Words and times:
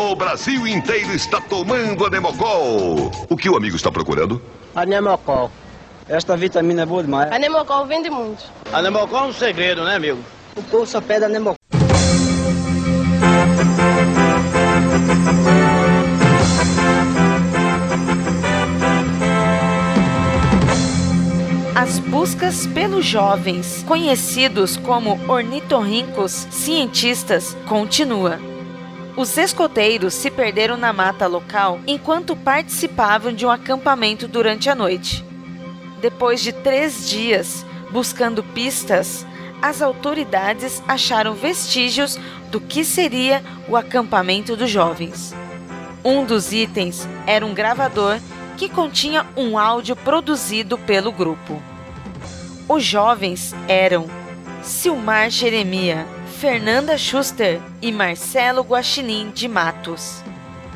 O 0.00 0.14
Brasil 0.14 0.64
inteiro 0.64 1.12
está 1.12 1.40
tomando 1.40 2.06
a 2.06 2.08
Nemocol. 2.08 3.10
O 3.28 3.36
que 3.36 3.50
o 3.50 3.56
amigo 3.56 3.74
está 3.74 3.90
procurando? 3.90 4.40
A 4.72 4.86
Nemocol. 4.86 5.50
Esta 6.08 6.36
vitamina 6.36 6.82
é 6.82 6.86
boa 6.86 7.02
demais. 7.02 7.32
A 7.32 7.36
Nemocol 7.36 7.84
vende 7.84 8.08
muito. 8.08 8.44
A 8.72 8.80
Nemocol 8.80 9.24
é 9.24 9.26
um 9.26 9.32
segredo, 9.32 9.82
né, 9.82 9.96
amigo? 9.96 10.20
O 10.54 10.62
povo 10.62 10.86
só 10.86 11.00
pede 11.00 11.24
a 11.24 11.28
Nemocol. 11.28 11.56
As 21.74 21.98
buscas 21.98 22.68
pelos 22.68 23.04
jovens, 23.04 23.82
conhecidos 23.82 24.76
como 24.76 25.18
ornitorrincos 25.28 26.46
cientistas, 26.52 27.56
continua. 27.66 28.38
Os 29.18 29.36
escoteiros 29.36 30.14
se 30.14 30.30
perderam 30.30 30.76
na 30.76 30.92
mata 30.92 31.26
local 31.26 31.80
enquanto 31.88 32.36
participavam 32.36 33.32
de 33.32 33.44
um 33.44 33.50
acampamento 33.50 34.28
durante 34.28 34.70
a 34.70 34.76
noite. 34.76 35.24
Depois 36.00 36.40
de 36.40 36.52
três 36.52 37.08
dias 37.08 37.66
buscando 37.90 38.44
pistas, 38.44 39.26
as 39.60 39.82
autoridades 39.82 40.80
acharam 40.86 41.34
vestígios 41.34 42.16
do 42.52 42.60
que 42.60 42.84
seria 42.84 43.42
o 43.68 43.76
acampamento 43.76 44.54
dos 44.54 44.70
jovens. 44.70 45.34
Um 46.04 46.24
dos 46.24 46.52
itens 46.52 47.08
era 47.26 47.44
um 47.44 47.52
gravador 47.52 48.20
que 48.56 48.68
continha 48.68 49.26
um 49.36 49.58
áudio 49.58 49.96
produzido 49.96 50.78
pelo 50.78 51.10
grupo. 51.10 51.60
Os 52.68 52.84
jovens 52.84 53.52
eram 53.66 54.06
Silmar 54.62 55.28
Jeremia, 55.28 56.06
Fernanda 56.38 56.96
Schuster 56.96 57.60
e 57.82 57.90
Marcelo 57.90 58.62
Guaxinim 58.62 59.32
de 59.32 59.48
Matos, 59.48 60.22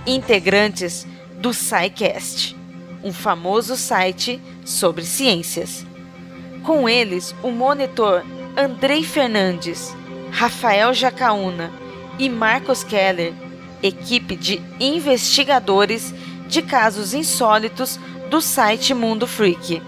integrantes 0.04 1.06
do 1.38 1.54
SciCast, 1.54 2.56
um 3.04 3.12
famoso 3.12 3.76
site 3.76 4.42
sobre 4.64 5.04
ciências. 5.04 5.86
Com 6.64 6.88
eles, 6.88 7.32
o 7.44 7.52
monitor 7.52 8.24
Andrei 8.56 9.04
Fernandes, 9.04 9.94
Rafael 10.32 10.92
Jacaúna 10.92 11.70
e 12.18 12.28
Marcos 12.28 12.82
Keller, 12.82 13.32
equipe 13.80 14.34
de 14.34 14.60
investigadores 14.80 16.12
de 16.48 16.60
casos 16.60 17.14
insólitos 17.14 18.00
do 18.28 18.40
site 18.40 18.92
Mundo 18.94 19.28
Freak. 19.28 19.80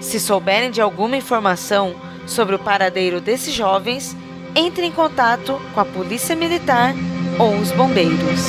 Se 0.00 0.18
souberem 0.18 0.70
de 0.70 0.80
alguma 0.80 1.18
informação 1.18 1.94
sobre 2.26 2.54
o 2.54 2.58
paradeiro 2.58 3.20
desses 3.20 3.52
jovens, 3.52 4.16
entre 4.54 4.86
em 4.86 4.92
contato 4.92 5.60
com 5.74 5.80
a 5.80 5.84
Polícia 5.84 6.36
Militar 6.36 6.94
ou 7.38 7.56
os 7.56 7.70
bombeiros. 7.72 8.46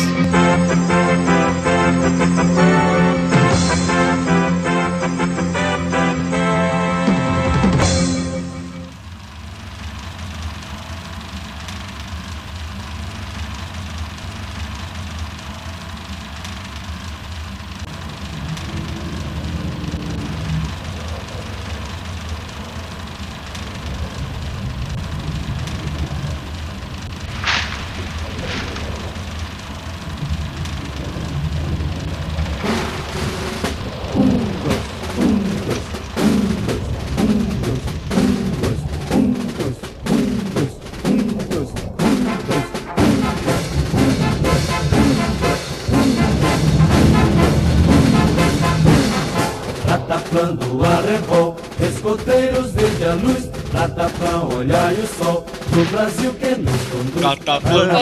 A 53.05 53.13
luz, 53.13 53.49
ratapão, 53.73 54.49
olhai 54.57 54.93
o 54.93 55.07
sol, 55.23 55.45
do 55.71 55.85
Brasil 55.91 56.33
que 56.33 56.55
nos 56.55 56.81
conduz. 56.89 57.21
Luz, 57.23 57.95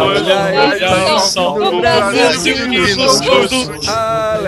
olhai 0.00 1.14
o 1.14 1.20
sol, 1.20 1.54
do 1.54 1.80
Brasil 1.80 2.54
que 2.54 2.94
nos 2.96 3.20
conduz. 3.20 3.88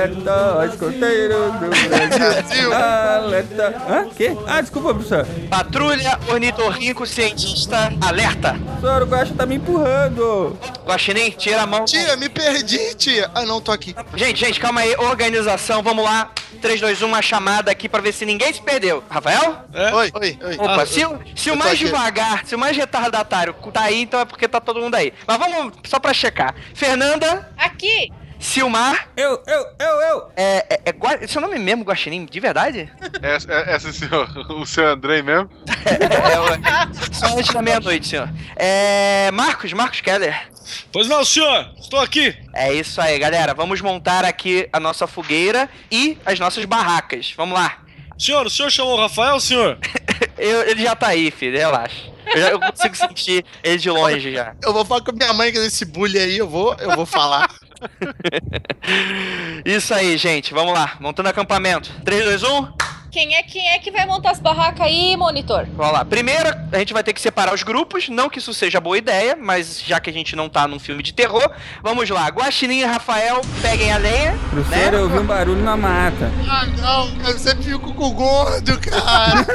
Alerta, 0.03 0.67
escoteiros 0.73 1.53
do 1.55 1.89
Brasil. 2.19 2.73
Alerta. 2.75 3.75
Hã? 3.89 4.09
Que? 4.17 4.37
Ah, 4.49 4.61
desculpa, 4.61 4.95
professor. 4.95 5.25
Patrulha 5.49 6.19
ornitorrinco 6.29 7.07
cientista 7.07 7.93
alerta. 8.01 8.55
Professor, 8.81 9.03
o 9.03 9.07
Guaxa 9.07 9.35
tá 9.35 9.47
me 9.47 9.55
empurrando. 9.57 10.59
Guaxinim, 10.85 11.31
tira 11.31 11.63
a 11.63 11.67
mão. 11.67 11.85
Tia, 11.85 12.17
me 12.17 12.29
perdi, 12.29 12.95
tia. 12.97 13.31
Ah, 13.35 13.43
não, 13.47 13.61
tô 13.61 13.71
aqui. 13.71 13.95
Gente, 14.17 14.41
gente, 14.41 14.59
calma 14.59 14.81
aí. 14.81 14.95
Organização, 14.97 15.83
vamos 15.83 16.05
lá. 16.05 16.31
3, 16.61 16.81
2, 16.81 17.03
1, 17.03 17.07
uma 17.07 17.23
chamada 17.23 17.71
aqui 17.71 17.89
pra 17.89 18.01
ver 18.01 18.13
se 18.13 18.25
ninguém 18.25 18.53
se 18.53 18.61
perdeu. 18.63 19.03
Rafael? 19.11 19.57
É? 19.73 19.95
Oi, 19.95 20.11
oi, 20.15 20.39
oi. 20.45 20.55
Opa, 20.57 20.83
Ah, 20.83 20.87
se, 20.87 21.05
o- 21.05 21.19
se 21.35 21.51
o 21.51 21.53
eu 21.55 21.57
mais 21.57 21.79
devagar, 21.79 22.45
se 22.47 22.55
o 22.55 22.59
mais 22.59 22.77
retardatário 22.77 23.53
tá 23.73 23.83
aí, 23.83 24.03
então 24.03 24.21
é 24.21 24.25
porque 24.25 24.47
tá 24.47 24.61
todo 24.61 24.81
mundo 24.81 24.95
aí. 24.95 25.13
Mas 25.27 25.39
vamos 25.39 25.73
só 25.87 25.99
pra 25.99 26.13
checar. 26.13 26.55
Fernanda, 26.75 27.49
Aqui. 27.57 28.13
Silmar, 28.43 29.09
Eu, 29.17 29.41
eu, 29.47 29.67
eu, 29.79 30.01
eu. 30.01 30.33
é, 30.37 30.67
é, 30.69 30.81
é 30.87 30.93
Gua- 30.93 31.27
seu 31.29 31.41
nome 31.41 31.59
mesmo, 31.61 31.85
Guaxinim, 31.85 32.27
de 32.27 32.41
verdade? 32.41 32.91
É, 33.23 33.73
é, 33.73 33.77
esse 33.77 33.93
senhor, 33.93 34.29
o 34.51 34.67
seu 34.67 34.89
Andrei 34.89 35.23
mesmo? 35.23 35.49
É, 35.87 36.05
é, 36.05 37.13
só 37.13 37.27
antes 37.39 37.55
da 37.55 37.63
meia-noite, 37.63 38.09
senhor. 38.09 38.29
É. 38.57 39.31
Marcos, 39.33 39.73
Marcos 39.73 40.01
Keller. 40.01 40.49
Pois 40.93 41.07
não, 41.09 41.25
senhor, 41.25 41.71
estou 41.79 42.01
aqui. 42.01 42.37
É 42.53 42.73
isso 42.73 43.01
aí, 43.01 43.17
galera. 43.19 43.55
Vamos 43.55 43.81
montar 43.81 44.25
aqui 44.25 44.69
a 44.73 44.81
nossa 44.81 45.07
fogueira 45.07 45.69
e 45.91 46.19
as 46.27 46.39
nossas 46.41 46.65
barracas. 46.65 47.33
Vamos 47.37 47.57
lá. 47.59 47.79
Senhor, 48.19 48.45
o 48.47 48.51
senhor 48.51 48.71
chamou 48.71 48.97
o 48.97 49.01
Rafael, 49.01 49.39
senhor? 49.41 49.79
Eu- 50.37 50.63
ele 50.69 50.83
já 50.83 50.97
tá 50.97 51.09
aí, 51.09 51.31
filho, 51.31 51.57
relaxa. 51.57 52.11
Eu, 52.35 52.41
já- 52.41 52.49
eu 52.51 52.61
consigo 52.61 52.97
sentir 52.97 53.45
ele 53.63 53.79
de 53.79 53.91
longe 53.91 54.33
já. 54.33 54.55
Eu 54.63 54.73
vou 54.73 54.85
falar 54.85 55.01
com 55.03 55.11
a 55.11 55.15
minha 55.15 55.33
mãe 55.33 55.53
que 55.53 55.59
desse 55.61 55.85
bullying 55.85 56.19
aí, 56.19 56.39
eu 56.39 56.49
vou, 56.49 56.75
eu 56.81 56.91
vou 56.97 57.07
falar. 57.07 57.49
Isso 59.65 59.93
aí, 59.95 60.17
gente. 60.17 60.53
Vamos 60.53 60.75
lá. 60.75 60.97
Montando 61.01 61.29
acampamento. 61.29 61.91
3, 62.05 62.25
2, 62.25 62.43
1. 62.43 62.73
Quem 63.13 63.35
é, 63.35 63.43
quem 63.43 63.69
é 63.69 63.79
que 63.79 63.91
vai 63.91 64.07
montar 64.07 64.31
as 64.31 64.41
barracas 64.41 64.87
aí, 64.87 65.15
monitor? 65.19 65.67
Vamos 65.77 65.93
lá. 65.93 66.03
Primeiro, 66.03 66.49
a 66.73 66.79
gente 66.79 66.95
vai 66.95 67.05
ter 67.05 67.13
que 67.13 67.21
separar 67.21 67.53
os 67.53 67.63
grupos. 67.63 68.09
Não 68.09 68.31
que 68.31 68.39
isso 68.39 68.55
seja 68.55 68.81
boa 68.81 68.97
ideia, 68.97 69.37
mas 69.39 69.83
já 69.83 70.01
que 70.01 70.09
a 70.09 70.13
gente 70.13 70.35
não 70.35 70.49
tá 70.49 70.67
num 70.67 70.79
filme 70.79 71.03
de 71.03 71.13
terror, 71.13 71.47
vamos 71.83 72.09
lá. 72.09 72.27
Guaxinim 72.29 72.81
e 72.81 72.85
Rafael, 72.87 73.43
peguem 73.61 73.93
a 73.93 73.99
lenha. 73.99 74.35
Professor, 74.49 74.93
né? 74.93 74.99
eu 74.99 75.03
ouvi 75.03 75.19
um 75.19 75.27
barulho 75.27 75.63
na 75.63 75.77
mata. 75.77 76.33
Ah, 76.49 76.65
não, 76.65 77.29
eu 77.29 77.39
sempre 77.39 77.65
fico 77.65 77.93
com 77.93 78.05
o 78.07 78.13
gordo, 78.13 78.81
cara. 78.81 79.47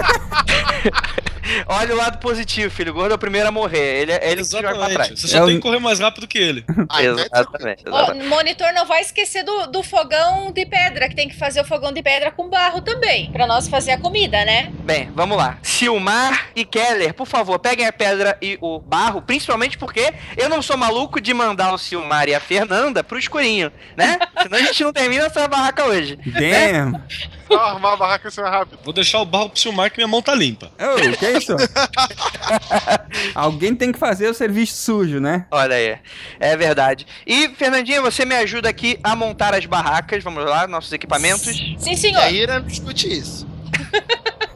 Olha 1.68 1.94
o 1.94 1.97
lado 1.97 2.18
positivo, 2.19 2.74
filho. 2.74 2.91
O 2.91 2.96
gordo 2.96 3.12
é 3.12 3.16
o 3.16 3.18
primeiro 3.18 3.47
a 3.47 3.52
morrer. 3.52 4.02
Ele, 4.02 4.12
é- 4.12 4.31
ele 4.31 4.44
que 4.44 4.52
joga 4.52 4.69
pra 4.75 4.90
trás. 4.90 5.12
Exatamente. 5.12 5.22
Você 5.22 5.28
só 5.28 5.38
É 5.38 5.46
tem 5.46 5.53
o- 5.53 5.58
que 5.58 5.62
correr 5.62 5.80
mais 5.80 6.00
rápido 6.00 6.28
que 6.28 6.38
ele. 6.38 6.66
Ah, 6.90 7.03
então 7.03 7.19
é. 7.19 7.28
Exatamente. 7.34 7.84
Exatamente. 7.85 8.28
monitor 8.28 8.74
não 8.74 8.85
vai 8.85 9.02
esquecer 9.02 9.44
do, 9.44 9.68
do 9.68 9.84
fogão 9.84 10.52
de 10.52 10.66
pedra, 10.66 11.09
que 11.09 11.16
tem 11.16 11.28
que 11.28 11.36
fazer 11.38 11.59
o 11.62 11.66
fogão 11.66 11.91
de 11.91 12.02
pedra 12.02 12.31
com 12.31 12.50
barro 12.50 12.81
também, 12.81 13.30
pra 13.31 13.46
nós 13.46 13.68
fazer 13.68 13.91
a 13.91 13.97
comida, 13.97 14.44
né? 14.46 14.72
Bem, 14.84 15.12
vamos 15.13 15.38
lá. 15.38 15.57
Silmar 15.62 16.47
e 16.56 16.63
Keller, 16.66 17.13
por 17.13 17.28
favor, 17.28 17.60
peguem 17.60 17.86
a 17.86 17.92
pedra 17.94 18.38
e 18.42 18.57
o 18.62 18.80
barro, 18.80 19.21
principalmente 19.21 19.77
porque 19.77 20.13
eu 20.38 20.48
não 20.50 20.62
sou 20.62 20.77
maluco 20.77 21.19
de 21.19 21.33
mandar 21.33 21.74
o 21.74 21.77
Silmar 21.77 22.27
e 22.30 22.36
a 22.36 22.39
Fernanda 22.39 23.04
pro 23.04 23.19
escurinho, 23.19 23.71
né? 23.95 24.18
Senão 24.42 24.57
a 24.57 24.62
gente 24.62 24.83
não 24.83 24.94
termina 24.94 25.25
essa 25.25 25.48
barraca 25.48 25.86
hoje. 25.86 26.18
Damn. 26.25 27.01
Só 27.47 27.55
arrumar 27.57 27.94
a 27.94 27.97
barraca 27.97 28.27
assim 28.27 28.41
mais 28.41 28.53
rápido. 28.53 28.79
Vou 28.83 28.94
deixar 28.94 29.19
o 29.21 29.25
barro 29.25 29.49
pro 29.49 29.59
Silmar 29.59 29.89
que 29.91 29.97
minha 29.97 30.07
mão 30.07 30.21
tá 30.21 30.33
limpa. 30.35 30.71
Ô, 30.79 31.17
que 31.17 31.29
isso? 31.38 31.53
Alguém 33.33 33.75
tem 33.75 33.91
que 33.91 33.99
fazer 33.99 34.27
o 34.29 34.33
serviço 34.33 34.75
sujo, 34.81 35.19
né? 35.19 35.45
Olha 35.51 35.75
aí, 35.75 35.97
é 36.39 36.57
verdade. 36.57 37.05
E, 37.25 37.49
Fernandinha, 37.49 38.01
você 38.01 38.25
me 38.25 38.35
ajuda 38.35 38.69
aqui 38.69 38.99
a 39.03 39.15
montar 39.15 39.53
as 39.53 39.65
barracas, 39.65 40.23
vamos 40.23 40.44
lá, 40.45 40.67
nossos 40.67 40.91
equipamentos. 40.91 41.44
Sim, 41.45 41.91
E 41.91 41.97
senhor. 41.97 42.21
aí 42.21 42.45
não 42.47 42.61
discute 42.61 43.07
isso. 43.11 43.47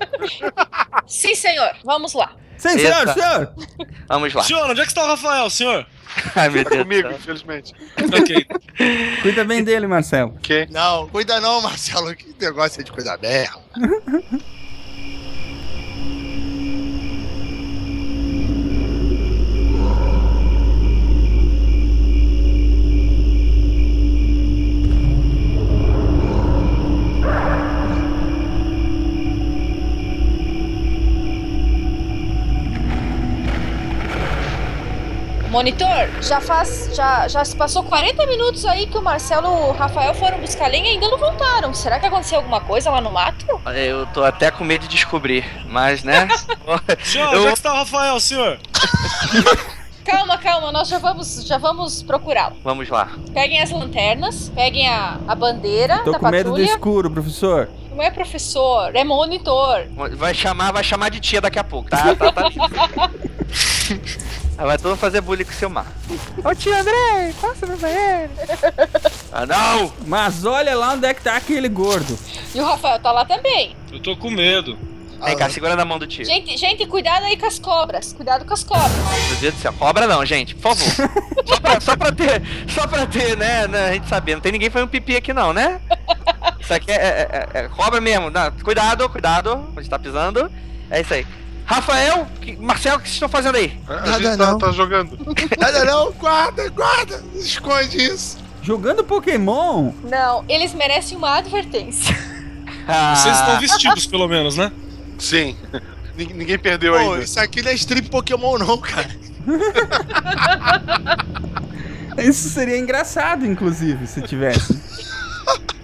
Sim, 1.07 1.35
senhor. 1.35 1.71
Vamos 1.83 2.13
lá. 2.13 2.31
Sim, 2.61 2.77
senhor, 2.77 2.99
Eita. 2.99 3.13
senhor. 3.13 3.53
Vamos 4.07 4.33
lá. 4.33 4.43
Senhor, 4.43 4.69
onde 4.69 4.81
é 4.81 4.83
que 4.83 4.89
está 4.91 5.03
o 5.03 5.07
Rafael, 5.07 5.49
senhor? 5.49 5.85
Ai, 6.35 6.49
meu 6.49 6.63
Deus. 6.63 6.87
céu. 6.87 7.11
infelizmente. 7.11 7.73
ok, 8.13 8.47
Cuida 9.23 9.43
bem 9.43 9.63
dele, 9.63 9.87
Marcelo. 9.87 10.33
ok. 10.35 10.67
Não, 10.69 11.07
cuida 11.09 11.39
não, 11.41 11.61
Marcelo. 11.61 12.13
Que 12.15 12.35
negócio 12.39 12.81
é 12.81 12.83
de 12.83 12.91
cuidar 12.91 13.17
dela. 13.17 13.61
Monitor, 35.61 36.09
já 36.23 36.41
faz. 36.41 36.89
Já, 36.95 37.27
já 37.27 37.45
se 37.45 37.55
passou 37.55 37.83
40 37.83 38.25
minutos 38.25 38.65
aí 38.65 38.87
que 38.87 38.97
o 38.97 39.01
Marcelo 39.01 39.45
e 39.45 39.69
o 39.69 39.71
Rafael 39.73 40.11
foram 40.15 40.39
buscar 40.39 40.67
lenha 40.67 40.87
e 40.87 40.93
ainda 40.93 41.07
não 41.07 41.19
voltaram. 41.19 41.71
Será 41.71 41.99
que 41.99 42.07
aconteceu 42.07 42.39
alguma 42.39 42.59
coisa 42.61 42.89
lá 42.89 42.99
no 42.99 43.11
mato? 43.11 43.45
Eu 43.75 44.07
tô 44.07 44.23
até 44.23 44.49
com 44.49 44.63
medo 44.63 44.87
de 44.87 44.95
descobrir, 44.95 45.45
mas 45.67 46.03
né? 46.03 46.27
Senhor, 47.05 47.31
Eu- 47.31 47.41
onde 47.41 47.47
é 47.49 47.51
que 47.51 47.59
está 47.59 47.73
o 47.73 47.75
Rafael, 47.75 48.19
senhor? 48.19 48.59
Calma, 50.03 50.35
calma, 50.39 50.71
nós 50.71 50.87
já 50.87 50.97
vamos, 50.97 51.45
já 51.45 51.59
vamos 51.59 52.01
procurá-lo. 52.01 52.55
Vamos 52.63 52.89
lá. 52.89 53.09
Peguem 53.31 53.61
as 53.61 53.69
lanternas, 53.69 54.49
peguem 54.55 54.89
a, 54.89 55.19
a 55.27 55.35
bandeira 55.35 55.99
Tô 55.99 56.11
da 56.11 56.17
com 56.17 56.27
medo 56.27 56.53
do 56.53 56.59
escuro, 56.59 57.11
professor. 57.11 57.69
Não 57.91 58.01
é 58.01 58.09
professor, 58.09 58.95
é 58.95 59.03
monitor. 59.03 59.85
Vai 60.15 60.33
chamar, 60.33 60.71
vai 60.73 60.83
chamar 60.83 61.09
de 61.09 61.19
tia 61.19 61.39
daqui 61.39 61.59
a 61.59 61.63
pouco, 61.63 61.87
tá? 61.91 62.15
tá, 62.17 62.31
tá. 62.31 63.11
Aí 64.61 64.67
vai 64.67 64.77
todo 64.77 64.89
mundo 64.91 64.99
fazer 64.99 65.21
bullying 65.21 65.43
com 65.43 65.49
o 65.49 65.55
seu 65.55 65.71
mar. 65.71 65.87
Ô 66.45 66.53
tio 66.53 66.71
André, 66.77 67.33
passa 67.41 67.65
no 67.65 67.75
banheiro. 67.77 68.29
Ah 69.33 69.45
não! 69.45 69.91
Mas 70.05 70.43
olha 70.45 70.75
lá 70.75 70.91
onde 70.91 71.07
é 71.07 71.13
que 71.13 71.21
tá 71.21 71.37
aquele 71.37 71.69
gordo. 71.69 72.19
E 72.53 72.59
o 72.59 72.65
Rafael 72.65 72.99
tá 72.99 73.11
lá 73.13 73.23
também. 73.25 73.75
Eu 73.91 73.99
tô 74.01 74.15
com 74.17 74.29
medo. 74.29 74.77
Vem 75.23 75.37
cá, 75.37 75.49
segura 75.49 75.73
na 75.75 75.85
mão 75.85 75.97
do 75.97 76.05
tio. 76.05 76.25
Gente, 76.25 76.55
gente, 76.57 76.85
cuidado 76.85 77.23
aí 77.23 77.37
com 77.37 77.45
as 77.45 77.57
cobras. 77.57 78.11
Cuidado 78.11 78.43
com 78.45 78.53
as 78.53 78.63
cobras. 78.63 78.91
Meu 79.29 79.37
Deus 79.39 79.53
do 79.55 79.59
céu, 79.61 79.71
cobra 79.73 80.05
não, 80.05 80.23
gente, 80.25 80.53
por 80.53 80.75
favor. 80.75 81.09
só, 81.47 81.59
pra, 81.61 81.79
só 81.79 81.95
pra 81.95 82.11
ter, 82.11 82.41
só 82.67 82.85
pra 82.87 83.05
ter, 83.07 83.37
né, 83.37 83.67
né, 83.67 83.89
a 83.89 83.93
gente 83.93 84.09
saber, 84.09 84.33
não 84.35 84.41
tem 84.41 84.51
ninguém 84.51 84.69
fazendo 84.69 84.89
pipi 84.89 85.15
aqui 85.15 85.31
não, 85.33 85.53
né? 85.53 85.79
Isso 86.59 86.73
aqui 86.73 86.91
é, 86.91 86.95
é- 86.95 87.47
é- 87.53 87.59
é 87.61 87.67
cobra 87.69 88.01
mesmo. 88.01 88.29
Não, 88.29 88.51
cuidado, 88.51 89.07
cuidado, 89.09 89.73
onde 89.77 89.89
tá 89.89 89.97
pisando. 89.97 90.51
É 90.89 90.99
isso 90.99 91.13
aí. 91.13 91.25
Rafael, 91.75 92.27
que- 92.41 92.55
Marcelo, 92.57 92.97
o 92.97 92.99
que 92.99 93.05
vocês 93.07 93.15
estão 93.15 93.29
fazendo 93.29 93.55
aí? 93.55 93.77
A 93.87 93.93
Nada 93.93 94.11
gente 94.29 94.37
tá, 94.37 94.51
não. 94.51 94.57
tá 94.59 94.71
jogando. 94.71 95.17
Nada 95.59 95.85
não, 95.85 96.11
guarda, 96.13 96.69
guarda. 96.69 97.23
Esconde 97.35 97.97
isso. 97.97 98.37
Jogando 98.61 99.03
Pokémon? 99.03 99.91
Não, 100.03 100.45
eles 100.47 100.73
merecem 100.73 101.17
uma 101.17 101.37
advertência. 101.37 102.15
Ah, 102.87 103.15
Vocês 103.15 103.35
estão 103.39 103.59
vestidos, 103.59 104.05
pelo 104.05 104.27
menos, 104.27 104.57
né? 104.57 104.71
Sim. 105.17 105.55
Nin- 106.17 106.33
Ninguém 106.33 106.59
perdeu 106.59 106.93
Pô, 106.93 106.99
ainda. 106.99 107.23
isso 107.23 107.39
aqui 107.39 107.61
não 107.61 107.71
é 107.71 107.73
strip 107.75 108.09
Pokémon 108.09 108.57
não, 108.57 108.77
cara. 108.77 109.09
Isso 112.17 112.49
seria 112.49 112.77
engraçado, 112.77 113.45
inclusive, 113.45 114.05
se 114.05 114.21
tivesse. 114.21 114.77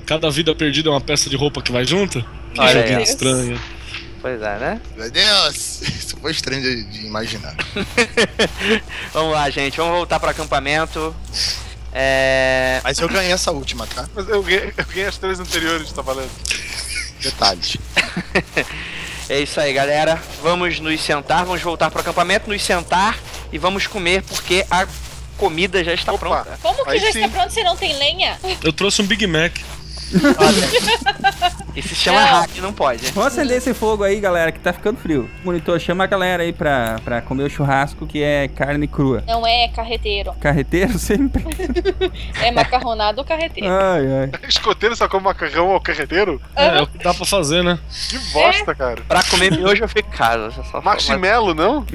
Cada 0.05 0.29
vida 0.29 0.53
perdida 0.53 0.89
é 0.89 0.91
uma 0.91 1.01
peça 1.01 1.29
de 1.29 1.35
roupa 1.35 1.61
que 1.61 1.71
vai 1.71 1.85
junto? 1.85 2.23
Que 2.53 2.59
Olha 2.61 2.81
joguinho 2.81 2.97
aí. 2.97 3.03
estranho. 3.03 3.59
Pois 4.21 4.41
é, 4.41 4.57
né? 4.57 4.81
Meu 4.95 5.09
Deus. 5.11 5.81
Isso 5.87 6.17
foi 6.17 6.31
estranho 6.31 6.61
de, 6.61 6.83
de 6.83 7.05
imaginar. 7.05 7.55
Vamos 9.13 9.33
lá, 9.33 9.49
gente, 9.49 9.77
vamos 9.77 9.95
voltar 9.95 10.19
pro 10.19 10.29
acampamento. 10.29 11.15
É... 11.93 12.81
Mas 12.83 12.99
eu 12.99 13.07
ganhei 13.07 13.31
essa 13.31 13.51
última, 13.51 13.87
tá? 13.87 14.07
Mas 14.13 14.27
eu 14.29 14.43
ganhei, 14.43 14.73
eu 14.75 14.85
ganhei 14.85 15.07
as 15.07 15.17
três 15.17 15.39
anteriores, 15.39 15.91
tá 15.91 16.01
valendo. 16.01 16.29
Detalhes. 17.21 17.77
É 19.29 19.39
isso 19.39 19.59
aí, 19.59 19.73
galera. 19.73 20.21
Vamos 20.41 20.79
nos 20.79 21.01
sentar, 21.01 21.45
vamos 21.45 21.61
voltar 21.61 21.89
pro 21.89 21.99
acampamento, 22.01 22.49
nos 22.49 22.61
sentar 22.61 23.17
e 23.51 23.57
vamos 23.57 23.87
comer 23.87 24.21
porque 24.23 24.65
a 24.69 24.87
comida 25.37 25.83
já 25.83 25.93
está 25.93 26.13
Opa. 26.13 26.19
pronta. 26.19 26.59
Como 26.61 26.83
que 26.83 26.89
Aí 26.91 26.99
já 26.99 27.11
sim. 27.11 27.23
está 27.23 27.29
pronto 27.29 27.53
se 27.53 27.63
não 27.63 27.75
tem 27.75 27.97
lenha? 27.97 28.39
Eu 28.63 28.73
trouxe 28.73 29.01
um 29.01 29.05
Big 29.05 29.25
Mac. 29.27 29.57
E 31.77 31.81
se 31.83 31.93
chama 31.95 32.19
hack, 32.23 32.57
não 32.57 32.73
pode. 32.73 33.11
Vamos 33.11 33.27
acender 33.33 33.57
esse 33.57 33.71
fogo 33.73 34.03
aí, 34.03 34.19
galera, 34.19 34.51
que 34.51 34.59
tá 34.59 34.73
ficando 34.73 34.97
frio. 34.97 35.29
Monitor, 35.43 35.79
chama 35.79 36.03
a 36.03 36.07
galera 36.07 36.41
aí 36.41 36.51
pra, 36.51 36.99
pra 37.05 37.21
comer 37.21 37.43
o 37.43 37.49
churrasco, 37.49 38.07
que 38.07 38.23
é 38.23 38.47
carne 38.47 38.87
crua. 38.87 39.23
Não 39.27 39.45
é 39.45 39.67
carreteiro. 39.69 40.33
Carreteiro 40.41 40.97
sempre. 40.99 41.43
É 42.41 42.51
macarronado 42.51 43.19
ou 43.19 43.25
carreteiro. 43.25 43.69
Ai, 43.69 44.01
ai. 44.23 44.31
Escoteiro 44.47 44.95
só 44.95 45.07
come 45.07 45.25
macarrão 45.25 45.71
ao 45.71 45.81
carreteiro? 45.81 46.41
É, 46.55 46.77
é 46.77 46.81
o 46.81 46.87
que 46.87 46.97
dá 46.97 47.13
pra 47.13 47.25
fazer, 47.25 47.63
né? 47.63 47.77
Que 48.09 48.17
bosta, 48.31 48.73
cara. 48.75 49.01
Pra 49.07 49.21
comer 49.23 49.51
miojo 49.51 49.83
eu 49.83 49.87
fico 49.89 50.07
em 50.07 50.11
casa. 50.11 50.51
Só 50.71 50.81
Marshmallow, 50.81 51.53
não? 51.53 51.85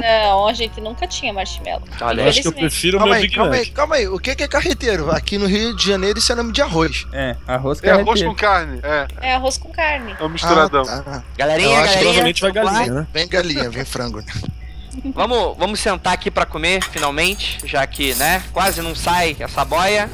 Não, 0.00 0.48
a 0.48 0.52
gente 0.52 0.80
nunca 0.80 1.06
tinha 1.06 1.32
marshmallow. 1.32 1.82
Olha, 2.00 2.22
Eu 2.22 2.28
acho 2.28 2.42
que 2.42 2.48
eu 2.48 2.52
prefiro 2.52 2.96
o 2.96 3.00
Calma 3.00 3.14
meu 3.14 3.22
aí, 3.22 3.30
calma 3.30 3.54
aí, 3.54 3.66
calma 3.66 3.94
aí. 3.96 4.08
O 4.08 4.18
que 4.18 4.34
que 4.34 4.42
é 4.42 4.48
carreteiro? 4.48 5.10
Aqui 5.10 5.38
no 5.38 5.46
Rio 5.46 5.74
de 5.76 5.86
Janeiro 5.86 6.18
isso 6.18 6.32
é 6.32 6.34
nome 6.34 6.52
de 6.52 6.62
arroz. 6.62 7.06
É, 7.12 7.36
arroz 7.46 7.82
É 7.82 7.90
arroz 7.90 8.04
carreteiro. 8.04 8.30
com 8.30 8.34
carne. 8.36 8.80
É, 8.82 9.06
É 9.20 9.34
arroz 9.34 9.58
com 9.58 9.70
carne. 9.70 10.16
é 10.18 10.24
um 10.24 10.28
misturadão. 10.28 10.82
Ah, 10.88 11.02
tá. 11.02 11.22
Galerinha, 11.36 11.68
Eu 11.68 11.74
acho 11.76 11.82
que 11.82 12.04
galerinha. 12.04 12.04
Provavelmente 12.04 12.40
vai 12.42 12.52
galinha, 12.52 12.92
né? 12.92 13.06
Vem 13.12 13.28
galinha, 13.28 13.70
vem 13.70 13.84
frango. 13.84 14.18
né? 14.20 14.26
Vamos, 15.14 15.56
vamos 15.56 15.78
sentar 15.78 16.12
aqui 16.12 16.32
pra 16.32 16.44
comer, 16.44 16.82
finalmente, 16.82 17.58
já 17.64 17.86
que, 17.86 18.12
né, 18.16 18.42
quase 18.52 18.82
não 18.82 18.92
sai 18.94 19.36
essa 19.38 19.64
boia. 19.64 20.10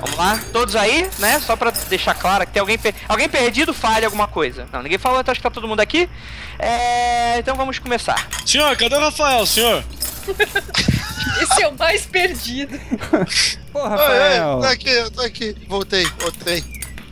Vamos 0.00 0.16
lá, 0.16 0.40
todos 0.54 0.74
aí, 0.74 1.08
né? 1.18 1.38
Só 1.40 1.54
pra 1.54 1.70
deixar 1.70 2.14
claro 2.14 2.46
que 2.46 2.52
tem 2.52 2.60
alguém, 2.60 2.78
per- 2.78 2.94
alguém 3.06 3.28
perdido, 3.28 3.74
fale 3.74 4.06
alguma 4.06 4.26
coisa. 4.26 4.66
Não, 4.72 4.82
ninguém 4.82 4.96
falou, 4.96 5.20
então 5.20 5.30
acho 5.32 5.38
que 5.38 5.42
tá 5.46 5.50
todo 5.50 5.68
mundo 5.68 5.80
aqui. 5.80 6.08
É, 6.58 7.38
então 7.38 7.54
vamos 7.56 7.78
começar. 7.78 8.26
Senhor, 8.46 8.74
cadê 8.78 8.96
o 8.96 9.00
Rafael, 9.00 9.44
senhor? 9.44 9.84
Esse 11.42 11.62
é 11.62 11.68
o 11.68 11.76
mais 11.78 12.06
perdido. 12.06 12.80
Pô, 13.70 13.80
Oi, 13.80 13.84
oi, 13.84 13.90
Rafael. 13.90 14.60
tô 14.60 14.66
aqui, 14.66 15.10
tô 15.14 15.20
aqui. 15.20 15.56
Voltei, 15.68 16.06
voltei. 16.18 16.62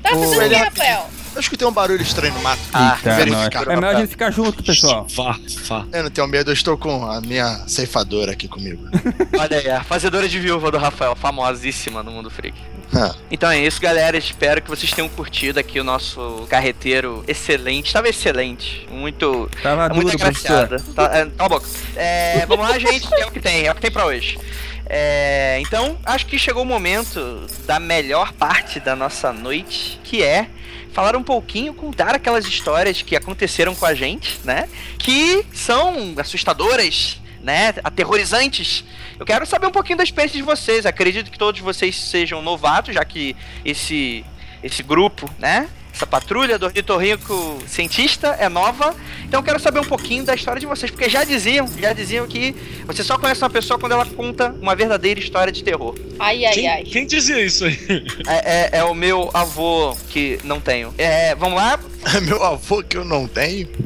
Tá 0.02 0.10
fazendo 0.10 0.46
o 0.46 0.48
que, 0.48 0.54
Rafael? 0.54 1.10
Eu 1.34 1.40
escutei 1.40 1.66
um 1.66 1.72
barulho 1.72 2.00
estranho 2.02 2.32
no 2.34 2.40
mato. 2.42 2.60
Ah, 2.72 2.96
Tá, 3.02 3.14
verificar. 3.16 3.66
nós. 3.66 3.69
É 3.69 3.75
melhor 3.76 3.94
a 3.96 3.98
gente 4.00 4.10
ficar 4.10 4.31
junto, 4.31 4.62
pessoal. 4.62 5.06
Vá, 5.10 5.36
vá. 5.66 5.84
Eu 5.92 6.04
não 6.04 6.10
tenho 6.10 6.26
medo, 6.28 6.50
eu 6.50 6.54
estou 6.54 6.78
com 6.78 7.04
a 7.10 7.20
minha 7.20 7.64
ceifadora 7.66 8.32
aqui 8.32 8.46
comigo. 8.46 8.84
Olha 9.38 9.58
aí, 9.58 9.69
a 9.70 9.82
fazedora 9.82 10.28
de 10.28 10.38
viúva 10.38 10.70
do 10.70 10.78
Rafael, 10.78 11.16
famosíssima 11.16 12.02
no 12.02 12.12
mundo 12.12 12.31
freak. 12.31 12.56
Ah, 12.94 13.14
Então 13.31 13.50
é 13.50 13.58
isso, 13.58 13.81
galera. 13.81 14.16
Espero 14.16 14.62
que 14.62 14.69
vocês 14.70 14.92
tenham 14.92 15.08
curtido 15.08 15.58
aqui 15.58 15.81
o 15.81 15.84
nosso 15.84 16.46
carreteiro 16.48 17.25
excelente. 17.26 17.92
Tava 17.92 18.08
excelente. 18.08 18.86
Muito. 18.90 19.50
Tava 19.62 19.86
É 19.86 19.88
muito 19.92 20.12
duro, 20.12 20.22
agraciada. 20.22 20.81
Tá, 20.94 21.10
é, 21.16 21.28
a 21.36 21.48
boca. 21.48 21.66
É, 21.96 22.46
vamos 22.46 22.69
lá, 22.69 22.78
gente. 22.78 23.12
É 23.14 23.26
o 23.26 23.31
que 23.32 23.41
tem, 23.41 23.67
é 23.67 23.72
o 23.72 23.74
que 23.74 23.81
tem 23.81 23.91
pra 23.91 24.06
hoje. 24.06 24.38
É, 24.86 25.58
então, 25.62 25.98
acho 26.05 26.26
que 26.26 26.38
chegou 26.38 26.62
o 26.62 26.67
momento 26.67 27.44
da 27.67 27.81
melhor 27.81 28.32
parte 28.34 28.79
da 28.79 28.94
nossa 28.94 29.32
noite, 29.32 29.98
que 30.05 30.22
é 30.22 30.46
falar 30.94 31.17
um 31.17 31.22
pouquinho, 31.22 31.74
contar 31.74 32.15
aquelas 32.15 32.46
histórias 32.46 33.03
que 33.03 33.17
aconteceram 33.17 33.74
com 33.74 33.84
a 33.84 33.94
gente, 33.94 34.39
né? 34.44 34.69
Que 34.96 35.44
são 35.53 36.15
assustadoras, 36.17 37.20
né? 37.43 37.74
Aterrorizantes. 37.82 38.84
Eu 39.19 39.27
quero 39.27 39.44
saber 39.44 39.67
um 39.67 39.72
pouquinho 39.72 39.98
da 39.98 40.05
experiência 40.05 40.36
de 40.36 40.44
vocês. 40.44 40.86
Acredito 40.86 41.31
que 41.32 41.39
todos 41.39 41.60
vocês 41.60 41.96
sejam 41.96 42.41
novatos, 42.41 42.94
já 42.94 43.05
que 43.05 43.36
esse 43.65 44.24
esse 44.63 44.82
grupo, 44.82 45.29
né? 45.39 45.69
Essa 45.94 46.08
patrulha 46.08 46.58
do 46.58 46.67
ornitorrinco 46.67 47.58
cientista 47.69 48.36
é 48.41 48.48
nova. 48.48 48.96
Então 49.24 49.39
eu 49.39 49.44
quero 49.44 49.60
saber 49.60 49.79
um 49.79 49.84
pouquinho 49.84 50.24
da 50.24 50.34
história 50.34 50.58
de 50.58 50.67
vocês, 50.67 50.91
porque 50.91 51.08
já 51.08 51.22
diziam, 51.22 51.69
já 51.79 51.93
diziam 51.93 52.27
que 52.27 52.53
você 52.84 53.05
só 53.05 53.17
conhece 53.17 53.41
uma 53.44 53.51
pessoa 53.51 53.79
quando 53.79 53.93
ela 53.93 54.05
conta 54.05 54.53
uma 54.60 54.74
verdadeira 54.74 55.20
história 55.20 55.53
de 55.53 55.63
terror. 55.63 55.94
Ai, 56.19 56.44
ai, 56.44 56.53
Quem, 56.53 56.69
ai. 56.69 56.82
quem 56.82 57.06
dizia 57.06 57.41
isso 57.41 57.65
aí? 57.65 57.79
É, 58.27 58.77
é- 58.77 58.79
é 58.81 58.84
o 58.84 58.93
meu 58.94 59.31
avô 59.32 59.96
que 60.10 60.41
não 60.43 60.58
tenho. 60.60 60.93
É, 60.98 61.34
vamos 61.36 61.56
lá? 61.56 61.79
é 62.17 62.20
meu 62.20 62.43
avô 62.43 62.82
que 62.82 62.96
eu 62.96 63.05
não 63.05 63.29
tenho. 63.29 63.69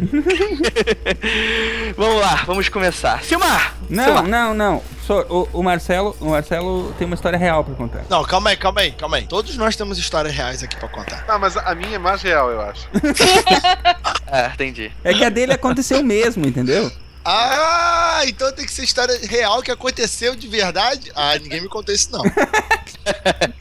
Vamos 1.97 2.21
lá, 2.21 2.43
vamos 2.47 2.69
começar. 2.69 3.23
Silmar! 3.25 3.75
Não, 3.89 4.05
Silmar. 4.05 4.27
não, 4.27 4.55
não. 4.55 4.83
Só, 5.07 5.23
o, 5.23 5.49
o 5.55 5.63
Marcelo, 5.63 6.15
o 6.21 6.31
Marcelo 6.31 6.93
tem 6.99 7.07
uma 7.07 7.15
história 7.15 7.39
real 7.39 7.65
pra 7.65 7.75
contar. 7.75 8.05
Não, 8.11 8.23
calma 8.25 8.51
aí, 8.51 8.57
calma 8.57 8.81
aí, 8.83 8.93
calma 8.93 9.17
aí. 9.17 9.27
Todos 9.27 9.57
nós 9.57 9.75
temos 9.75 9.99
histórias 9.99 10.35
reais 10.35 10.63
aqui 10.63 10.77
pra 10.77 10.89
contar. 10.89 11.25
Ah, 11.27 11.39
mas 11.39 11.57
a 11.57 11.75
minha 11.75 11.98
é 11.99 12.03
mais 12.03 12.23
real, 12.23 12.51
eu 12.51 12.61
acho. 12.61 12.89
É, 14.31 14.47
entendi. 14.49 14.93
É 15.03 15.15
que 15.15 15.25
a 15.25 15.31
dele 15.31 15.55
aconteceu 15.55 16.03
mesmo, 16.05 16.47
entendeu? 16.47 16.93
Ah, 17.25 18.21
então 18.27 18.53
tem 18.53 18.67
que 18.67 18.71
ser 18.71 18.85
história 18.85 19.19
real 19.27 19.63
que 19.63 19.71
aconteceu 19.71 20.37
de 20.37 20.47
verdade? 20.47 21.11
Ah, 21.15 21.39
ninguém 21.39 21.63
me 21.63 21.69
contou 21.69 21.95
isso 21.95 22.11
não. 22.13 22.23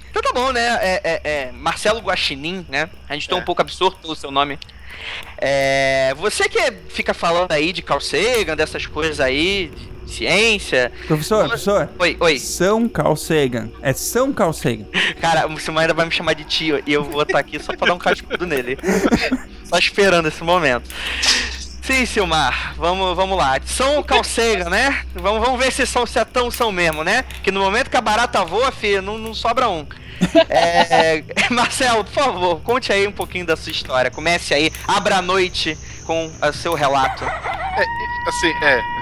Então 0.09 0.21
tá 0.21 0.33
bom, 0.33 0.51
né? 0.51 0.77
É, 0.81 1.01
é- 1.03 1.21
é 1.23 1.51
Marcelo 1.53 1.99
Guaxinim, 2.01 2.65
né? 2.67 2.89
A 3.07 3.13
gente 3.13 3.29
tá 3.29 3.35
um 3.35 3.41
pouco 3.43 3.61
absorto 3.61 3.99
pelo 4.01 4.15
seu 4.15 4.31
nome. 4.31 4.57
É, 5.37 6.13
você 6.17 6.49
que 6.49 6.59
fica 6.89 7.13
falando 7.13 7.51
aí 7.51 7.71
de 7.71 7.81
Carl 7.83 8.01
Sagan, 8.01 8.55
dessas 8.55 8.87
coisas 8.87 9.19
aí, 9.19 9.71
de 9.75 9.89
ciência. 10.07 10.91
Professor, 11.07 11.47
professor. 11.47 11.89
Oi, 11.99 12.17
oi. 12.19 12.39
São 12.39 12.87
Carl 12.87 13.15
Sagan. 13.15 13.69
É 13.81 13.93
São 13.93 14.33
Carl 14.33 14.53
Sagan. 14.53 14.85
Cara, 15.21 15.47
o 15.47 15.59
Silmar 15.59 15.83
ainda 15.83 15.93
vai 15.93 16.05
me 16.05 16.11
chamar 16.11 16.33
de 16.33 16.43
tio 16.43 16.81
e 16.85 16.93
eu 16.93 17.03
vou 17.03 17.23
estar 17.23 17.39
aqui 17.39 17.59
só 17.59 17.75
pra 17.75 17.87
dar 17.87 17.93
um 17.93 17.99
cascudo 17.99 18.45
nele. 18.45 18.77
Só 19.65 19.77
esperando 19.77 20.27
esse 20.27 20.43
momento. 20.43 20.89
Sim, 21.81 22.05
Silmar, 22.05 22.73
vamos, 22.75 23.15
vamos 23.15 23.37
lá. 23.37 23.57
São 23.65 24.03
Carl 24.03 24.23
Sagan, 24.23 24.69
né? 24.69 25.05
Vamos, 25.15 25.41
vamos 25.41 25.57
ver 25.57 25.71
se, 25.71 25.85
são, 25.85 26.05
se 26.05 26.19
é 26.19 26.25
tão 26.25 26.51
são 26.51 26.69
mesmo, 26.69 27.01
né? 27.01 27.23
Que 27.41 27.49
no 27.49 27.61
momento 27.61 27.89
que 27.89 27.95
a 27.95 28.01
barata 28.01 28.43
voa, 28.43 28.71
filho, 28.73 29.01
não, 29.01 29.17
não 29.17 29.33
sobra 29.33 29.69
um. 29.69 29.85
É, 30.49 31.23
Marcelo, 31.49 32.03
por 32.03 32.13
favor, 32.13 32.61
conte 32.61 32.91
aí 32.91 33.07
um 33.07 33.11
pouquinho 33.11 33.45
da 33.45 33.55
sua 33.55 33.71
história. 33.71 34.11
Comece 34.11 34.53
aí, 34.53 34.69
abra 34.85 35.17
a 35.17 35.21
noite 35.21 35.77
com 36.05 36.29
o 36.41 36.53
seu 36.53 36.73
relato. 36.73 37.23
É, 37.23 38.29
assim, 38.29 38.53
é. 38.63 38.96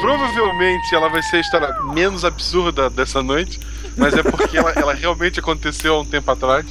Provavelmente 0.00 0.94
ela 0.94 1.08
vai 1.08 1.22
ser 1.22 1.36
a 1.36 1.40
história 1.40 1.68
menos 1.92 2.24
absurda 2.24 2.90
dessa 2.90 3.22
noite, 3.22 3.60
mas 3.96 4.14
é 4.14 4.22
porque 4.22 4.58
ela, 4.58 4.72
ela 4.72 4.94
realmente 4.94 5.38
aconteceu 5.38 5.94
há 5.94 6.00
um 6.00 6.04
tempo 6.04 6.30
atrás. 6.30 6.66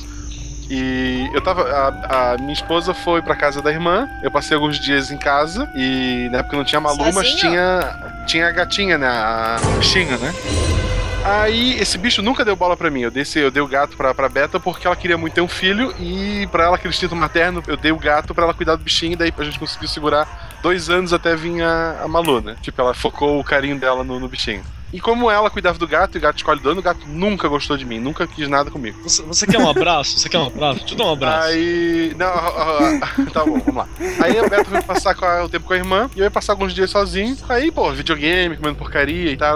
E 0.70 1.30
eu 1.34 1.42
tava. 1.42 1.64
A, 1.70 2.34
a 2.34 2.38
minha 2.38 2.54
esposa 2.54 2.94
foi 2.94 3.22
pra 3.22 3.36
casa 3.36 3.62
da 3.62 3.70
irmã. 3.72 4.08
Eu 4.24 4.32
passei 4.32 4.56
alguns 4.56 4.80
dias 4.80 5.12
em 5.12 5.18
casa. 5.18 5.70
E 5.76 6.30
na 6.32 6.38
época 6.40 6.56
não 6.56 6.64
tinha 6.64 6.80
Malu, 6.80 6.98
mas 6.98 7.14
Sozinho? 7.14 7.38
tinha. 7.38 8.24
Tinha 8.26 8.48
a 8.48 8.52
gatinha, 8.52 8.98
né? 8.98 9.08
A 9.08 9.60
bichinha, 9.78 10.18
né? 10.18 10.34
Aí 11.24 11.80
esse 11.80 11.98
bicho 12.00 12.22
nunca 12.22 12.44
deu 12.44 12.56
bola 12.56 12.76
pra 12.76 12.90
mim. 12.90 13.02
Eu 13.02 13.12
dei, 13.12 13.24
eu 13.36 13.52
dei 13.52 13.62
o 13.62 13.68
gato 13.68 13.96
pra, 13.96 14.14
pra 14.14 14.28
Beta 14.28 14.60
porque 14.60 14.88
ela 14.88 14.96
queria 14.96 15.18
muito 15.18 15.34
ter 15.34 15.42
um 15.42 15.48
filho. 15.48 15.94
E 16.00 16.48
pra 16.52 16.64
ela, 16.66 16.76
aquele 16.76 16.94
instinto 16.94 17.16
materno, 17.16 17.62
eu 17.68 17.78
dei 17.78 17.92
o 17.92 17.98
gato 17.98 18.34
pra 18.34 18.44
ela 18.46 18.54
cuidar 18.54 18.76
do 18.76 18.84
bichinho. 18.84 19.14
E 19.14 19.16
daí 19.16 19.34
a 19.38 19.44
gente 19.44 19.60
conseguiu 19.60 19.88
segurar 19.88 20.58
dois 20.64 20.90
anos 20.90 21.14
até 21.14 21.36
vir 21.36 21.62
a, 21.62 22.02
a 22.04 22.08
Malu, 22.08 22.42
né? 22.42 22.56
Tipo, 22.62 22.82
ela 22.82 22.94
focou 22.94 23.40
o 23.40 23.44
carinho 23.44 23.78
dela 23.78 24.04
no, 24.04 24.20
no 24.20 24.28
bichinho. 24.28 24.64
E 24.92 25.00
como 25.00 25.32
ela 25.32 25.50
cuidava 25.50 25.78
do 25.78 25.88
gato 25.88 26.16
e 26.16 26.18
o 26.18 26.22
gato 26.22 26.36
escolhe 26.38 26.60
dono, 26.60 26.80
o 26.82 26.84
gato 26.84 27.08
nunca 27.08 27.48
gostou 27.48 27.78
de 27.78 27.86
mim, 27.86 27.98
nunca 27.98 28.28
quis 28.28 28.50
nada 28.50 28.70
comigo. 28.70 29.00
Você, 29.04 29.22
você 29.22 29.48
quer 29.48 29.58
um 29.58 29.70
abraço? 29.70 30.20
Você 30.20 30.28
quer 30.28 30.38
um 30.40 30.48
abraço? 30.48 30.80
Deixa 30.80 30.94
eu 30.96 30.98
dar 30.98 31.06
um 31.06 31.14
abraço. 31.14 31.48
Aí. 31.48 32.14
Não, 32.18 32.28
ah, 32.28 33.00
ah, 33.02 33.08
tá 33.32 33.46
bom, 33.46 33.60
vamos 33.60 33.76
lá. 33.76 33.88
Aí 34.22 34.38
a 34.38 34.50
Beto 34.50 34.70
foi 34.70 34.82
passar 34.82 35.16
a- 35.24 35.46
o 35.46 35.50
tempo 35.50 35.66
com 35.66 35.74
a 35.74 35.78
irmã 35.78 36.10
e 36.14 36.20
eu 36.20 36.26
ia 36.26 36.32
passar 36.32 36.52
alguns 36.54 36.74
dias 36.74 36.90
sozinho. 36.90 37.38
Aí, 37.48 37.72
pô, 37.72 37.90
videogame, 37.94 38.58
comendo 38.58 38.76
porcaria 38.80 39.32
e 39.32 39.38
tal. 39.38 39.56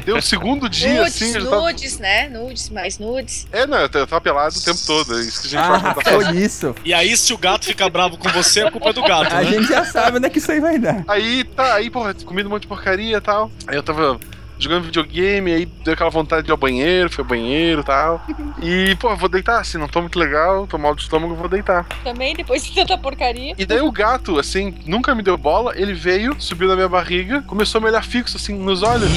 Deu 0.00 0.16
o 0.16 0.22
segundo 0.22 0.68
dia, 0.68 1.02
nudes, 1.02 1.14
assim, 1.22 1.32
já 1.32 1.44
tava. 1.44 1.60
nudes, 1.62 1.98
né? 1.98 2.28
Nudes, 2.28 2.68
mais 2.70 2.98
nudes. 2.98 3.46
É, 3.52 3.66
não, 3.66 3.78
eu 3.78 3.88
tava 3.88 4.20
pelado 4.20 4.56
o 4.56 4.60
tempo 4.62 4.80
todo. 4.86 5.18
é 5.18 5.22
Isso 5.22 5.40
que 5.42 5.46
a 5.48 5.50
gente 5.50 5.60
Ah, 5.60 5.80
faz 5.80 5.82
quando 5.94 6.04
tá 6.04 6.10
foi 6.12 6.36
isso. 6.36 6.74
E 6.84 6.94
aí, 6.94 7.16
se 7.16 7.32
o 7.32 7.38
gato 7.38 7.64
ficar 7.66 7.88
bravo 7.90 8.16
com 8.16 8.28
você, 8.30 8.62
a 8.62 8.70
culpa 8.70 8.90
é 8.90 8.92
do 8.92 9.02
gato, 9.02 9.32
A 9.34 9.42
né? 9.42 9.44
gente 9.46 9.68
já 9.68 9.84
sabe 9.84 10.16
onde 10.18 10.26
é 10.26 10.30
que 10.30 10.38
isso 10.38 10.50
aí 10.50 10.60
vai 10.60 10.78
dar. 10.78 11.04
Aí, 11.08 11.44
tá, 11.44 11.74
aí, 11.74 11.90
porra, 11.90 12.14
comido 12.24 12.46
um 12.46 12.50
monte 12.50 12.62
de 12.62 12.68
porcaria 12.68 13.16
e 13.16 13.20
tal. 13.20 13.50
Aí 13.66 13.76
eu 13.76 13.82
tava 13.82 14.18
jogando 14.62 14.84
videogame, 14.84 15.52
aí 15.52 15.66
deu 15.66 15.94
aquela 15.94 16.10
vontade 16.10 16.44
de 16.44 16.50
ir 16.50 16.52
ao 16.52 16.56
banheiro, 16.56 17.10
fui 17.10 17.22
ao 17.22 17.28
banheiro 17.28 17.80
e 17.80 17.84
tal. 17.84 18.24
E, 18.62 18.94
pô, 18.96 19.14
vou 19.16 19.28
deitar, 19.28 19.60
assim, 19.60 19.76
não 19.76 19.88
tô 19.88 20.00
muito 20.00 20.16
legal, 20.16 20.68
tô 20.68 20.78
mal 20.78 20.94
de 20.94 21.02
estômago, 21.02 21.34
vou 21.34 21.48
deitar. 21.48 21.84
Também, 22.04 22.32
depois 22.32 22.64
de 22.64 22.72
tanta 22.72 22.96
porcaria. 22.96 23.54
E 23.58 23.66
daí 23.66 23.80
o 23.80 23.90
gato, 23.90 24.38
assim, 24.38 24.72
nunca 24.86 25.14
me 25.16 25.22
deu 25.22 25.36
bola, 25.36 25.72
ele 25.74 25.92
veio, 25.92 26.36
subiu 26.38 26.68
na 26.68 26.76
minha 26.76 26.88
barriga, 26.88 27.42
começou 27.42 27.78
a 27.78 27.82
me 27.82 27.88
olhar 27.88 28.04
fixo, 28.04 28.36
assim, 28.36 28.56
nos 28.56 28.84
olhos. 28.84 29.10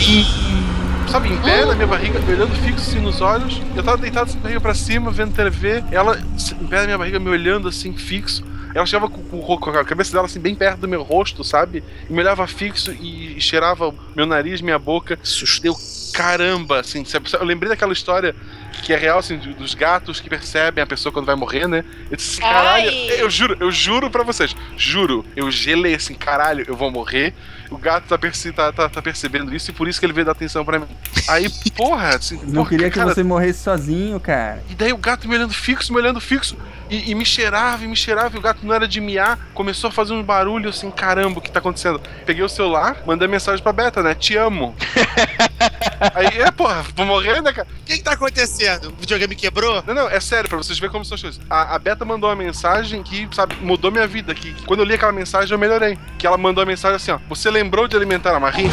Sabe, 1.08 1.32
em 1.32 1.38
pé 1.38 1.64
na 1.64 1.76
minha 1.76 1.86
barriga, 1.86 2.20
me 2.20 2.34
olhando 2.34 2.56
fixo, 2.56 2.90
assim, 2.90 3.00
nos 3.00 3.22
olhos. 3.22 3.62
Eu 3.76 3.84
tava 3.84 3.98
deitado, 3.98 4.32
assim, 4.32 4.40
barriga 4.40 4.60
pra 4.60 4.74
cima, 4.74 5.12
vendo 5.12 5.36
TV, 5.36 5.84
ela, 5.92 6.18
em 6.20 6.66
pé 6.66 6.80
na 6.80 6.86
minha 6.86 6.98
barriga, 6.98 7.20
me 7.20 7.30
olhando, 7.30 7.68
assim, 7.68 7.94
fixo. 7.94 8.44
Ela 8.76 8.86
chegava 8.86 9.10
com, 9.10 9.24
com- 9.24 9.58
com 9.58 9.70
a 9.72 9.86
cabeça 9.86 10.12
dela, 10.12 10.26
assim, 10.26 10.40
bem 10.40 10.54
perto 10.54 10.82
do 10.82 10.88
meu 10.88 11.02
rosto, 11.02 11.44
sabe? 11.46 11.82
E 12.10 12.14
me 12.14 12.20
olhava 12.20 12.46
fixo 12.46 12.92
e, 12.92 13.40
cheirava 13.40 13.88
o 13.88 13.96
meu 14.14 14.26
nariz, 14.26 14.60
minha 14.60 14.78
boca. 14.78 15.18
Deu 15.62 15.74
caramba, 16.14 16.82
assim. 16.82 17.04
sabe? 17.06 17.30
Eu 17.34 17.46
lembrei 17.46 17.70
daquela 17.70 17.94
história 17.94 18.36
que 18.84 18.92
é 18.94 18.98
real, 18.98 19.20
assim, 19.20 19.38
dos 19.38 19.74
gatos 19.74 20.20
que 20.20 20.30
percebem 20.30 20.84
a 20.84 20.88
pessoa 20.88 21.12
quando 21.12 21.26
vai 21.26 21.36
morrer, 21.36 21.68
né? 21.68 21.84
Eu 22.12 22.18
disse, 22.18 22.34
assim, 22.34 22.42
caralho, 22.42 22.90
Ai. 22.90 23.22
eu 23.22 23.30
juro, 23.30 23.58
eu 23.60 23.72
juro 23.72 24.10
pra 24.10 24.24
vocês, 24.24 24.54
juro, 24.78 25.26
eu 25.36 25.50
gelei 25.50 25.96
assim, 25.96 26.14
caralho, 26.14 26.66
eu 26.68 26.76
vou 26.76 26.92
morrer. 26.92 27.34
O 27.70 27.78
gato 27.78 28.06
tá, 28.08 28.18
perce- 28.18 28.52
tá, 28.52 28.72
tá- 28.72 28.88
tá 28.90 29.02
percebendo 29.02 29.54
isso 29.56 29.72
e 29.72 29.74
por 29.74 29.88
isso 29.88 30.00
que 30.00 30.06
ele 30.06 30.14
veio 30.14 30.26
dar 30.26 30.32
atenção 30.34 30.64
pra 30.64 30.80
mim. 30.80 30.88
Aí, 31.28 31.50
porra, 31.76 32.16
assim, 32.16 32.40
Não 32.44 32.54
porra, 32.64 32.70
queria 32.70 32.90
que 32.90 32.98
cara, 33.00 33.14
você 33.14 33.24
morresse 33.24 33.64
sozinho, 33.64 34.20
cara. 34.20 34.64
e 34.70 34.76
daí 34.76 34.94
o 34.94 34.98
gato 34.98 35.28
me 35.28 35.36
olhando 35.36 35.54
fixo, 35.54 35.92
me 35.94 36.00
olhando 36.00 36.20
fixo. 36.22 36.56
E, 36.88 37.10
e 37.10 37.16
me 37.16 37.26
cheirava, 37.26 37.84
e 37.84 37.88
me 37.88 37.96
cheirava, 37.96 38.36
e 38.36 38.40
o 38.40 38.42
gato 38.42 38.60
não 38.64 38.74
era 38.74 38.88
de 38.88 39.02
miar. 39.02 39.40
Começou 39.56 39.88
a 39.88 39.92
fazer 39.92 40.14
um 40.14 40.22
barulho 40.22 40.70
assim, 40.70 40.92
caramba, 40.92 41.40
o 41.40 41.42
que 41.42 41.50
tá 41.50 41.58
acontecendo? 41.58 42.00
Peguei 42.28 42.44
o 42.44 42.50
celular, 42.50 42.98
mandei 43.08 43.28
mensagem 43.28 43.64
pra 43.64 43.74
Beta, 43.74 44.04
né? 44.04 44.14
Te 44.14 44.38
amo. 44.38 44.76
Aí, 46.14 46.28
é, 46.42 46.52
porra, 46.52 46.84
vou 46.96 47.06
morrer, 47.06 47.42
né, 47.42 47.52
cara? 47.52 47.68
O 47.82 47.86
que, 47.86 47.98
que 47.98 48.04
tá 48.04 48.12
acontecendo? 48.12 48.90
O 48.90 48.96
videogame 49.00 49.36
quebrou? 49.36 49.84
Não, 49.88 49.94
não, 49.96 50.10
é 50.10 50.20
sério, 50.20 50.48
pra 50.50 50.58
vocês 50.58 50.78
verem 50.78 50.92
como 50.92 51.06
são 51.06 51.16
as 51.16 51.22
coisas. 51.22 51.42
A, 51.50 51.76
a 51.76 51.80
Beta 51.80 52.06
mandou 52.06 52.30
uma 52.30 52.36
mensagem 52.36 53.02
que, 53.02 53.28
sabe, 53.34 53.56
mudou 53.62 53.92
minha 53.92 54.06
vida. 54.08 54.34
Que, 54.36 54.54
que 54.54 54.64
quando 54.66 54.82
eu 54.82 54.86
li 54.86 54.94
aquela 54.94 55.12
mensagem, 55.12 55.52
eu 55.54 55.58
melhorei. 55.60 55.98
Que 56.18 56.28
ela 56.28 56.38
mandou 56.38 56.62
a 56.62 56.66
mensagem 56.66 56.96
assim, 56.98 57.12
ó. 57.12 57.20
Você 57.30 57.50
lembrou 57.56 57.88
de 57.88 57.96
alimentar 57.96 58.36
a 58.36 58.40
Marie? 58.40 58.68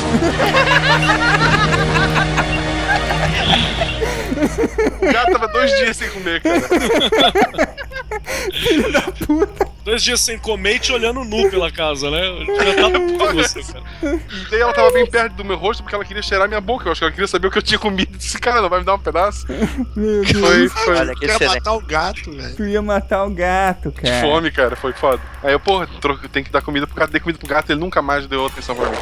o 5.01 5.13
gato 5.13 5.33
tava 5.33 5.47
dois 5.49 5.71
dias 5.79 5.97
sem 5.97 6.11
comer, 6.11 6.43
cara. 6.43 6.61
Dois 9.85 10.03
dias 10.03 10.21
sem 10.21 10.39
comer 10.39 10.77
e 10.77 10.79
te 10.79 10.93
olhando 10.93 11.25
nu 11.25 11.51
pela 11.51 11.71
casa, 11.71 12.09
né? 12.11 12.21
Eu 12.29 12.65
já 12.65 12.75
tava 12.75 12.91
puto 13.01 13.19
com 13.19 13.33
você, 13.35 13.63
cara. 13.65 13.85
E 14.03 14.51
daí 14.51 14.61
ela 14.61 14.73
tava 14.73 14.91
bem 14.93 15.05
perto 15.11 15.35
do 15.35 15.45
meu 15.45 15.57
rosto 15.57 15.83
porque 15.83 15.95
ela 15.95 16.05
queria 16.05 16.23
cheirar 16.23 16.47
minha 16.49 16.61
boca. 16.61 16.87
Eu 16.87 16.93
acho 16.93 17.01
que 17.01 17.05
ela 17.05 17.13
queria 17.13 17.27
saber 17.27 17.49
o 17.49 17.51
que 17.51 17.59
eu 17.59 17.63
tinha 17.63 17.79
comido. 17.79 18.17
Esse 18.17 18.39
cara 18.39 18.63
não 18.63 18.69
vai 18.69 18.79
me 18.79 18.85
dar 18.85 18.95
um 18.95 18.99
pedaço. 19.01 19.45
Meu 19.97 20.23
Deus. 20.25 20.31
Foi, 20.41 20.69
foi. 20.69 20.97
Olha 20.97 21.15
que 21.15 21.21
Quer 21.27 21.33
excelente. 21.35 21.55
matar 21.57 21.73
o 21.73 21.81
gato, 21.81 22.31
velho. 22.31 22.57
Tu 22.57 22.65
ia 22.67 22.83
matar 22.83 23.25
o 23.25 23.31
gato, 23.31 23.91
Que 23.91 24.03
cara. 24.03 24.21
fome, 24.21 24.51
cara, 24.53 24.77
foi 24.77 24.93
foda. 24.93 25.21
Aí 25.43 25.53
eu, 25.53 25.61
porra, 25.61 25.89
tem 26.31 26.45
que 26.45 26.51
dar 26.51 26.63
comida 26.63 26.87
pro 26.87 26.95
gato, 26.97 27.11
dei 27.11 27.21
comida 27.21 27.39
pro 27.39 27.49
gato, 27.49 27.71
ele 27.73 27.81
nunca 27.81 28.01
mais 28.01 28.27
deu 28.27 28.47
atenção 28.47 28.77
pra 28.77 28.89
mim. 28.89 28.97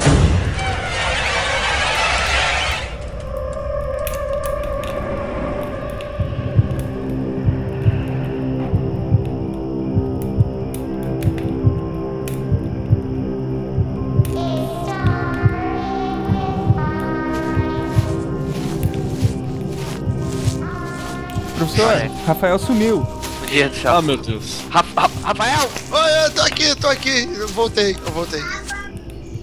Rafael 22.27 22.59
sumiu. 22.59 23.01
Do. 23.01 23.89
Ah, 23.89 24.01
meu 24.01 24.17
Deus. 24.17 24.61
Ra- 24.71 24.85
Ra- 24.97 25.11
Rafael! 25.25 25.69
Oi, 25.91 26.27
eu 26.27 26.31
tô 26.33 26.41
aqui, 26.43 26.75
tô 26.77 26.87
aqui. 26.89 27.29
Eu 27.37 27.49
voltei, 27.49 27.97
eu 28.07 28.13
voltei. 28.13 28.43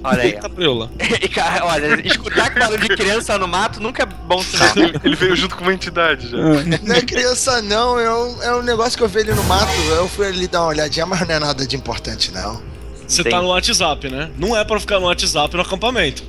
Olha 0.03 0.23
aí. 0.23 0.29
Eita, 0.31 0.49
preula. 0.49 0.89
E, 1.21 1.27
cara, 1.27 1.65
olha, 1.65 2.07
escutar 2.07 2.53
barulho 2.53 2.79
de 2.79 2.95
criança 2.95 3.37
no 3.37 3.47
mato 3.47 3.81
nunca 3.81 4.03
é 4.03 4.05
bom 4.05 4.41
sinal. 4.41 4.71
Ele, 4.77 4.97
ele 5.03 5.15
veio 5.15 5.35
junto 5.35 5.55
com 5.57 5.63
uma 5.63 5.73
entidade 5.73 6.29
já. 6.29 6.37
Não 6.37 6.95
é 6.95 7.01
criança, 7.01 7.61
não. 7.61 7.99
É 7.99 8.13
um, 8.13 8.43
é 8.43 8.55
um 8.55 8.61
negócio 8.61 8.97
que 8.97 9.03
eu 9.03 9.09
vi 9.09 9.19
ali 9.19 9.33
no 9.33 9.43
mato. 9.43 9.71
Eu 9.89 10.07
fui 10.07 10.27
ali 10.27 10.47
dar 10.47 10.61
uma 10.61 10.67
olhadinha, 10.69 11.05
mas 11.05 11.27
não 11.27 11.35
é 11.35 11.39
nada 11.39 11.65
de 11.67 11.75
importante, 11.75 12.31
não. 12.31 12.61
Você 13.07 13.23
tá 13.23 13.41
no 13.41 13.47
WhatsApp, 13.47 14.09
né? 14.09 14.29
Não 14.37 14.55
é 14.57 14.63
pra 14.65 14.79
ficar 14.79 14.99
no 14.99 15.05
WhatsApp 15.05 15.55
no 15.55 15.61
acampamento. 15.61 16.23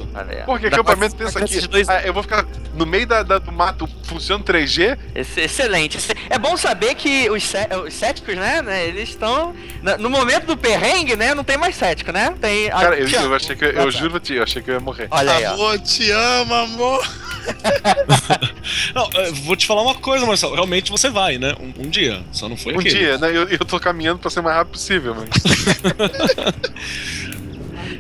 Porque 0.47 0.67
acampamento 0.69 1.17
pra- 1.17 1.27
pensa 1.27 1.39
pra 1.39 1.45
aqui. 1.47 1.67
dois 1.67 1.89
ah, 1.89 2.03
eu 2.03 2.13
vou 2.15 2.23
ficar 2.23 2.47
no 2.75 2.87
meio 2.87 3.07
da, 3.07 3.23
da- 3.23 3.39
do 3.39 3.51
mato 3.51 3.89
funcionando 4.05 4.45
3G. 4.45 4.97
Ex- 5.15 5.37
Excelente. 5.37 5.99
É 6.31 6.39
bom 6.39 6.57
saber 6.57 6.95
que 6.95 7.29
os, 7.31 7.43
cé- 7.43 7.69
os 7.85 7.93
céticos, 7.95 8.35
né, 8.37 8.63
né, 8.63 8.87
eles 8.87 9.09
estão. 9.09 9.55
No 9.99 10.09
momento 10.09 10.47
do 10.47 10.57
perrengue, 10.57 11.17
né? 11.17 11.35
Não 11.35 11.43
tem 11.45 11.57
mais 11.57 11.75
cético, 11.75 12.13
né? 12.13 12.33
Tem. 12.41 12.69
Cara, 12.71 12.97
eu, 12.99 13.07
te 13.09 13.15
eu 13.17 13.35
achei 13.35 13.57
que 13.57 13.65
eu, 13.65 13.71
eu 13.71 13.91
juro 13.91 14.13
pra 14.13 14.21
ti, 14.21 14.35
eu 14.35 14.43
achei 14.45 14.63
que 14.63 14.71
eu 14.71 14.75
ia 14.75 14.81
morrer. 14.81 15.09
Olha 15.11 15.33
aí. 15.33 15.45
Amor, 15.45 15.79
te 15.81 16.11
amo, 16.11 16.55
amor. 16.55 17.07
Não, 18.95 19.09
eu 19.25 19.35
vou 19.37 19.57
te 19.57 19.67
falar 19.67 19.83
uma 19.83 19.95
coisa, 19.95 20.27
Marcelo. 20.27 20.55
Realmente 20.55 20.91
você 20.91 21.09
vai, 21.09 21.39
né? 21.39 21.55
Um, 21.59 21.85
um 21.87 21.89
dia. 21.89 22.23
Só 22.31 22.49
não 22.49 22.57
foi 22.57 22.75
Um 22.75 22.81
aquele. 22.81 22.95
dia, 22.99 23.17
né? 23.19 23.29
Eu, 23.29 23.49
eu 23.49 23.59
tô 23.61 23.81
caminhando 23.81 24.19
pra 24.19 24.31
ser 24.31 24.41
o 24.41 24.43
mais 24.43 24.57
rápido 24.57 24.73
possível, 24.75 25.15
mano. 25.15 25.29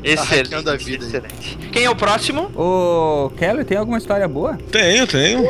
Excelente. 0.03 0.85
vida 0.85 1.05
aí. 1.05 1.09
excelente. 1.09 1.59
Quem 1.73 1.85
é 1.85 1.91
o 1.91 1.97
próximo? 1.97 2.51
Ô, 2.55 3.31
Keller, 3.37 3.65
tem 3.65 3.77
alguma 3.77 3.99
história 3.99 4.27
boa? 4.29 4.59
Tenho, 4.71 5.07
tenho. 5.07 5.43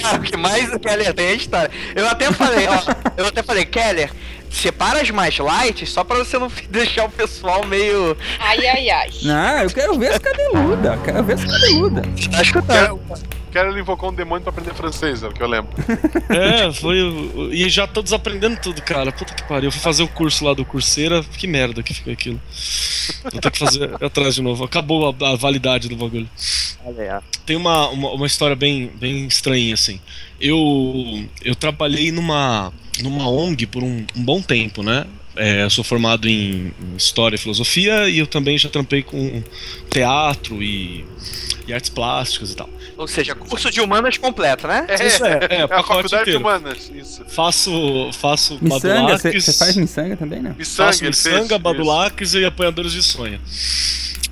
Cara, 0.00 0.18
o 0.18 0.20
que 0.20 0.36
mais 0.36 0.72
o 0.72 0.78
Keller 0.78 1.12
tem 1.14 1.26
é 1.26 1.30
a 1.30 1.34
história. 1.34 1.70
Eu 1.94 2.08
até 2.08 2.30
falei, 2.32 2.66
ó, 2.68 2.94
eu 3.16 3.26
até 3.26 3.42
falei, 3.42 3.64
Keller, 3.64 4.10
separa 4.50 5.00
as 5.00 5.10
mais 5.10 5.36
light 5.38 5.86
só 5.86 6.04
pra 6.04 6.16
você 6.18 6.38
não 6.38 6.50
deixar 6.70 7.04
o 7.04 7.10
pessoal 7.10 7.66
meio. 7.66 8.16
Ai, 8.38 8.66
ai, 8.66 8.90
ai. 8.90 9.10
Não, 9.22 9.62
eu 9.62 9.70
quero 9.70 9.98
ver 9.98 10.12
as 10.12 10.18
cabeludas. 10.18 11.00
Quero 11.02 11.24
ver 11.24 11.34
as 11.34 11.44
cabeludas. 11.44 12.06
Tá 12.30 12.42
escutando? 12.42 13.00
Quero 13.06 13.33
ele 13.58 13.80
invocou 13.80 14.10
um 14.10 14.14
demônio 14.14 14.42
pra 14.42 14.50
aprender 14.50 14.74
francês, 14.74 15.22
é 15.22 15.28
o 15.28 15.32
que 15.32 15.42
eu 15.42 15.48
lembro. 15.48 15.72
É, 16.28 16.72
foi. 16.72 16.98
E 17.52 17.68
já 17.68 17.86
tô 17.86 18.02
desaprendendo 18.02 18.58
tudo, 18.60 18.82
cara. 18.82 19.12
Puta 19.12 19.34
que 19.34 19.44
pariu. 19.44 19.68
Eu 19.68 19.72
fui 19.72 19.80
fazer 19.80 20.02
o 20.02 20.08
curso 20.08 20.44
lá 20.44 20.54
do 20.54 20.64
Curseira. 20.64 21.22
Que 21.22 21.46
merda 21.46 21.82
que 21.82 21.94
foi 21.94 22.12
aquilo. 22.12 22.40
Vou 23.30 23.40
ter 23.40 23.50
que 23.50 23.58
fazer 23.58 23.90
atrás 24.02 24.34
de 24.34 24.42
novo. 24.42 24.64
Acabou 24.64 25.14
a, 25.20 25.32
a 25.32 25.36
validade 25.36 25.88
do 25.88 25.96
bagulho. 25.96 26.28
Tem 27.46 27.56
uma, 27.56 27.88
uma, 27.88 28.12
uma 28.12 28.26
história 28.26 28.56
bem, 28.56 28.90
bem 28.94 29.26
estranha, 29.26 29.74
assim. 29.74 30.00
Eu, 30.40 31.24
eu 31.42 31.54
trabalhei 31.54 32.10
numa, 32.10 32.72
numa 33.00 33.28
ONG 33.28 33.66
por 33.66 33.82
um, 33.82 34.04
um 34.16 34.24
bom 34.24 34.42
tempo, 34.42 34.82
né? 34.82 35.06
É, 35.36 35.64
eu 35.64 35.70
sou 35.70 35.82
formado 35.82 36.28
em, 36.28 36.72
em 36.80 36.96
História 36.96 37.36
e 37.36 37.38
Filosofia 37.38 38.08
e 38.08 38.18
eu 38.18 38.26
também 38.26 38.56
já 38.56 38.68
trampei 38.68 39.02
com 39.02 39.42
teatro 39.90 40.62
e, 40.62 41.04
e 41.66 41.72
artes 41.72 41.90
plásticas 41.90 42.52
e 42.52 42.56
tal. 42.56 42.68
Ou 42.96 43.08
seja, 43.08 43.34
curso 43.34 43.70
de 43.70 43.80
humanas 43.80 44.16
completo, 44.16 44.66
né? 44.68 44.86
Isso 45.04 45.24
é, 45.24 45.40
é, 45.50 45.54
É 45.56 45.62
a 45.62 45.68
faculdade 45.68 46.30
de 46.30 46.36
humanas, 46.36 46.90
isso. 46.94 47.24
Faço, 47.26 48.10
faço 48.12 48.58
Miçanga, 48.60 48.78
você 48.78 48.88
badulaques, 48.88 49.44
você 49.44 49.52
faz 49.52 49.76
miçanga 49.76 50.16
também, 50.16 50.40
né? 50.40 50.54
Miçanga, 50.56 50.88
faço 50.88 51.04
miçanga, 51.04 51.58
badulaques 51.58 52.34
e 52.34 52.44
apanhadores 52.44 52.92
de 52.92 53.02
sonha. 53.02 53.40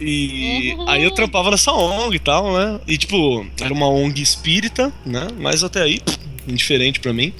E 0.00 0.76
aí 0.88 1.04
eu 1.04 1.10
trampava 1.10 1.50
nessa 1.50 1.72
ONG 1.72 2.16
e 2.16 2.18
tal, 2.18 2.52
né? 2.52 2.80
E 2.86 2.96
tipo, 2.98 3.46
era 3.60 3.72
uma 3.72 3.88
ONG 3.88 4.20
espírita, 4.20 4.92
né? 5.04 5.28
Mas 5.38 5.62
até 5.62 5.82
aí, 5.82 6.00
pff, 6.00 6.18
indiferente 6.48 7.00
pra 7.00 7.12
mim. 7.12 7.32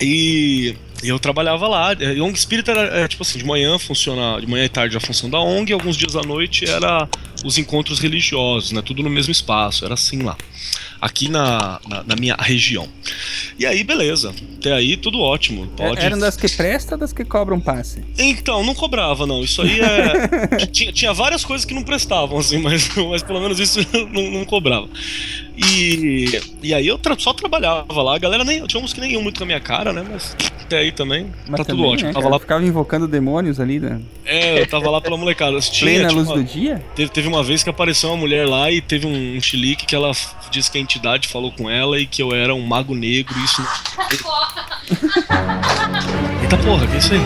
E 0.00 0.76
eu 1.02 1.18
trabalhava 1.18 1.66
lá. 1.66 1.92
E 1.94 2.20
ONG 2.20 2.36
espírita 2.38 2.70
era, 2.70 3.00
é, 3.00 3.08
tipo 3.08 3.22
assim, 3.22 3.38
de 3.38 3.44
manhã 3.44 3.78
funciona, 3.78 4.40
de 4.40 4.46
manhã 4.46 4.64
e 4.64 4.68
tarde 4.68 4.96
a 4.96 5.00
função 5.00 5.28
da 5.28 5.40
ONG, 5.40 5.70
e 5.70 5.72
alguns 5.72 5.96
dias 5.96 6.14
à 6.16 6.22
noite 6.22 6.68
era 6.68 7.08
os 7.44 7.58
encontros 7.58 8.00
religiosos, 8.00 8.72
né? 8.72 8.82
Tudo 8.82 9.02
no 9.02 9.10
mesmo 9.10 9.30
espaço, 9.30 9.84
era 9.84 9.94
assim 9.94 10.22
lá. 10.22 10.36
Aqui 11.04 11.28
na, 11.28 11.78
na, 11.86 12.02
na 12.02 12.16
minha 12.16 12.34
região. 12.34 12.88
E 13.58 13.66
aí, 13.66 13.84
beleza. 13.84 14.34
Até 14.56 14.72
aí, 14.72 14.96
tudo 14.96 15.20
ótimo. 15.20 15.66
Pode... 15.76 16.00
Eram 16.00 16.18
das 16.18 16.34
que 16.34 16.48
prestam 16.48 16.94
ou 16.96 17.00
das 17.00 17.12
que 17.12 17.26
cobram 17.26 17.60
passe? 17.60 18.02
Então, 18.16 18.64
não 18.64 18.74
cobrava, 18.74 19.26
não. 19.26 19.42
Isso 19.44 19.60
aí 19.60 19.80
é. 19.80 20.64
tinha, 20.72 20.90
tinha 20.90 21.12
várias 21.12 21.44
coisas 21.44 21.66
que 21.66 21.74
não 21.74 21.82
prestavam, 21.82 22.38
assim, 22.38 22.56
mas, 22.56 22.88
mas 23.10 23.22
pelo 23.22 23.38
menos 23.38 23.60
isso 23.60 23.80
não, 24.10 24.30
não 24.30 24.44
cobrava. 24.46 24.88
E, 25.56 26.40
e 26.62 26.72
aí 26.72 26.86
eu 26.86 26.96
tra- 26.96 27.16
só 27.18 27.34
trabalhava 27.34 28.02
lá. 28.02 28.16
A 28.16 28.18
galera 28.18 28.42
nem. 28.42 28.66
Tinha 28.66 28.82
uns 28.82 28.94
que 28.94 29.00
nem 29.00 29.12
iam 29.12 29.22
muito 29.22 29.36
com 29.36 29.44
a 29.44 29.46
minha 29.46 29.60
cara, 29.60 29.92
né? 29.92 30.04
Mas 30.10 30.34
até 30.62 30.78
aí 30.78 30.90
também. 30.90 31.30
Mas 31.46 31.58
tá 31.58 31.64
tudo 31.64 31.76
também, 31.76 31.92
ótimo. 31.92 32.08
né, 32.08 32.14
tava 32.14 32.28
lá. 32.28 32.40
Ficava 32.40 32.64
invocando 32.64 33.06
demônios 33.06 33.60
ali, 33.60 33.78
né? 33.78 34.00
É, 34.24 34.62
eu 34.62 34.66
tava 34.66 34.90
lá 34.90 35.00
pela 35.00 35.16
molecada. 35.16 35.60
Tinha, 35.60 35.90
Plena 35.90 36.10
luz 36.10 36.26
uma- 36.28 36.36
do 36.36 36.44
dia? 36.44 36.82
Teve, 36.96 37.10
teve 37.10 37.28
uma 37.28 37.42
vez 37.44 37.62
que 37.62 37.70
apareceu 37.70 38.08
uma 38.10 38.16
mulher 38.16 38.48
lá 38.48 38.70
e 38.70 38.80
teve 38.80 39.06
um, 39.06 39.36
um 39.36 39.40
chilique 39.40 39.86
que 39.86 39.94
ela 39.94 40.10
disse 40.50 40.70
que 40.70 40.78
a 40.78 40.80
entidade 40.94 41.28
falou 41.28 41.50
com 41.50 41.68
ela 41.68 41.98
e 41.98 42.06
que 42.06 42.22
eu 42.22 42.32
era 42.34 42.54
um 42.54 42.64
mago 42.64 42.94
negro 42.94 43.34
e 43.38 43.44
isso. 43.44 43.62
Eita 46.42 46.56
porra, 46.58 46.86
que 46.86 46.94
é 46.94 46.98
isso 46.98 47.14
aí? 47.14 47.20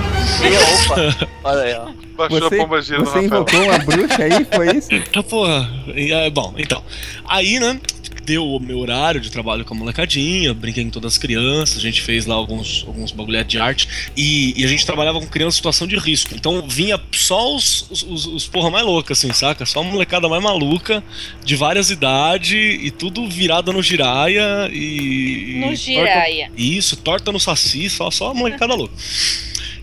opa, 0.85 1.29
olha 1.45 1.63
aí, 1.63 1.75
ó. 1.75 1.91
Baixou 2.17 2.41
Você, 2.41 2.55
a 2.55 2.59
pomba 2.59 2.83
gira 2.83 2.99
do 2.99 3.05
você 3.05 3.21
invocou 3.21 3.63
uma 3.63 3.79
bruxa 3.79 4.23
aí, 4.23 4.47
foi 4.53 4.77
isso? 4.77 4.89
Tá 5.13 5.23
porra. 5.23 5.71
E, 5.95 6.13
é, 6.13 6.31
bom, 6.31 6.55
então. 6.57 6.83
Aí, 7.27 7.61
né? 7.61 7.81
Deu 8.29 8.45
o 8.47 8.61
meu 8.61 8.79
horário 8.79 9.23
de 9.23 9.31
trabalho 9.31 9.65
com 9.65 9.73
a 9.73 9.77
molecadinha, 9.79 10.53
brinquei 10.53 10.85
com 10.85 10.91
todas 10.91 11.15
as 11.15 11.19
crianças, 11.19 11.79
a 11.79 11.81
gente 11.81 12.03
fez 12.03 12.27
lá 12.27 12.35
alguns, 12.35 12.85
alguns 12.87 13.11
bagulho 13.11 13.43
de 13.43 13.59
arte 13.59 13.89
e, 14.15 14.53
e 14.55 14.67
a 14.67 14.69
gente 14.69 14.85
trabalhava 14.85 15.19
com 15.19 15.27
crianças 15.27 15.55
em 15.55 15.57
situação 15.57 15.87
de 15.87 15.97
risco. 15.97 16.35
Então 16.35 16.63
vinha 16.69 17.01
só 17.13 17.57
os, 17.57 17.87
os, 17.91 18.27
os, 18.27 18.47
porra 18.47 18.71
mais 18.71 18.85
louca, 18.85 19.15
assim, 19.15 19.33
saca? 19.33 19.65
Só 19.65 19.81
a 19.81 19.83
molecada 19.83 20.29
mais 20.29 20.43
maluca, 20.43 21.03
de 21.43 21.57
várias 21.57 21.89
idades 21.91 22.79
e 22.83 22.91
tudo 22.91 23.27
virada 23.31 23.73
no 23.73 23.83
giraia 23.83 24.69
e. 24.71 25.63
No 25.67 25.75
giraia. 25.75 26.49
torta- 26.49 26.63
Isso, 26.63 26.97
torta 26.99 27.33
no 27.33 27.41
saci, 27.41 27.89
só, 27.89 28.11
só 28.11 28.33
a 28.33 28.35
molecada 28.35 28.75
louca. 28.75 28.93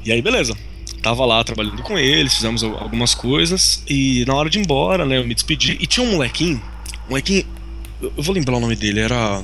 E 0.06 0.12
aí, 0.12 0.22
beleza. 0.22 0.56
Tava 1.02 1.25
lá 1.25 1.44
trabalhando 1.44 1.82
com 1.82 1.98
eles, 1.98 2.36
fizemos 2.36 2.64
al- 2.64 2.78
algumas 2.78 3.16
coisas 3.16 3.84
e 3.90 4.24
na 4.28 4.36
hora 4.36 4.52
de 4.52 4.60
ir 4.60 4.62
embora, 4.62 5.04
né, 5.04 5.18
eu 5.18 5.25
me 5.25 5.34
despedi. 5.34 5.78
E 5.82 5.88
tinha 5.88 6.06
um 6.06 6.12
molequinho, 6.12 6.62
um 7.08 7.10
molequinho, 7.10 7.44
eu 8.02 8.24
vou 8.24 8.34
lembrar 8.34 8.58
o 8.58 8.60
nome 8.60 8.75
dele, 8.75 9.00
era 9.00 9.44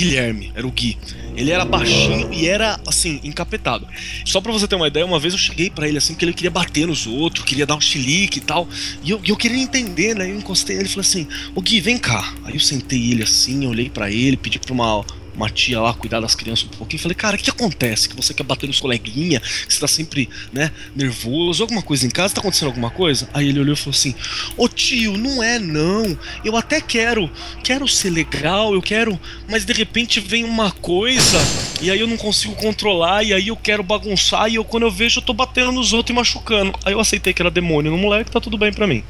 Guilherme, 0.00 0.50
era 0.54 0.66
o 0.66 0.70
Gui. 0.70 0.96
Ele 1.36 1.50
era 1.50 1.64
baixinho 1.64 2.32
e 2.32 2.46
era, 2.46 2.80
assim, 2.86 3.20
encapetado. 3.22 3.86
Só 4.24 4.40
pra 4.40 4.50
você 4.50 4.66
ter 4.66 4.74
uma 4.74 4.88
ideia, 4.88 5.04
uma 5.04 5.18
vez 5.18 5.34
eu 5.34 5.38
cheguei 5.38 5.70
pra 5.70 5.86
ele 5.86 5.98
assim, 5.98 6.14
que 6.14 6.24
ele 6.24 6.32
queria 6.32 6.50
bater 6.50 6.86
nos 6.86 7.06
outros, 7.06 7.44
queria 7.44 7.66
dar 7.66 7.76
um 7.76 7.80
chilique 7.80 8.38
e 8.38 8.40
tal. 8.40 8.66
E 9.02 9.10
eu, 9.10 9.20
eu 9.24 9.36
queria 9.36 9.58
entender, 9.58 10.14
né? 10.14 10.30
Eu 10.30 10.36
encostei 10.36 10.76
nele 10.76 10.88
e 10.88 10.90
falei 10.90 11.06
assim: 11.06 11.28
Ô 11.54 11.60
Gui, 11.60 11.80
vem 11.80 11.98
cá. 11.98 12.34
Aí 12.44 12.54
eu 12.54 12.60
sentei 12.60 13.10
ele 13.10 13.22
assim, 13.22 13.66
olhei 13.66 13.90
pra 13.90 14.10
ele, 14.10 14.36
pedi 14.36 14.58
pra 14.58 14.72
uma, 14.72 15.04
uma 15.34 15.48
tia 15.48 15.80
lá 15.80 15.92
cuidar 15.94 16.20
das 16.20 16.34
crianças 16.34 16.64
um 16.66 16.76
pouquinho. 16.76 17.02
Falei, 17.02 17.14
cara, 17.14 17.36
o 17.36 17.38
que, 17.38 17.50
acontece? 17.50 18.08
Que 18.08 18.16
você 18.16 18.34
quer 18.34 18.42
bater 18.42 18.66
nos 18.66 18.80
coleguinha? 18.80 19.40
Que 19.40 19.72
você 19.72 19.80
tá 19.80 19.88
sempre, 19.88 20.28
né, 20.52 20.70
nervoso? 20.94 21.62
Alguma 21.62 21.82
coisa 21.82 22.06
em 22.06 22.10
casa? 22.10 22.34
Tá 22.34 22.40
acontecendo 22.40 22.68
alguma 22.68 22.90
coisa? 22.90 23.28
Aí 23.32 23.48
ele 23.48 23.60
olhou 23.60 23.74
e 23.74 23.76
falou 23.76 23.94
assim: 23.94 24.14
Ô 24.56 24.68
tio, 24.68 25.16
não 25.16 25.42
é 25.42 25.58
não. 25.58 26.18
Eu 26.44 26.56
até 26.56 26.80
quero, 26.80 27.30
quero 27.62 27.86
ser 27.88 28.10
legal, 28.10 28.74
eu 28.74 28.82
quero, 28.82 29.18
mas 29.48 29.64
de 29.64 29.72
repente 29.72 30.20
vem 30.20 30.44
uma 30.44 30.70
coisa 30.70 31.38
e 31.80 31.90
aí 31.90 32.00
eu 32.00 32.06
não 32.06 32.16
consigo 32.16 32.54
controlar 32.54 33.22
e 33.22 33.32
aí 33.32 33.48
eu 33.48 33.56
quero 33.56 33.82
bagunçar 33.82 34.48
e 34.48 34.56
eu 34.56 34.64
quando 34.64 34.84
eu 34.84 34.90
vejo 34.90 35.20
eu 35.20 35.24
tô 35.24 35.32
batendo 35.32 35.72
nos 35.72 35.92
outros 35.92 36.14
e 36.14 36.16
machucando. 36.16 36.72
Aí 36.84 36.92
eu 36.92 37.00
aceitei 37.00 37.32
que 37.32 37.42
era 37.42 37.50
demônio 37.50 37.90
no 37.90 37.98
moleque, 37.98 38.30
tá 38.30 38.40
tudo 38.40 38.58
bem 38.58 38.72
pra 38.72 38.86
mim. 38.86 39.04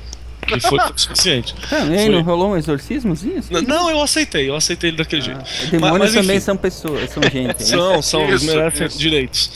E 0.48 0.60
foi 0.60 0.78
o 0.78 0.92
suficiente. 0.96 1.54
Ah, 1.70 1.82
aí, 1.82 1.98
Foi. 2.06 2.08
não 2.08 2.22
rolou 2.22 2.50
um 2.52 2.56
exorcismozinho? 2.56 3.38
assim? 3.38 3.54
N- 3.54 3.66
Não, 3.66 3.88
eu 3.90 4.02
aceitei, 4.02 4.48
eu 4.48 4.56
aceitei 4.56 4.90
ele 4.90 4.96
daquele 4.96 5.22
jeito. 5.22 5.40
Demônios 5.70 5.98
Mas- 5.98 6.14
mas 6.14 6.26
também 6.26 6.40
são 6.40 6.56
pessoas, 6.56 7.10
são 7.10 7.22
gente. 7.22 7.46
né? 7.46 7.54
São, 7.58 8.02
são, 8.02 8.22
eles 8.28 8.42
Isso, 8.42 8.54
merecem 8.56 8.86
isso. 8.86 8.98
direitos. 8.98 9.50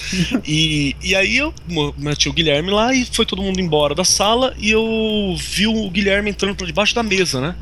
E, 0.47 0.95
e 1.03 1.15
aí 1.17 1.37
eu 1.37 1.53
meti 1.99 2.29
o 2.29 2.33
Guilherme 2.33 2.71
lá 2.71 2.95
e 2.95 3.05
foi 3.05 3.27
todo 3.27 3.43
mundo 3.43 3.61
embora 3.61 3.95
da 3.95 4.05
sala 4.05 4.55
e 4.59 4.71
eu 4.71 5.35
vi 5.39 5.67
o 5.67 5.91
Guilherme 5.91 6.31
entrando 6.31 6.55
pra 6.55 6.67
debaixo 6.67 6.95
da 6.95 7.03
mesa, 7.03 7.41
né? 7.41 7.55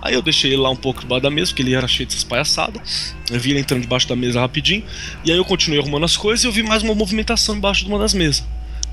Aí 0.00 0.14
eu 0.14 0.22
deixei 0.22 0.52
ele 0.52 0.62
lá 0.62 0.70
um 0.70 0.76
pouco 0.76 1.00
debaixo 1.00 1.22
da 1.24 1.30
mesa, 1.30 1.48
porque 1.50 1.60
ele 1.62 1.74
era 1.74 1.88
cheio 1.88 2.06
dessas 2.08 2.22
palhaçadas. 2.24 3.14
Eu 3.30 3.38
vi 3.40 3.50
ele 3.50 3.60
entrando 3.60 3.82
debaixo 3.82 4.08
da 4.08 4.14
mesa 4.14 4.40
rapidinho. 4.40 4.84
E 5.24 5.32
aí 5.32 5.36
eu 5.36 5.44
continuei 5.44 5.80
arrumando 5.80 6.04
as 6.04 6.16
coisas 6.16 6.44
e 6.44 6.46
eu 6.46 6.52
vi 6.52 6.62
mais 6.62 6.82
uma 6.84 6.94
movimentação 6.94 7.56
embaixo 7.56 7.82
de 7.84 7.90
uma 7.90 7.98
das 7.98 8.14
mesas. 8.14 8.44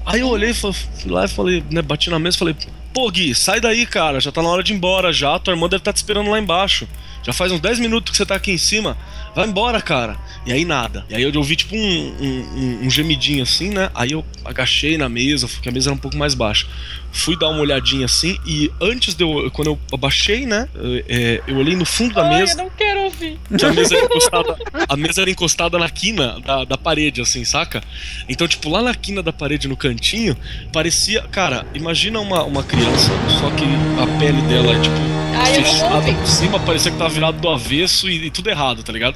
Aí 0.06 0.20
eu 0.22 0.28
olhei, 0.28 0.54
fui 0.54 0.72
lá 1.06 1.26
e 1.26 1.28
falei, 1.28 1.64
né, 1.72 1.82
bati 1.82 2.10
na 2.10 2.20
mesa 2.20 2.36
e 2.36 2.40
falei, 2.40 2.56
pô 2.94 3.10
Gui, 3.10 3.34
sai 3.34 3.60
daí, 3.60 3.86
cara, 3.86 4.20
já 4.20 4.32
tá 4.32 4.42
na 4.42 4.50
hora 4.50 4.64
de 4.64 4.72
ir 4.72 4.76
embora 4.76 5.12
já, 5.12 5.38
tua 5.40 5.54
irmã 5.54 5.68
deve 5.68 5.82
estar 5.82 5.94
te 5.94 5.98
esperando 5.98 6.30
lá 6.30 6.40
embaixo. 6.40 6.88
Já 7.24 7.34
faz 7.34 7.52
uns 7.52 7.60
10 7.60 7.80
minutos 7.80 8.12
que 8.12 8.18
você 8.18 8.26
tá 8.26 8.36
aqui 8.36 8.52
em 8.52 8.58
cima, 8.58 8.96
vai 9.36 9.48
embora, 9.48 9.82
cara. 9.82 10.16
E 10.46 10.54
aí 10.54 10.64
nada. 10.64 11.04
E 11.10 11.16
aí 11.16 11.24
eu 11.24 11.34
ouvi 11.36 11.56
tipo 11.56 11.76
um, 11.76 11.80
um- 12.22 12.80
um 12.86 12.90
gemidinho 12.90 13.42
assim, 13.42 13.70
né? 13.70 13.90
Aí 13.96 14.12
eu 14.12 14.24
agachei 14.46 14.96
na 14.96 15.10
mesa, 15.10 15.48
porque 15.48 15.68
a 15.68 15.72
mesa 15.72 15.90
era 15.90 15.96
um 15.96 15.98
pouco 16.00 16.16
mais 16.16 16.36
baixa. 16.36 16.68
Fui 17.18 17.40
dar 17.40 17.48
uma 17.48 17.62
olhadinha 17.62 18.06
assim, 18.06 18.38
e 18.46 18.70
antes 18.82 19.16
de 19.16 19.24
eu. 19.24 19.50
Quando 19.52 19.70
eu 19.70 19.80
abaixei, 19.94 20.46
né? 20.46 20.68
Eu, 20.76 21.04
é, 21.08 21.42
eu 21.48 21.56
olhei 21.56 21.74
no 21.74 21.86
fundo 21.86 22.14
da 22.14 22.24
Ai, 22.24 22.42
mesa. 22.42 22.54
eu 22.54 22.58
não 22.58 22.70
quero 22.70 23.04
ouvir. 23.04 23.40
Que 23.58 23.66
a 23.66 23.72
mesa 23.72 23.96
era 23.96 24.06
encostada, 24.06 24.58
a 24.90 24.98
mesa 24.98 25.22
era 25.22 25.32
encostada 25.32 25.80
na 25.80 25.90
quina 25.90 26.42
da, 26.42 26.66
da 26.66 26.78
parede, 26.78 27.22
assim, 27.22 27.46
saca? 27.46 27.82
Então, 28.28 28.46
tipo, 28.50 28.70
lá 28.70 28.82
na 28.82 28.94
quina 28.94 29.24
da 29.24 29.32
parede, 29.32 29.66
no 29.66 29.78
cantinho, 29.78 30.36
parecia. 30.74 31.22
Cara, 31.32 31.66
imagina 31.74 32.20
uma, 32.20 32.44
uma 32.44 32.64
criança, 32.64 33.12
só 33.40 33.50
que 33.52 33.64
a 33.64 34.20
pele 34.20 34.42
dela 34.42 34.74
é, 34.76 34.82
tipo, 34.82 34.96
Ai, 35.38 35.54
fechada 35.54 36.14
por 36.14 36.28
cima, 36.28 36.60
parecia 36.60 36.92
que 36.92 36.98
tava 36.98 37.10
virado 37.10 37.40
do 37.40 37.48
avesso 37.48 38.10
e, 38.10 38.26
e 38.26 38.30
tudo 38.30 38.50
errado, 38.50 38.84
tá 38.84 38.92
ligado? 38.92 39.16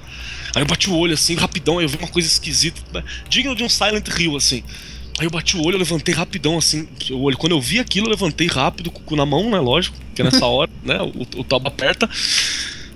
Aí 0.55 0.62
eu 0.62 0.65
bati 0.65 0.89
o 0.89 0.95
olho 0.95 1.13
assim, 1.13 1.35
rapidão, 1.35 1.79
aí 1.79 1.85
eu 1.85 1.89
vi 1.89 1.97
uma 1.97 2.07
coisa 2.07 2.27
esquisita, 2.27 2.81
né? 2.93 3.03
digno 3.29 3.53
de 3.55 3.63
um 3.63 3.69
Silent 3.69 4.07
Hill, 4.17 4.38
assim. 4.38 4.63
Aí 5.19 5.25
eu 5.25 5.29
bati 5.29 5.58
o 5.58 5.65
olho, 5.65 5.75
eu 5.75 5.79
levantei 5.79 6.15
rapidão, 6.15 6.58
assim, 6.58 6.88
o 7.12 7.23
olho. 7.23 7.38
Quando 7.38 7.51
eu 7.51 7.60
vi 7.60 7.77
aquilo, 7.77 8.08
eu 8.08 8.12
levantei 8.12 8.47
rápido, 8.47 8.89
com 8.89 8.99
o 8.99 9.03
cu 9.03 9.15
na 9.17 9.25
mão, 9.25 9.49
né? 9.49 9.60
Lógico, 9.60 9.97
porque 10.05 10.23
nessa 10.23 10.45
hora, 10.47 10.71
né, 10.82 10.97
o, 11.01 11.41
o 11.41 11.67
aperta. 11.67 12.10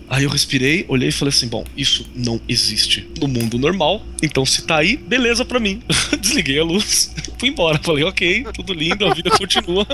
Aí 0.09 0.23
eu 0.23 0.29
respirei, 0.29 0.85
olhei 0.87 1.09
e 1.09 1.11
falei 1.11 1.29
assim: 1.29 1.47
bom, 1.47 1.63
isso 1.75 2.05
não 2.15 2.39
existe 2.47 3.07
no 3.19 3.27
mundo 3.27 3.57
normal, 3.57 4.01
então 4.21 4.45
se 4.45 4.61
tá 4.63 4.77
aí, 4.77 4.97
beleza 4.97 5.43
pra 5.43 5.59
mim. 5.59 5.81
Desliguei 6.19 6.59
a 6.59 6.63
luz, 6.63 7.13
fui 7.39 7.49
embora. 7.49 7.79
Falei, 7.81 8.03
ok, 8.03 8.45
tudo 8.53 8.73
lindo, 8.73 9.05
a 9.05 9.13
vida 9.13 9.29
continua, 9.37 9.85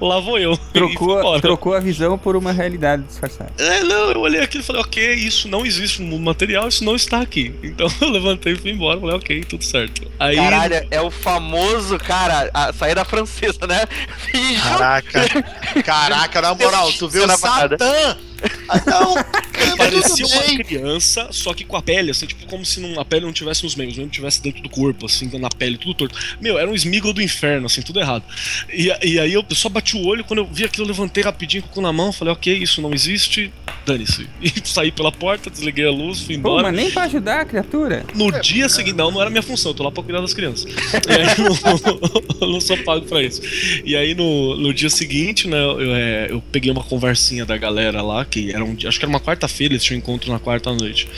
lá 0.00 0.20
vou 0.20 0.38
eu. 0.38 0.56
Trocou, 0.72 1.40
trocou 1.40 1.74
a 1.74 1.80
visão 1.80 2.18
por 2.18 2.36
uma 2.36 2.52
realidade 2.52 3.02
disfarçada. 3.04 3.52
É, 3.58 3.82
não, 3.84 4.10
eu 4.10 4.20
olhei 4.20 4.40
aquilo 4.40 4.62
e 4.62 4.66
falei, 4.66 4.82
ok, 4.82 5.14
isso 5.14 5.48
não 5.48 5.64
existe 5.64 6.02
no 6.02 6.08
mundo 6.08 6.24
material, 6.24 6.68
isso 6.68 6.84
não 6.84 6.96
está 6.96 7.20
aqui. 7.20 7.54
Então 7.62 7.88
eu 8.00 8.10
levantei 8.10 8.54
e 8.54 8.56
fui 8.56 8.70
embora, 8.70 8.98
falei, 8.98 9.16
ok, 9.16 9.44
tudo 9.44 9.64
certo. 9.64 10.10
Aí. 10.18 10.36
Caralho, 10.36 10.86
é 10.90 11.00
o 11.00 11.10
famoso, 11.10 11.98
cara, 11.98 12.50
a 12.52 12.72
saída 12.72 13.04
francesa, 13.04 13.66
né? 13.66 13.84
Caraca. 14.62 15.24
Caraca, 15.84 16.42
na 16.42 16.54
moral, 16.54 16.92
tu 16.92 17.08
vê 17.08 17.20
o 17.20 17.26
Na 17.26 17.38
parada. 17.38 17.76
Satã. 17.78 18.16
Ah, 18.68 18.82
não. 18.86 19.14
Parecia 19.76 20.26
uma 20.26 20.42
bem. 20.42 20.58
criança, 20.58 21.28
só 21.30 21.54
que 21.54 21.64
com 21.64 21.76
a 21.76 21.82
pele, 21.82 22.10
assim, 22.10 22.26
tipo, 22.26 22.46
como 22.46 22.64
se 22.64 22.80
não, 22.80 22.98
a 22.98 23.04
pele 23.04 23.24
não 23.24 23.32
tivesse 23.32 23.62
nos 23.62 23.74
membros, 23.74 23.98
não 23.98 24.08
tivesse 24.08 24.42
dentro 24.42 24.62
do 24.62 24.68
corpo, 24.68 25.06
assim, 25.06 25.30
na 25.38 25.48
pele, 25.48 25.76
tudo 25.78 25.94
torto. 25.94 26.18
Meu, 26.40 26.58
era 26.58 26.70
um 26.70 26.74
esmígalo 26.74 27.12
do 27.12 27.22
inferno, 27.22 27.66
assim, 27.66 27.82
tudo 27.82 28.00
errado. 28.00 28.24
E, 28.72 28.86
e 29.02 29.20
aí 29.20 29.32
eu 29.32 29.44
só 29.50 29.68
bati 29.68 29.96
o 29.96 30.04
olho, 30.04 30.24
quando 30.24 30.40
eu 30.40 30.46
vi 30.46 30.64
aquilo, 30.64 30.84
eu 30.84 30.88
levantei 30.88 31.22
rapidinho 31.22 31.62
com 31.62 31.68
o 31.68 31.72
cu 31.72 31.80
na 31.80 31.92
mão, 31.92 32.12
falei, 32.12 32.32
ok, 32.32 32.56
isso 32.56 32.80
não 32.80 32.92
existe, 32.92 33.52
dane-se. 33.86 34.26
E 34.42 34.52
saí 34.68 34.90
pela 34.92 35.10
porta, 35.12 35.48
desliguei 35.48 35.86
a 35.86 35.90
luz, 35.90 36.20
fui 36.20 36.34
Pô, 36.34 36.40
embora. 36.50 36.62
mas 36.64 36.74
nem 36.74 36.90
pra 36.90 37.04
ajudar 37.04 37.40
a 37.40 37.44
criatura. 37.44 38.04
No 38.14 38.30
dia 38.40 38.68
seguinte, 38.68 38.94
não, 38.96 39.10
não 39.10 39.20
era 39.20 39.30
minha 39.30 39.42
função, 39.42 39.70
eu 39.70 39.74
tô 39.74 39.82
lá 39.84 39.90
pra 39.90 40.02
cuidar 40.02 40.20
das 40.20 40.34
crianças. 40.34 40.64
E 40.64 41.12
aí 41.12 41.34
eu 41.38 41.44
não, 41.44 42.20
eu 42.42 42.52
não 42.52 42.60
sou 42.60 42.76
pago 42.78 43.06
pra 43.06 43.22
isso. 43.22 43.40
E 43.84 43.96
aí 43.96 44.14
no, 44.14 44.56
no 44.56 44.74
dia 44.74 44.90
seguinte, 44.90 45.46
né, 45.48 45.58
eu, 45.58 45.94
é, 45.94 46.26
eu 46.30 46.42
peguei 46.52 46.70
uma 46.70 46.82
conversinha 46.84 47.44
da 47.46 47.56
galera 47.56 48.02
lá, 48.02 48.24
que 48.24 48.50
era 48.52 48.64
um 48.64 48.74
dia, 48.74 48.88
acho 48.88 48.98
que 48.98 49.04
era 49.04 49.10
uma 49.10 49.20
quarta-feira, 49.20 49.74
eles 49.74 49.84
tinham 49.84 49.98
encontro 49.98 50.30
na 50.32 50.38
quarta 50.38 50.72
noite. 50.72 51.08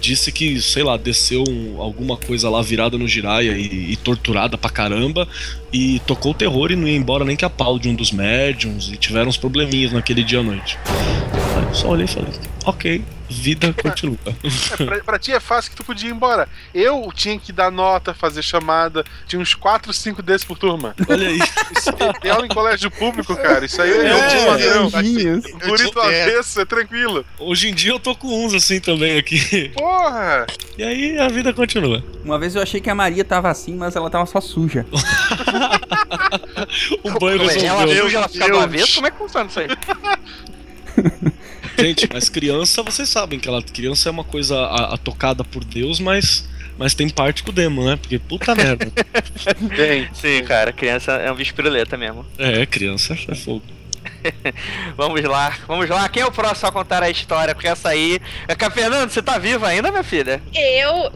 Disse 0.00 0.30
que, 0.30 0.60
sei 0.60 0.84
lá, 0.84 0.96
desceu 0.96 1.42
um- 1.48 1.80
alguma 1.80 2.16
coisa 2.16 2.48
lá 2.48 2.62
virada 2.62 2.96
no 2.96 3.08
giraia 3.08 3.52
e, 3.58 3.92
e 3.92 3.96
torturada 3.96 4.56
pra 4.56 4.70
caramba, 4.70 5.26
e 5.72 6.00
tocou 6.06 6.30
o 6.32 6.34
terror 6.34 6.70
e 6.70 6.76
não 6.76 6.86
ia 6.86 6.96
embora 6.96 7.24
nem 7.24 7.36
que 7.36 7.44
a 7.44 7.50
pau 7.50 7.78
de 7.78 7.88
um 7.88 7.94
dos 7.94 8.12
médiums, 8.12 8.88
e 8.92 8.96
tiveram 8.96 9.28
uns 9.28 9.36
probleminhas 9.36 9.92
naquele 9.92 10.22
dia 10.22 10.38
à 10.38 10.42
noite. 10.42 10.78
Falei, 11.58 11.74
só 11.74 11.88
olhei 11.88 12.04
e 12.04 12.08
falei, 12.08 12.32
ok, 12.64 13.04
vida 13.28 13.72
continua. 13.72 14.18
É, 14.78 14.84
pra, 14.84 15.04
pra 15.04 15.18
ti 15.18 15.32
é 15.32 15.40
fácil 15.40 15.70
que 15.70 15.76
tu 15.76 15.84
podia 15.84 16.08
ir 16.08 16.12
embora. 16.12 16.48
Eu 16.72 17.10
tinha 17.14 17.38
que 17.38 17.52
dar 17.52 17.70
nota, 17.70 18.14
fazer 18.14 18.42
chamada. 18.42 19.04
Tinha 19.26 19.40
uns 19.40 19.54
4, 19.54 19.92
5 19.92 20.22
desses 20.22 20.44
por 20.44 20.58
turma. 20.58 20.94
Olha 21.08 21.28
aí. 21.28 21.38
Isso 21.38 21.90
é 22.22 22.30
aula 22.30 22.46
em 22.46 22.48
colégio 22.48 22.90
público, 22.90 23.34
cara. 23.36 23.64
Isso 23.64 23.80
aí 23.80 23.90
é, 23.90 24.08
É, 24.08 24.14
um 24.80 24.90
padrão. 24.90 24.90
Bonito 25.66 26.00
avesso, 26.00 26.60
é 26.60 26.64
tranquilo. 26.64 27.24
Hoje 27.38 27.68
em 27.68 27.74
dia 27.74 27.92
eu 27.92 28.00
tô 28.00 28.14
com 28.14 28.46
uns 28.46 28.54
assim 28.54 28.80
também 28.80 29.18
aqui. 29.18 29.70
Porra! 29.74 30.46
E 30.76 30.82
aí 30.82 31.18
a 31.18 31.28
vida 31.28 31.52
continua. 31.52 32.02
Uma 32.24 32.38
vez 32.38 32.54
eu 32.54 32.62
achei 32.62 32.80
que 32.80 32.90
a 32.90 32.94
Maria 32.94 33.24
tava 33.24 33.50
assim, 33.50 33.74
mas 33.74 33.96
ela 33.96 34.08
tava 34.08 34.26
só 34.26 34.40
suja. 34.40 34.86
O 37.02 37.18
banho 37.18 37.48
é? 37.48 37.64
Ela 37.64 37.80
resolveu. 37.80 38.04
suja, 38.04 38.18
ela 38.18 38.28
fica 38.28 38.48
do 38.48 38.58
avesso? 38.58 38.94
Como 38.96 39.06
é 39.06 39.10
que 39.10 39.18
funciona 39.18 39.48
isso 39.48 39.60
aí? 39.60 39.68
Gente, 41.78 42.08
mas 42.12 42.28
criança, 42.28 42.82
vocês 42.82 43.08
sabem 43.08 43.38
que 43.38 43.48
ela 43.48 43.62
criança 43.62 44.08
é 44.08 44.12
uma 44.12 44.24
coisa 44.24 44.58
a, 44.58 44.94
a 44.94 44.98
tocada 44.98 45.44
por 45.44 45.64
Deus, 45.64 46.00
mas 46.00 46.48
mas 46.78 46.94
tem 46.94 47.08
parte 47.08 47.42
com 47.42 47.50
o 47.50 47.52
demo, 47.52 47.84
né? 47.84 47.96
Porque 47.96 48.18
puta 48.18 48.54
merda. 48.54 48.90
Bem, 49.76 50.08
Sim, 50.14 50.44
cara, 50.44 50.72
criança 50.72 51.12
é 51.12 51.30
um 51.30 51.34
bicho 51.34 51.52
piruleta 51.54 51.96
mesmo. 51.96 52.24
É, 52.38 52.64
criança 52.66 53.18
é 53.28 53.34
fogo. 53.34 53.62
Vamos 54.96 55.22
lá, 55.22 55.56
vamos 55.66 55.88
lá. 55.88 56.08
Quem 56.08 56.22
é 56.22 56.26
o 56.26 56.32
próximo 56.32 56.68
a 56.68 56.72
contar 56.72 57.02
a 57.02 57.10
história? 57.10 57.54
Porque 57.54 57.68
essa 57.68 57.90
aí. 57.90 58.18
É, 58.46 58.70
Fernando, 58.70 59.10
você 59.10 59.22
tá 59.22 59.38
viva 59.38 59.66
ainda, 59.68 59.90
minha 59.90 60.02
filha? 60.02 60.42
Eu. 60.54 61.12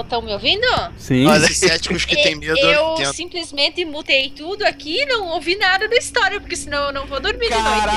Estão 0.00 0.22
me 0.22 0.32
ouvindo? 0.32 0.66
Sim. 0.96 1.26
Olha 1.26 1.44
Esses 1.44 1.58
céticos 1.58 2.04
que 2.04 2.16
tem 2.16 2.36
medo. 2.36 2.56
Eu 2.58 2.94
tem- 2.94 3.12
simplesmente 3.12 3.84
mutei 3.84 4.30
tudo 4.30 4.64
aqui 4.64 5.04
não 5.06 5.28
ouvi 5.28 5.56
nada 5.56 5.88
da 5.88 5.96
história, 5.96 6.40
porque 6.40 6.56
senão 6.56 6.86
eu 6.86 6.92
não 6.92 7.06
vou 7.06 7.20
dormir 7.20 7.48
de 7.48 7.54
noite. 7.54 7.88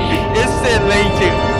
Caraca! 0.66 0.76
Excelente! 0.78 1.55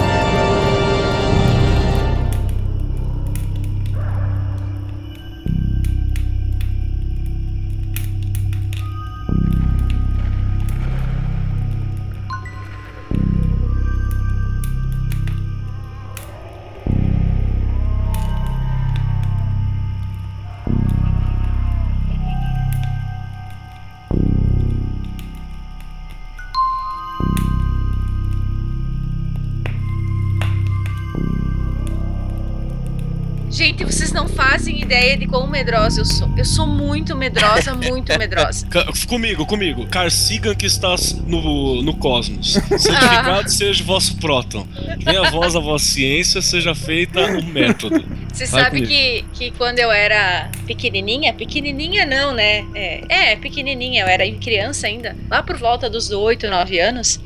Gente, 33.76 33.92
vocês 33.92 34.10
não 34.10 34.26
fazem 34.26 34.80
ideia 34.80 35.18
de 35.18 35.26
quão 35.26 35.46
medrosa 35.46 36.00
eu 36.00 36.04
sou. 36.06 36.30
Eu 36.34 36.46
sou 36.46 36.66
muito 36.66 37.14
medrosa, 37.14 37.74
muito 37.76 38.18
medrosa. 38.18 38.66
Comigo, 39.06 39.44
comigo. 39.44 39.86
Carsigan 39.86 40.54
que 40.54 40.64
estás 40.64 41.12
no, 41.12 41.82
no 41.82 41.94
cosmos. 41.94 42.54
Santificado 42.54 43.50
seja 43.52 43.82
o 43.82 43.86
vosso 43.86 44.16
próton. 44.16 44.66
Venha 45.04 45.20
a 45.20 45.30
voz 45.30 45.54
a 45.54 45.60
vossa 45.60 45.84
ciência, 45.84 46.40
seja 46.40 46.74
feita 46.74 47.20
o 47.20 47.44
método. 47.44 48.02
Você 48.32 48.46
Vai 48.46 48.62
sabe 48.62 48.80
comigo. 48.80 48.88
que, 49.34 49.50
que 49.50 49.50
quando 49.58 49.78
eu 49.78 49.92
era 49.92 50.50
pequenininha, 50.66 51.34
pequenininha 51.34 52.06
não, 52.06 52.32
né? 52.32 52.64
É, 52.74 53.32
é, 53.32 53.36
pequenininha, 53.36 54.04
eu 54.04 54.08
era 54.08 54.30
criança 54.36 54.86
ainda, 54.86 55.14
lá 55.30 55.42
por 55.42 55.58
volta 55.58 55.90
dos 55.90 56.10
8, 56.10 56.48
9 56.48 56.80
anos, 56.80 57.20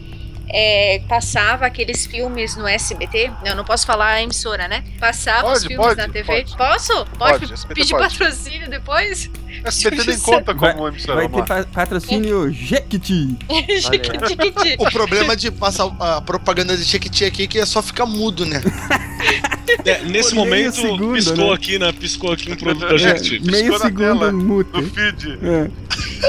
é, 0.52 1.00
passava 1.08 1.66
aqueles 1.66 2.06
filmes 2.06 2.56
no 2.56 2.66
SBT. 2.66 3.30
Eu 3.44 3.54
não 3.54 3.64
posso 3.64 3.86
falar 3.86 4.12
a 4.14 4.22
emissora, 4.22 4.66
né? 4.68 4.84
Passava 4.98 5.48
os 5.52 5.62
Pode, 5.62 5.66
filmes 5.68 5.86
pode, 5.86 5.96
na 5.96 6.08
TV. 6.08 6.24
pode. 6.24 6.56
Posso? 6.56 7.06
Pode, 7.18 7.46
Pode, 7.48 7.66
pedir 7.68 7.90
pode. 7.94 8.18
patrocínio 8.18 8.68
depois? 8.70 9.30
SBT 9.64 10.04
nem 10.06 10.18
conta 10.20 10.54
como 10.54 10.88
emissora. 10.88 11.14
Vai 11.16 11.28
ter 11.28 11.44
pa- 11.46 11.64
patrocínio 11.72 12.52
Jequiti. 12.52 13.36
Chiquititi. 13.80 14.76
O 14.78 14.90
problema 14.90 15.36
de 15.36 15.50
passar 15.50 15.90
a 15.98 16.20
propaganda 16.20 16.76
de 16.76 16.84
Chiquiti 16.84 17.24
aqui 17.24 17.44
é 17.44 17.46
que 17.46 17.58
é 17.58 17.66
só 17.66 17.82
ficar 17.82 18.06
mudo, 18.06 18.44
né? 18.46 18.60
É, 19.84 20.02
nesse 20.04 20.30
Por 20.30 20.36
momento, 20.36 20.74
segundo, 20.76 21.12
piscou 21.12 21.48
né? 21.48 21.54
aqui, 21.54 21.78
né? 21.78 21.92
Piscou 21.92 22.32
aqui 22.32 22.52
um 22.52 22.56
produto 22.56 22.88
da 22.88 22.94
É, 22.94 22.98
gente. 22.98 23.40
meio 23.40 23.72
na 23.72 23.78
segundo. 23.78 24.32
No 24.32 24.64
feed. 24.90 25.38
É. 25.42 25.70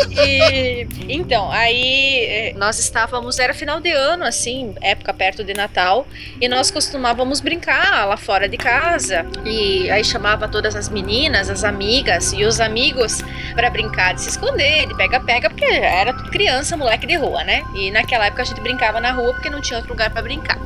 E, 0.09 0.87
então, 1.09 1.51
aí 1.51 2.25
eh, 2.25 2.53
nós 2.57 2.79
estávamos, 2.79 3.39
era 3.39 3.53
final 3.53 3.79
de 3.79 3.91
ano, 3.91 4.23
assim, 4.23 4.73
época 4.81 5.13
perto 5.13 5.43
de 5.43 5.53
Natal, 5.53 6.07
e 6.39 6.47
nós 6.47 6.71
costumávamos 6.71 7.41
brincar 7.41 8.05
lá 8.05 8.17
fora 8.17 8.47
de 8.47 8.57
casa. 8.57 9.25
E 9.45 9.89
aí 9.89 10.03
chamava 10.03 10.47
todas 10.47 10.75
as 10.75 10.89
meninas, 10.89 11.49
as 11.49 11.63
amigas 11.63 12.33
e 12.33 12.43
os 12.43 12.59
amigos 12.59 13.21
para 13.55 13.69
brincar 13.69 14.13
de 14.13 14.21
se 14.21 14.29
esconder, 14.29 14.87
de 14.87 14.95
pega-pega, 14.95 15.49
porque 15.49 15.65
era 15.65 16.13
criança, 16.13 16.75
moleque 16.77 17.05
de 17.05 17.15
rua, 17.15 17.43
né? 17.43 17.63
E 17.75 17.91
naquela 17.91 18.25
época 18.27 18.41
a 18.41 18.45
gente 18.45 18.61
brincava 18.61 18.99
na 18.99 19.11
rua 19.11 19.33
porque 19.33 19.49
não 19.49 19.61
tinha 19.61 19.77
outro 19.77 19.91
lugar 19.91 20.09
para 20.09 20.21
brincar. 20.21 20.57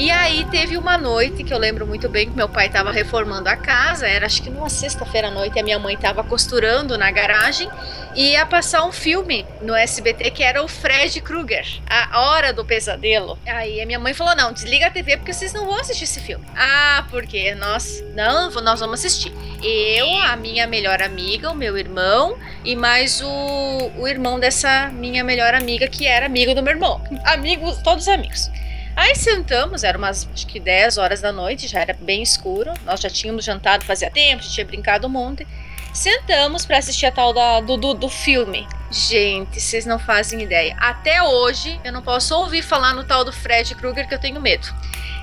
E 0.00 0.10
aí 0.10 0.46
teve 0.46 0.78
uma 0.78 0.96
noite 0.96 1.44
que 1.44 1.52
eu 1.52 1.58
lembro 1.58 1.86
muito 1.86 2.08
bem 2.08 2.26
que 2.26 2.34
meu 2.34 2.48
pai 2.48 2.68
estava 2.68 2.90
reformando 2.90 3.50
a 3.50 3.54
casa, 3.54 4.08
era 4.08 4.24
acho 4.24 4.42
que 4.42 4.48
numa 4.48 4.70
sexta-feira 4.70 5.28
à 5.28 5.30
noite, 5.30 5.60
a 5.60 5.62
minha 5.62 5.78
mãe 5.78 5.94
estava 5.94 6.24
costurando 6.24 6.96
na 6.96 7.10
garagem 7.10 7.68
e 8.16 8.30
ia 8.30 8.46
passar 8.46 8.82
um 8.86 8.92
filme 8.92 9.44
no 9.60 9.74
SBT 9.74 10.30
que 10.30 10.42
era 10.42 10.64
o 10.64 10.66
Fred 10.66 11.20
Krueger, 11.20 11.66
A 11.86 12.18
Hora 12.18 12.50
do 12.50 12.64
Pesadelo. 12.64 13.38
Aí 13.44 13.78
a 13.82 13.84
minha 13.84 13.98
mãe 13.98 14.14
falou: 14.14 14.34
"Não, 14.34 14.54
desliga 14.54 14.86
a 14.86 14.90
TV 14.90 15.18
porque 15.18 15.34
vocês 15.34 15.52
não 15.52 15.66
vão 15.66 15.78
assistir 15.78 16.04
esse 16.04 16.20
filme". 16.20 16.46
Ah, 16.56 17.04
porque 17.10 17.54
nós 17.56 18.02
não, 18.14 18.50
nós 18.62 18.80
vamos 18.80 19.00
assistir. 19.00 19.34
Eu, 19.62 20.16
a 20.22 20.34
minha 20.34 20.66
melhor 20.66 21.02
amiga, 21.02 21.50
o 21.50 21.54
meu 21.54 21.76
irmão 21.76 22.38
e 22.64 22.74
mais 22.74 23.20
o, 23.20 23.90
o 23.98 24.08
irmão 24.08 24.40
dessa 24.40 24.88
minha 24.88 25.22
melhor 25.22 25.52
amiga 25.52 25.86
que 25.86 26.06
era 26.06 26.24
amigo 26.24 26.54
do 26.54 26.62
meu 26.62 26.72
irmão. 26.72 27.02
Amigos, 27.26 27.82
todos 27.82 28.08
amigos. 28.08 28.50
Aí 28.96 29.14
sentamos, 29.16 29.82
era 29.84 29.96
umas 29.96 30.28
acho 30.34 30.46
que 30.46 30.60
10 30.60 30.98
horas 30.98 31.20
da 31.20 31.32
noite, 31.32 31.66
já 31.68 31.80
era 31.80 31.94
bem 31.98 32.22
escuro. 32.22 32.72
Nós 32.84 33.00
já 33.00 33.08
tínhamos 33.08 33.44
jantado 33.44 33.84
fazia 33.84 34.10
tempo, 34.10 34.42
já 34.42 34.50
tinha 34.50 34.66
brincado 34.66 35.06
um 35.06 35.10
monte. 35.10 35.46
Sentamos 35.92 36.64
pra 36.66 36.78
assistir 36.78 37.06
a 37.06 37.12
tal 37.12 37.32
da, 37.32 37.60
do, 37.60 37.76
do, 37.76 37.94
do 37.94 38.08
filme. 38.08 38.66
Gente, 38.90 39.60
vocês 39.60 39.84
não 39.86 39.98
fazem 39.98 40.40
ideia. 40.42 40.76
Até 40.78 41.22
hoje 41.22 41.80
eu 41.84 41.92
não 41.92 42.02
posso 42.02 42.34
ouvir 42.36 42.62
falar 42.62 42.92
no 42.94 43.04
tal 43.04 43.24
do 43.24 43.32
Fred 43.32 43.74
Krueger 43.74 44.06
que 44.08 44.14
eu 44.14 44.18
tenho 44.18 44.40
medo. 44.40 44.68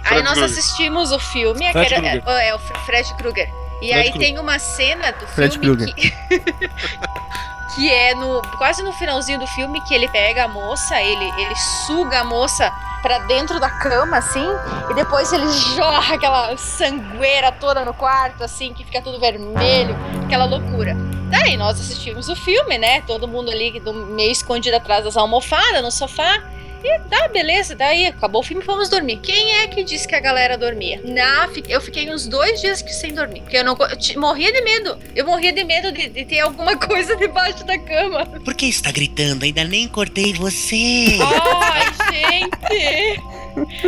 aí 0.03 0.07
Fred 0.07 0.23
nós 0.23 0.33
Krueger. 0.37 0.57
assistimos 0.57 1.11
o 1.11 1.19
filme, 1.19 1.65
era- 1.65 1.85
Krueger. 1.85 2.23
é, 2.27 2.47
é 2.49 2.55
o 2.55 2.59
Fre- 2.59 2.79
Fred 2.85 3.13
Krueger. 3.15 3.47
E 3.81 3.87
Fred 3.89 3.93
aí 3.93 4.09
Krueger. 4.11 4.19
tem 4.19 4.39
uma 4.39 4.57
cena 4.59 5.11
do 5.11 5.27
Fred 5.27 5.57
filme 5.59 5.75
Krueger. 5.77 5.95
que 5.95 6.13
que 7.75 7.89
é 7.91 8.15
no 8.15 8.41
quase 8.57 8.81
no 8.81 8.91
finalzinho 8.93 9.39
do 9.39 9.47
filme 9.47 9.79
que 9.81 9.93
ele 9.93 10.07
pega 10.09 10.45
a 10.45 10.47
moça, 10.47 10.99
ele 11.01 11.25
ele 11.41 11.55
suga 11.85 12.21
a 12.21 12.23
moça 12.23 12.71
pra 13.07 13.19
dentro 13.19 13.57
da 13.57 13.69
cama 13.69 14.17
assim, 14.17 14.45
e 14.89 14.93
depois 14.93 15.31
ele 15.31 15.47
jorra 15.77 16.15
aquela 16.15 16.57
sangueira 16.57 17.53
toda 17.53 17.85
no 17.85 17.93
quarto 17.93 18.43
assim, 18.43 18.73
que 18.73 18.83
fica 18.83 19.01
tudo 19.01 19.17
vermelho, 19.17 19.95
aquela 20.25 20.43
loucura. 20.43 20.93
Daí 21.29 21.55
nós 21.55 21.79
assistimos 21.79 22.27
o 22.27 22.35
filme, 22.35 22.77
né? 22.77 22.99
Todo 23.07 23.25
mundo 23.25 23.49
ali 23.49 23.81
meio 24.09 24.29
escondido 24.29 24.75
atrás 24.75 25.05
das 25.05 25.15
almofadas, 25.15 25.81
no 25.81 25.89
sofá. 25.89 26.43
E 26.83 26.99
tá, 27.09 27.27
beleza, 27.29 27.75
daí 27.75 28.05
acabou 28.05 28.41
o 28.41 28.43
filme, 28.43 28.63
fomos 28.63 28.89
dormir. 28.89 29.17
Quem 29.17 29.53
é 29.59 29.67
que 29.67 29.83
disse 29.83 30.07
que 30.07 30.15
a 30.15 30.19
galera 30.19 30.57
dormia? 30.57 31.01
Na, 31.03 31.49
eu 31.67 31.81
fiquei 31.81 32.09
uns 32.13 32.27
dois 32.27 32.61
dias 32.61 32.81
que 32.81 32.93
sem 32.93 33.13
dormir. 33.13 33.41
Porque 33.41 33.57
eu 33.57 33.63
não 33.63 33.77
eu 33.77 34.21
morria 34.21 34.51
de 34.51 34.61
medo. 34.61 34.97
Eu 35.15 35.25
morria 35.25 35.51
de 35.51 35.63
medo 35.63 35.91
de, 35.91 36.09
de 36.09 36.25
ter 36.25 36.39
alguma 36.39 36.75
coisa 36.77 37.15
debaixo 37.15 37.65
da 37.65 37.77
cama. 37.77 38.25
Por 38.25 38.53
que 38.53 38.67
está 38.67 38.91
gritando? 38.91 39.43
Ainda 39.43 39.63
nem 39.63 39.87
cortei 39.87 40.33
você. 40.33 41.17
Ai, 41.21 41.85
gente! 42.13 43.36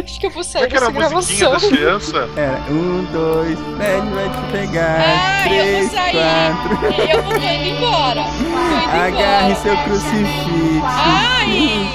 Acho 0.03 0.19
que 0.19 0.25
eu 0.25 0.29
vou 0.32 0.41
Como 0.41 0.43
sair 0.43 0.63
é 0.63 0.67
que 0.67 0.75
era 0.77 0.88
a 0.88 0.89
musiquinha 0.91 1.10
gravação. 1.10 1.51
das 1.51 1.65
crianças? 1.65 2.38
Era 2.38 2.58
um, 2.71 3.05
dois, 3.12 3.60
Fred 3.77 4.10
vai 4.10 4.29
te 4.29 4.51
pegar. 4.51 4.97
Ai, 4.99 5.47
eu 5.47 5.49
vou 5.49 5.89
Três, 5.89 5.91
sair. 5.91 6.12
quatro. 6.12 6.86
Eu 7.10 7.23
vou 7.23 7.36
indo 7.38 7.65
embora. 7.77 8.23
Tô 8.23 8.29
indo 8.29 9.17
Agarre 9.17 9.51
embora. 9.51 9.55
seu 9.62 9.77
crucifixo. 9.84 10.84
Ai! 10.86 11.89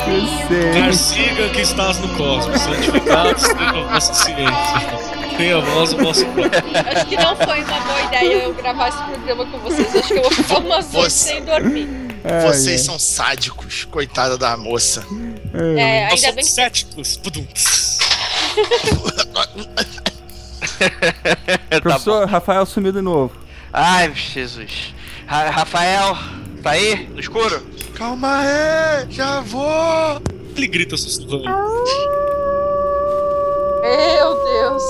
Carsiga 0.74 1.48
que 1.50 1.60
estás 1.62 1.98
no 1.98 2.08
cosmos, 2.16 2.60
santificado 2.60 3.38
seja 3.38 3.54
a 3.60 3.72
vossa 3.92 4.14
ciência. 4.14 5.14
Tenha 5.37 5.60
voz 5.60 5.92
o 5.92 5.96
vosso. 5.98 6.24
Acho 6.94 7.06
que 7.06 7.16
não 7.16 7.34
foi 7.37 7.62
uma 7.64 7.80
boa 7.80 8.00
ideia 8.02 8.44
eu 8.44 8.54
gravar 8.54 8.88
esse 8.88 8.98
programa 9.02 9.46
com 9.46 9.58
vocês. 9.58 9.96
Acho 9.96 10.08
que 10.08 10.14
eu 10.14 10.22
vou 10.22 10.30
ficar 10.30 10.58
umas 10.58 10.87
Você- 10.92 11.10
sem 11.10 11.44
dormir. 11.44 11.88
Ai, 12.24 12.46
Vocês 12.46 12.80
ai. 12.80 12.87
são 12.87 12.98
sádicos, 12.98 13.84
coitada 13.84 14.38
da 14.38 14.56
moça. 14.56 15.04
É, 15.52 16.08
Nós 16.08 16.12
ainda 16.12 16.16
somos 16.16 16.34
bem 16.34 16.44
que 16.44 16.50
céticos. 16.50 17.16
Pudum. 17.18 17.46
Professor, 21.82 22.26
Rafael 22.28 22.66
sumiu 22.66 22.92
de 22.92 23.00
novo. 23.00 23.34
Ai, 23.72 24.12
Jesus. 24.14 24.94
Ra- 25.26 25.50
Rafael, 25.50 26.16
tá 26.62 26.70
aí? 26.70 27.08
No 27.08 27.20
escuro? 27.20 27.66
Calma 27.94 28.38
aí, 28.38 29.06
já 29.10 29.40
vou. 29.40 30.20
Ele 30.56 30.66
grita 30.66 30.96
sussurrando. 30.96 31.44
Meu 33.82 34.44
Deus. 34.44 34.82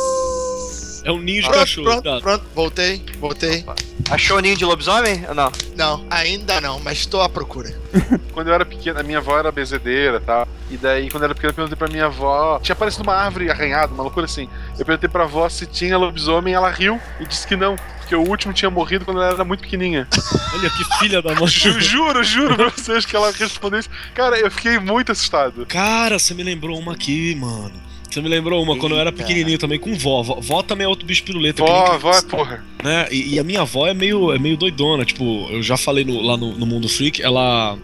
É 1.04 1.12
um 1.12 1.18
ninho 1.20 1.42
de 1.42 1.48
Pronto, 1.48 1.60
cachorro. 1.60 1.84
pronto, 1.86 2.02
cuidado. 2.02 2.22
pronto, 2.22 2.44
voltei, 2.54 3.02
voltei. 3.20 3.64
Achou 4.10 4.38
o 4.38 4.40
ninho 4.40 4.56
de 4.56 4.64
lobisomem 4.64 5.24
ou 5.28 5.34
não? 5.34 5.52
Não, 5.76 6.04
ainda 6.10 6.60
não, 6.62 6.80
mas 6.80 6.98
estou 6.98 7.20
à 7.20 7.28
procura. 7.28 7.74
Quando 8.32 8.48
eu 8.48 8.54
era 8.54 8.64
pequeno, 8.64 8.98
a 8.98 9.02
minha 9.02 9.18
avó 9.18 9.38
era 9.38 9.52
bezedeira 9.52 10.16
e 10.16 10.20
tal. 10.20 10.48
E 10.70 10.76
daí, 10.78 11.10
quando 11.10 11.22
eu 11.22 11.26
era 11.26 11.34
pequeno, 11.34 11.50
eu 11.50 11.54
perguntei 11.54 11.76
pra 11.76 11.88
minha 11.88 12.06
avó. 12.06 12.58
Tinha 12.62 12.72
aparecido 12.72 13.02
uma 13.04 13.14
árvore 13.14 13.50
arranhada, 13.50 13.92
uma 13.92 14.02
loucura 14.02 14.24
assim. 14.24 14.48
Eu 14.78 14.84
perguntei 14.86 15.08
pra 15.08 15.24
avó 15.24 15.46
se 15.48 15.66
tinha 15.66 15.96
lobisomem, 15.98 16.54
ela 16.54 16.70
riu 16.70 16.98
e 17.20 17.26
disse 17.26 17.46
que 17.46 17.54
não. 17.54 17.76
Porque 18.00 18.16
o 18.16 18.26
último 18.26 18.52
tinha 18.52 18.70
morrido 18.70 19.04
quando 19.04 19.22
ela 19.22 19.32
era 19.34 19.44
muito 19.44 19.60
pequenininha. 19.60 20.08
Olha 20.54 20.70
que 20.70 20.84
filha 20.98 21.20
da 21.22 21.34
mãe. 21.34 21.46
Ju- 21.46 21.80
juro, 21.80 22.24
juro 22.24 22.56
pra 22.56 22.68
vocês 22.70 23.04
que 23.06 23.14
ela 23.14 23.30
respondeu 23.30 23.78
isso. 23.80 23.90
Cara, 24.14 24.38
eu 24.38 24.50
fiquei 24.50 24.78
muito 24.78 25.12
assustado. 25.12 25.64
Cara, 25.66 26.18
você 26.18 26.32
me 26.34 26.42
lembrou 26.42 26.78
uma 26.78 26.92
aqui, 26.94 27.34
mano. 27.34 27.72
Você 28.10 28.20
me 28.20 28.28
lembrou 28.28 28.62
uma 28.62 28.76
quando 28.76 28.94
eu 28.94 29.00
era 29.00 29.10
pequenininho 29.10 29.58
também 29.58 29.78
com 29.78 29.94
vó. 29.96 30.22
Vó, 30.22 30.38
vó 30.40 30.62
também 30.62 30.84
é 30.84 30.88
outro 30.88 31.04
bicho 31.06 31.24
piruleta. 31.24 31.62
Vó, 31.64 31.98
vó 31.98 32.12
é 32.12 32.22
porra. 32.22 32.64
Né? 32.82 33.08
E, 33.10 33.34
e 33.34 33.38
a 33.40 33.44
minha 33.44 33.62
avó 33.62 33.86
é 33.88 33.94
meio, 33.94 34.32
é 34.32 34.38
meio 34.38 34.56
doidona. 34.56 35.04
Tipo, 35.04 35.48
eu 35.50 35.62
já 35.62 35.76
falei 35.76 36.04
no- 36.04 36.20
lá 36.22 36.36
no, 36.36 36.52
no 36.56 36.64
Mundo 36.66 36.88
Freak, 36.88 37.20
ela. 37.22 37.76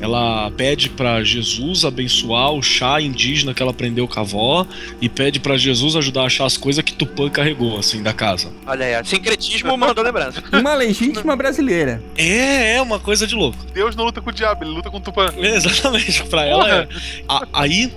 Ela 0.00 0.50
pede 0.50 0.90
pra 0.90 1.22
Jesus 1.22 1.84
abençoar 1.84 2.50
o 2.52 2.60
chá 2.60 3.00
indígena 3.00 3.54
que 3.54 3.62
ela 3.62 3.70
aprendeu 3.70 4.08
com 4.08 4.18
a 4.18 4.22
avó 4.22 4.66
e 5.00 5.08
pede 5.08 5.38
pra 5.38 5.56
Jesus 5.56 5.94
ajudar 5.94 6.22
a 6.22 6.26
achar 6.26 6.44
as 6.46 6.56
coisas 6.56 6.82
que 6.82 6.92
Tupã 6.92 7.30
carregou, 7.30 7.78
assim, 7.78 8.02
da 8.02 8.12
casa. 8.12 8.52
Olha 8.66 8.84
aí, 8.84 8.96
ó. 9.00 9.04
Sincretismo 9.04 9.76
mandou 9.78 10.02
lembrança. 10.04 10.42
Uma 10.52 10.74
legítima 10.74 11.36
brasileira. 11.36 12.02
É, 12.18 12.74
é 12.74 12.82
uma 12.82 12.98
coisa 12.98 13.24
de 13.24 13.36
louco. 13.36 13.56
Deus 13.72 13.94
não 13.94 14.04
luta 14.04 14.20
com 14.20 14.30
o 14.30 14.32
diabo, 14.32 14.64
ele 14.64 14.72
luta 14.74 14.90
com 14.90 14.96
o 14.96 15.00
Tupã. 15.00 15.32
Exatamente, 15.38 16.24
pra 16.24 16.44
ela 16.44 16.68
é. 16.80 16.88
A- 17.28 17.46
aí, 17.52 17.90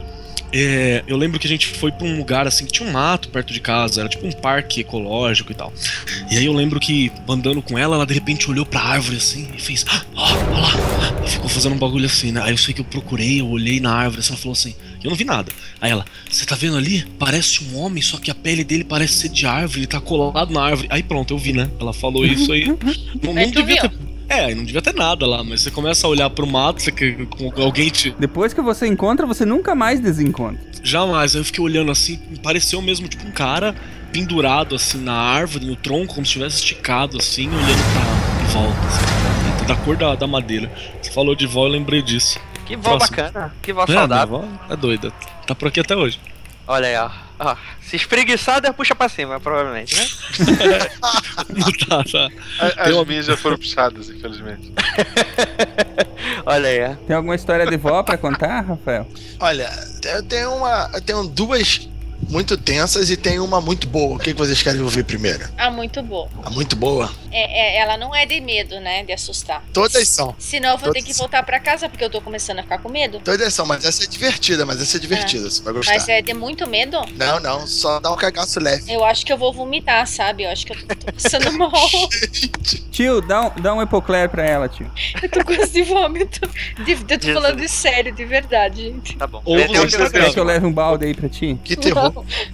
é, 0.53 1.03
eu 1.07 1.17
lembro 1.17 1.39
que 1.39 1.47
a 1.47 1.49
gente 1.49 1.67
foi 1.67 1.91
pra 1.91 2.05
um 2.05 2.17
lugar 2.17 2.47
assim 2.47 2.65
que 2.65 2.71
tinha 2.71 2.87
um 2.87 2.91
mato 2.91 3.29
perto 3.29 3.53
de 3.53 3.59
casa, 3.59 4.01
era 4.01 4.09
tipo 4.09 4.25
um 4.25 4.31
parque 4.31 4.81
ecológico 4.81 5.51
e 5.51 5.55
tal. 5.55 5.73
E 6.31 6.37
aí 6.37 6.45
eu 6.45 6.53
lembro 6.53 6.79
que 6.79 7.11
andando 7.27 7.61
com 7.61 7.77
ela, 7.77 7.95
ela 7.95 8.05
de 8.05 8.13
repente 8.13 8.49
olhou 8.49 8.65
pra 8.65 8.81
árvore 8.81 9.17
assim 9.17 9.47
e 9.55 9.61
fez: 9.61 9.85
"Ah, 9.89 10.01
Ó, 10.15 10.23
ó 10.23 10.59
lá! 10.59 11.23
E 11.25 11.29
ficou 11.29 11.49
fazendo 11.49 11.75
um 11.75 11.77
bagulho 11.77 12.05
assim, 12.05 12.31
né? 12.31 12.41
Aí 12.43 12.51
eu 12.51 12.57
sei 12.57 12.73
que 12.73 12.81
eu 12.81 12.85
procurei, 12.85 13.41
eu 13.41 13.47
olhei 13.47 13.79
na 13.79 13.93
árvore, 13.93 14.19
assim, 14.21 14.31
ela 14.33 14.41
falou 14.41 14.53
assim: 14.53 14.75
Eu 15.03 15.09
não 15.09 15.17
vi 15.17 15.25
nada. 15.25 15.51
Aí 15.81 15.91
ela: 15.91 16.05
Você 16.29 16.45
tá 16.45 16.55
vendo 16.55 16.77
ali? 16.77 17.05
Parece 17.19 17.63
um 17.65 17.77
homem, 17.77 18.01
só 18.01 18.17
que 18.17 18.31
a 18.31 18.35
pele 18.35 18.63
dele 18.63 18.83
parece 18.83 19.13
ser 19.13 19.29
de 19.29 19.45
árvore, 19.45 19.81
ele 19.81 19.87
tá 19.87 19.99
colado 19.99 20.51
na 20.51 20.63
árvore. 20.63 20.87
Aí 20.91 21.03
pronto, 21.03 21.33
eu 21.33 21.37
vi, 21.37 21.53
né? 21.53 21.69
Ela 21.79 21.93
falou 21.93 22.25
isso 22.25 22.51
aí. 22.51 22.67
Não, 23.21 23.33
não 23.33 23.51
tu 23.51 23.59
devia 23.61 23.81
ter. 23.81 24.06
É, 24.29 24.53
não 24.53 24.63
devia 24.65 24.81
ter 24.81 24.93
nada 24.93 25.25
lá, 25.25 25.43
mas 25.43 25.61
você 25.61 25.71
começa 25.71 26.05
a 26.05 26.09
olhar 26.09 26.29
pro 26.29 26.45
mato, 26.45 26.81
você 26.81 26.91
com 26.91 27.51
alguém 27.61 27.89
te. 27.89 28.13
Depois 28.19 28.53
que 28.53 28.61
você 28.61 28.85
encontra, 28.87 29.25
você 29.25 29.45
nunca 29.45 29.73
mais 29.73 29.99
desencontra. 29.99 30.59
Jamais. 30.83 31.33
Eu 31.35 31.43
fiquei 31.45 31.63
olhando 31.63 31.91
assim, 31.91 32.17
pareceu 32.43 32.81
mesmo 32.81 33.07
tipo 33.07 33.25
um 33.25 33.31
cara 33.31 33.73
pendurado 34.11 34.75
assim 34.75 34.99
na 34.99 35.13
árvore, 35.13 35.65
no 35.65 35.75
tronco, 35.75 36.15
como 36.15 36.25
se 36.25 36.33
tivesse 36.33 36.57
esticado 36.57 37.17
assim, 37.17 37.47
olhando 37.47 37.83
pra 37.93 38.43
em 38.43 38.47
volta, 38.53 38.79
assim, 38.87 39.65
da 39.65 39.75
cor 39.75 39.95
da, 39.97 40.15
da 40.15 40.27
madeira. 40.27 40.71
Você 41.01 41.11
falou 41.11 41.35
de 41.35 41.45
vó, 41.47 41.65
eu 41.65 41.71
lembrei 41.71 42.01
disso. 42.01 42.39
Que 42.65 42.75
vó 42.75 42.97
Próximo. 42.97 43.17
bacana. 43.17 43.53
Que 43.61 43.71
vó 43.73 43.83
É, 43.83 43.87
saudável. 43.93 44.45
é 44.69 44.75
doida. 44.75 45.11
Tá 45.45 45.55
por 45.55 45.69
aqui 45.69 45.79
até 45.79 45.95
hoje. 45.95 46.19
Olha 46.67 46.87
aí, 46.87 46.97
ó. 46.97 47.09
ó. 47.39 47.55
Se 47.81 47.95
espreguiçar, 47.95 48.61
puxa 48.73 48.93
pra 48.93 49.07
cima, 49.07 49.39
provavelmente, 49.39 49.95
né? 49.95 50.05
tá, 51.87 52.03
tá. 52.03 52.29
As 52.77 52.91
uma- 52.93 53.05
minhas 53.05 53.25
já 53.25 53.37
foram 53.37 53.57
puxadas, 53.57 54.09
infelizmente. 54.09 54.73
Olha 56.45 56.67
aí, 56.69 56.83
ó. 56.91 56.95
Tem 57.07 57.15
alguma 57.15 57.35
história 57.35 57.65
de 57.65 57.77
vó 57.77 58.03
pra 58.03 58.17
contar, 58.17 58.61
Rafael? 58.61 59.07
Olha, 59.39 59.69
eu 60.03 60.23
tenho 60.23 60.53
uma. 60.55 60.89
Eu 60.93 61.01
tenho 61.01 61.23
duas 61.27 61.87
muito 62.29 62.57
tensas 62.57 63.09
e 63.09 63.17
tem 63.17 63.39
uma 63.39 63.61
muito 63.61 63.87
boa. 63.87 64.15
O 64.15 64.19
que, 64.19 64.33
que 64.33 64.37
vocês 64.39 64.61
querem 64.61 64.81
ouvir 64.81 65.03
primeiro? 65.03 65.47
Ah, 65.57 65.69
muito 65.71 66.01
boa. 66.01 66.29
A 66.43 66.49
muito 66.49 66.75
boa? 66.75 67.11
É, 67.31 67.77
é- 67.77 67.81
ela 67.81 67.97
não 67.97 68.13
é 68.15 68.25
de 68.25 68.39
medo, 68.41 68.79
né? 68.79 69.03
De 69.03 69.13
assustar. 69.13 69.63
Todas 69.71 70.07
são. 70.07 70.35
Senão 70.39 70.71
eu 70.71 70.77
vou 70.77 70.91
ter 70.91 70.99
Todas 71.01 71.13
que 71.15 71.19
voltar 71.19 71.43
pra 71.43 71.59
casa 71.59 71.87
porque 71.87 72.03
eu 72.03 72.09
tô 72.09 72.19
começando 72.21 72.59
a 72.59 72.63
ficar 72.63 72.79
com 72.79 72.89
medo. 72.89 73.19
Todas 73.23 73.53
são, 73.53 73.65
mas 73.65 73.85
essa 73.85 74.03
é 74.03 74.07
divertida, 74.07 74.65
mas 74.65 74.81
essa 74.81 74.97
é 74.97 74.99
divertida, 74.99 75.49
você 75.49 75.61
vai 75.61 75.73
gostar. 75.73 75.93
Mas 75.93 76.09
é 76.09 76.21
de 76.21 76.33
muito 76.33 76.67
medo? 76.67 76.97
Não, 77.15 77.39
não, 77.39 77.67
só 77.67 77.99
dá 77.99 78.11
um 78.11 78.15
cagaço 78.17 78.59
leve. 78.59 78.91
Eu 78.91 79.03
acho 79.05 79.25
que 79.25 79.31
eu 79.31 79.37
vou 79.37 79.53
vomitar, 79.53 80.05
sabe? 80.07 80.43
Eu 80.43 80.49
acho 80.49 80.65
que 80.65 80.73
eu 80.73 80.77
tô, 80.87 80.95
tô 80.95 81.11
passando 81.11 81.51
mal. 81.57 81.71
Tio, 82.91 83.21
dá 83.21 83.41
um, 83.47 83.61
dá 83.61 83.73
um 83.73 83.81
epocler 83.81 84.29
pra 84.29 84.43
ela, 84.43 84.67
tio. 84.67 84.89
eu 85.21 85.29
tô 85.29 85.43
quase 85.43 85.71
de 85.71 85.83
vômito. 85.83 86.49
De, 86.83 86.91
eu 86.93 87.19
tô 87.19 87.33
falando 87.33 87.57
de 87.57 87.67
sério, 87.69 88.11
de 88.13 88.25
verdade, 88.25 88.81
gente. 88.83 89.15
Tá 89.15 89.27
bom. 89.27 89.41
Ou 89.45 89.57
você 89.57 90.09
Quer 90.09 90.33
que 90.33 90.39
eu 90.39 90.43
leve 90.43 90.65
um 90.65 90.71
balde 90.73 91.05
aí 91.05 91.13
pra 91.13 91.29
ti? 91.29 91.57
Que 91.63 91.75
terror. 91.75 92.06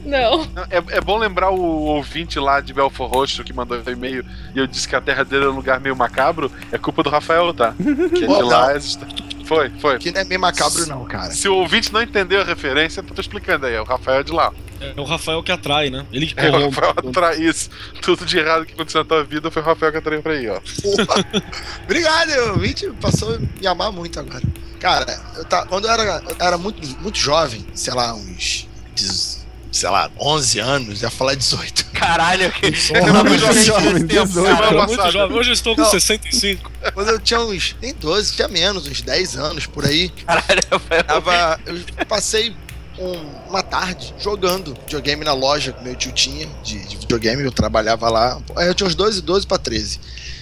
Não. 0.03 0.45
Não, 0.45 0.63
É, 0.69 0.97
é 0.97 1.01
bom 1.01 1.17
lembrar 1.17 1.49
o 1.49 1.59
ouvinte 1.59 2.39
lá 2.39 2.59
de 2.59 2.73
Belfor 2.73 3.09
Roxo 3.09 3.43
que 3.43 3.53
mandou 3.53 3.77
um 3.85 3.89
e-mail 3.91 4.25
e 4.55 4.59
eu 4.59 4.67
disse 4.67 4.87
que 4.87 4.95
a 4.95 5.01
terra 5.01 5.23
dele 5.23 5.45
é 5.45 5.49
um 5.49 5.55
lugar 5.55 5.79
meio 5.79 5.95
macabro. 5.95 6.51
É 6.71 6.77
culpa 6.77 7.03
do 7.03 7.09
Rafael, 7.09 7.53
tá? 7.53 7.73
Que 8.13 8.25
é 8.25 8.27
de 8.27 8.41
lá. 8.43 8.73
Foi, 9.45 9.69
foi. 9.79 9.99
Que 9.99 10.11
não 10.11 10.21
é 10.21 10.23
meio 10.23 10.39
macabro, 10.39 10.85
não, 10.87 11.03
cara. 11.05 11.31
Se 11.31 11.47
o 11.49 11.57
ouvinte 11.57 11.91
não 11.91 12.01
entendeu 12.01 12.41
a 12.41 12.43
referência, 12.45 13.01
eu 13.01 13.03
tô 13.03 13.19
explicando 13.21 13.65
aí. 13.65 13.73
É 13.73 13.81
o 13.81 13.83
Rafael 13.83 14.23
de 14.23 14.31
lá. 14.31 14.51
É 14.79 14.99
o 14.99 15.03
Rafael 15.03 15.41
que 15.43 15.51
atrai, 15.51 15.89
né? 15.89 16.05
Ele 16.11 16.27
que 16.27 16.39
É 16.39 16.49
o. 16.49 16.69
Rafael 16.69 16.93
atrai 16.97 17.37
isso. 17.37 17.69
Tudo 18.01 18.25
de 18.25 18.37
errado 18.37 18.65
que 18.65 18.73
aconteceu 18.73 19.01
na 19.01 19.05
tua 19.05 19.23
vida 19.23 19.51
foi 19.51 19.61
o 19.61 19.65
Rafael 19.65 19.91
que 19.91 19.97
atraiu 19.97 20.21
pra 20.21 20.33
aí, 20.33 20.49
ó. 20.49 20.59
Obrigado, 21.83 22.29
o 22.29 22.49
ouvinte 22.53 22.89
passou 23.01 23.35
a 23.35 23.39
me 23.39 23.67
amar 23.67 23.91
muito 23.91 24.19
agora. 24.19 24.43
Cara, 24.79 25.19
eu 25.37 25.45
tá, 25.45 25.65
quando 25.65 25.85
eu 25.85 25.91
era, 25.91 26.03
eu 26.27 26.35
era 26.39 26.57
muito, 26.57 26.85
muito 27.01 27.17
jovem, 27.17 27.65
sei 27.73 27.93
lá, 27.93 28.13
uns. 28.13 28.67
Sei 29.73 29.89
lá, 29.89 30.09
11 30.19 30.59
anos, 30.59 31.01
ia 31.01 31.09
falar 31.09 31.33
18. 31.35 31.85
Caralho, 31.93 32.51
que. 32.51 32.71
Porra, 32.93 33.23
muito 33.23 33.53
jovem, 33.63 34.05
18. 34.05 34.07
Cara, 34.07 34.67
Semana 34.67 34.71
muito 34.85 34.95
passada. 34.97 35.11
jovem. 35.11 35.37
Hoje 35.37 35.49
eu 35.49 35.53
estou 35.53 35.75
com 35.75 35.81
Não. 35.81 35.89
65. 35.89 36.71
Quando 36.93 37.09
eu 37.09 37.19
tinha 37.19 37.39
uns. 37.39 37.75
Nem 37.81 37.93
12, 37.95 38.33
tinha 38.35 38.47
menos, 38.47 38.85
uns 38.87 39.01
10 39.01 39.35
anos 39.35 39.65
por 39.65 39.83
aí. 39.85 40.09
Caralho, 40.09 40.61
Rafael. 40.71 41.03
Tava, 41.03 41.59
eu 41.65 42.05
passei 42.05 42.55
um- 42.99 43.49
uma 43.49 43.63
tarde 43.63 44.13
jogando 44.19 44.75
videogame 44.85 45.25
na 45.25 45.33
loja 45.33 45.73
que 45.73 45.83
meu 45.83 45.95
tio 45.95 46.11
tinha 46.11 46.45
de, 46.63 46.77
de 46.87 46.97
videogame, 46.97 47.43
eu 47.43 47.51
trabalhava 47.51 48.07
lá. 48.09 48.39
Aí 48.55 48.67
eu 48.67 48.75
tinha 48.75 48.85
uns 48.87 48.93
12, 48.93 49.21
12 49.23 49.47
pra 49.47 49.57
13. 49.57 49.99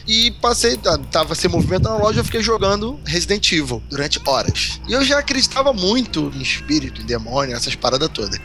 E 0.07 0.31
passei, 0.41 0.75
tá- 0.75 0.97
tava 1.09 1.35
sem 1.35 1.49
movimento 1.49 1.83
na 1.83 1.95
loja, 1.95 2.19
eu 2.19 2.25
fiquei 2.25 2.41
jogando 2.43 2.99
Resident 3.05 3.49
Evil 3.53 3.81
durante 3.89 4.19
horas. 4.25 4.81
E 4.89 4.91
eu 4.93 5.05
já 5.05 5.19
acreditava 5.19 5.71
muito 5.71 6.29
em 6.35 6.41
espírito, 6.41 7.01
em 7.01 7.05
demônio, 7.05 7.55
essas 7.55 7.75
paradas 7.75 8.09
todas. 8.09 8.37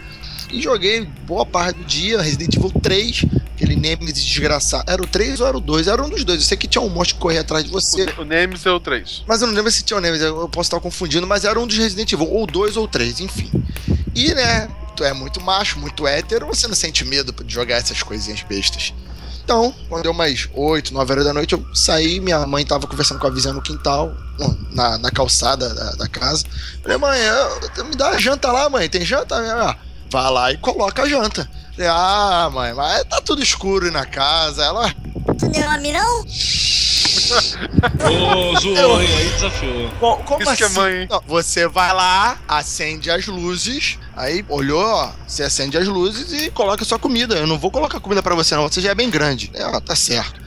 E 0.51 0.61
joguei 0.63 1.05
boa 1.27 1.45
parte 1.45 1.79
do 1.79 1.85
dia, 1.85 2.21
Resident 2.23 2.55
Evil 2.57 2.71
3, 2.83 3.25
aquele 3.55 3.77
Nemesis 3.77 4.25
desgraçado. 4.25 4.91
Era 4.91 5.03
o 5.03 5.07
3 5.07 5.41
ou 5.41 5.47
era 5.47 5.57
o 5.57 5.61
2? 5.61 5.89
Era 5.89 6.03
um 6.03 6.09
dos 6.09 6.25
dois. 6.25 6.41
Eu 6.41 6.47
sei 6.47 6.57
que 6.57 6.69
tinha 6.69 6.81
um 6.83 6.89
monstro 6.89 7.17
que 7.17 7.23
corria 7.23 7.41
atrás 7.41 7.65
de 7.65 7.71
você. 7.71 8.05
O, 8.17 8.23
o 8.23 8.25
Nemes 8.25 8.65
é 8.65 8.71
o 8.71 8.79
3. 8.79 9.25
Mas 9.27 9.41
eu 9.43 9.49
não 9.49 9.55
lembro 9.55 9.71
se 9.71 9.83
tinha 9.83 9.97
o 9.97 10.01
Nemesis, 10.01 10.25
eu 10.27 10.49
posso 10.49 10.69
estar 10.69 10.81
confundindo, 10.81 11.27
mas 11.27 11.45
era 11.45 11.59
um 11.59 11.67
dos 11.67 11.77
Resident 11.77 12.13
Evil, 12.13 12.31
ou 12.31 12.47
dois 12.47 12.77
ou 12.77 12.87
três, 12.87 13.19
enfim. 13.21 13.51
E, 14.15 14.33
né, 14.35 14.69
tu 14.97 15.05
é 15.05 15.13
muito 15.13 15.41
macho, 15.43 15.79
muito 15.79 16.07
hétero, 16.07 16.47
você 16.47 16.67
não 16.69 16.75
sente 16.75 17.05
medo 17.05 17.33
de 17.45 17.53
jogar 17.53 17.77
essas 17.77 18.03
coisinhas 18.03 18.43
bestas. 18.43 18.95
Então, 19.45 19.73
quando 19.89 20.03
deu 20.03 20.11
umas 20.11 20.49
8, 20.55 20.93
9 20.93 21.13
horas 21.13 21.25
da 21.25 21.33
noite, 21.33 21.53
eu 21.53 21.65
saí, 21.73 22.19
minha 22.19 22.45
mãe 22.47 22.65
tava 22.67 22.85
conversando 22.89 23.21
com 23.21 23.29
a 23.29 23.31
vizinha 23.31 23.53
no 23.55 23.63
quintal, 23.63 24.13
na, 24.73 24.99
na 24.99 25.11
calçada 25.11 25.73
da, 25.73 25.93
da 25.93 26.09
casa. 26.09 26.45
Falei, 26.83 26.99
mãe, 26.99 27.19
eu- 27.79 27.85
me 27.85 27.95
dá 27.95 28.19
janta 28.19 28.51
lá, 28.51 28.69
mãe, 28.69 28.89
tem 28.89 29.05
janta? 29.05 29.37
Ela, 29.37 29.79
vai 30.11 30.31
lá 30.31 30.53
e 30.53 30.57
coloca 30.57 31.03
a 31.03 31.09
janta. 31.09 31.49
Ah, 31.81 32.49
mãe, 32.53 32.73
mas 32.73 33.05
tá 33.05 33.21
tudo 33.21 33.43
escuro 33.43 33.87
aí 33.87 33.91
na 33.93 34.07
casa. 34.07 34.65
Ela, 34.65 34.93
Tu 35.39 35.47
não 35.47 35.61
é 35.61 35.77
homem, 35.77 35.93
não? 35.93 36.21
Ô, 38.09 38.59
zoou? 38.61 38.97
Aí 38.99 39.31
desafiou. 39.35 39.91
Co- 40.01 40.17
Como 40.19 40.43
Isso 40.43 40.51
assim? 40.51 40.57
que 40.59 40.65
é 40.65 40.69
mãe. 40.69 41.07
Não, 41.11 41.23
você 41.27 41.67
vai 41.69 41.93
lá, 41.93 42.39
acende 42.49 43.11
as 43.11 43.27
luzes, 43.27 43.99
aí 44.17 44.45
olhou, 44.49 44.83
ó, 44.85 45.11
você 45.27 45.43
acende 45.43 45.77
as 45.77 45.87
luzes 45.89 46.33
e 46.33 46.51
coloca 46.51 46.85
sua 46.85 46.99
comida. 46.99 47.35
Eu 47.35 47.47
não 47.47 47.59
vou 47.59 47.71
colocar 47.71 48.01
comida 48.01 48.23
pra 48.23 48.35
você, 48.35 48.55
não. 48.55 48.63
Você 48.69 48.81
já 48.81 48.91
é 48.91 48.95
bem 48.95 49.11
grande. 49.11 49.51
É, 49.55 49.67
ó, 49.67 49.81
tá 49.81 49.95
certo. 49.97 50.41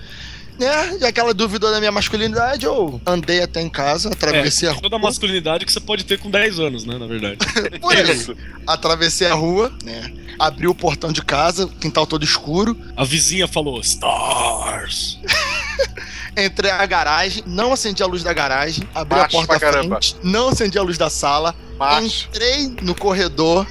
Né? 0.60 0.98
E 1.02 1.06
aquela 1.06 1.34
dúvida 1.34 1.72
da 1.72 1.80
minha 1.80 1.92
masculinidade, 1.92 2.66
eu 2.66 3.00
andei 3.06 3.42
até 3.42 3.62
em 3.62 3.70
casa, 3.70 4.10
atravessei 4.10 4.68
É, 4.68 4.72
a 4.72 4.74
rua. 4.74 4.82
toda 4.82 4.96
a 4.98 5.00
masculinidade 5.00 5.66
que 5.66 5.72
você 5.72 5.80
pode 5.80 6.04
ter 6.04 6.20
com 6.20 6.30
10 6.30 6.60
anos, 6.60 6.86
né? 6.86 6.98
Na 6.98 7.08
verdade. 7.08 7.38
Por 7.80 7.96
aí. 7.96 8.12
Isso. 8.12 8.36
Atravessei 8.68 9.28
a 9.28 9.34
rua, 9.34 9.72
né? 9.84 10.12
Abri 10.38 10.68
o 10.68 10.76
portão 10.76 11.12
de 11.12 11.22
casa, 11.24 11.68
quintal 11.80 12.06
todo 12.06 12.24
escuro. 12.26 12.78
A 12.96 13.04
vizinha 13.06 13.48
falou: 13.48 13.80
Stars! 13.80 15.18
Entrei 16.38 16.72
na 16.72 16.86
garagem, 16.86 17.44
não 17.46 17.74
acendi 17.74 18.02
a 18.04 18.06
luz 18.06 18.24
da 18.24 18.32
garagem, 18.32 18.84
abri 18.96 19.18
Macho 19.20 19.38
a 19.40 19.46
porta 19.46 19.72
da 19.72 19.84
frente, 19.84 20.16
não 20.24 20.50
acendi 20.50 20.78
a 20.78 20.82
luz 20.84 20.98
da 20.98 21.10
sala, 21.10 21.54
Macho. 21.78 22.28
entrei 22.30 22.74
no 22.82 22.96
corredor, 22.96 23.66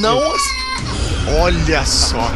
não. 0.00 0.18
ac- 0.32 0.38
Olha 1.40 1.84
só! 1.84 2.30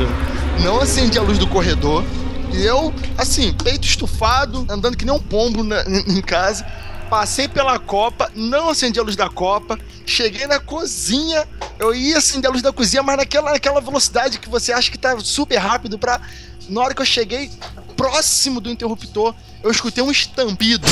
Não 0.62 0.78
acendi 0.80 1.18
a 1.18 1.22
luz 1.22 1.38
do 1.38 1.46
corredor. 1.46 2.04
E 2.52 2.64
eu, 2.64 2.92
assim, 3.16 3.52
peito 3.54 3.86
estufado, 3.86 4.66
andando 4.68 4.96
que 4.96 5.04
nem 5.04 5.14
um 5.14 5.18
pombo 5.18 5.62
na- 5.64 5.82
em 6.06 6.20
casa. 6.20 6.64
Passei 7.08 7.46
pela 7.46 7.78
copa, 7.78 8.30
não 8.34 8.70
acendi 8.70 8.98
a 8.98 9.02
luz 9.02 9.16
da 9.16 9.28
copa. 9.28 9.78
Cheguei 10.06 10.46
na 10.46 10.58
cozinha. 10.58 11.46
Eu 11.78 11.94
ia 11.94 12.18
acender 12.18 12.48
a 12.48 12.52
luz 12.52 12.62
da 12.62 12.72
cozinha, 12.72 13.02
mas 13.02 13.16
naquela, 13.16 13.52
naquela 13.52 13.80
velocidade 13.80 14.38
que 14.38 14.48
você 14.48 14.72
acha 14.72 14.90
que 14.90 14.98
tá 14.98 15.18
super 15.20 15.56
rápido 15.58 15.98
pra. 15.98 16.20
Na 16.68 16.80
hora 16.80 16.94
que 16.94 17.02
eu 17.02 17.06
cheguei 17.06 17.50
próximo 17.96 18.60
do 18.60 18.70
interruptor, 18.70 19.34
eu 19.62 19.70
escutei 19.70 20.02
um 20.02 20.10
estampido 20.10 20.86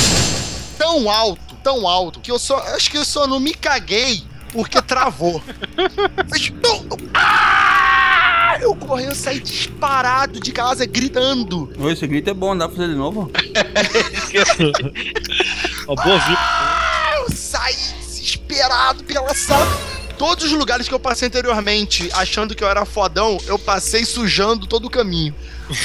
tão 0.77 1.09
alto, 1.09 1.55
tão 1.63 1.87
alto, 1.87 2.19
que 2.19 2.29
eu 2.31 2.37
só. 2.37 2.57
Acho 2.75 2.91
que 2.91 2.97
eu 2.97 3.05
só 3.05 3.25
não 3.25 3.39
me 3.39 3.53
caguei 3.53 4.23
porque 4.51 4.79
travou. 4.81 5.41
Tum, 6.61 6.83
tum. 6.87 6.97
Ah! 7.15 8.20
Eu 8.61 8.75
corri, 8.75 9.05
eu 9.05 9.15
saí 9.15 9.39
disparado 9.39 10.39
de 10.39 10.51
casa, 10.51 10.85
gritando. 10.85 11.73
Oi, 11.79 11.93
esse 11.93 12.05
grito 12.05 12.29
é 12.29 12.33
bom, 12.33 12.55
dá 12.55 12.67
pra 12.67 12.77
fazer 12.77 12.89
de 12.89 12.95
novo? 12.95 13.31
Ó, 15.87 15.95
boa 15.95 16.19
vida. 16.19 16.37
Ah, 16.37 17.13
eu 17.17 17.35
saí 17.35 17.75
desesperado 17.99 19.03
pela 19.03 19.33
sala. 19.33 19.65
Todos 20.15 20.45
os 20.45 20.51
lugares 20.51 20.87
que 20.87 20.93
eu 20.93 20.99
passei 20.99 21.27
anteriormente, 21.27 22.07
achando 22.13 22.53
que 22.53 22.63
eu 22.63 22.69
era 22.69 22.85
fodão, 22.85 23.39
eu 23.47 23.57
passei 23.57 24.05
sujando 24.05 24.67
todo 24.67 24.85
o 24.85 24.91
caminho. 24.91 25.33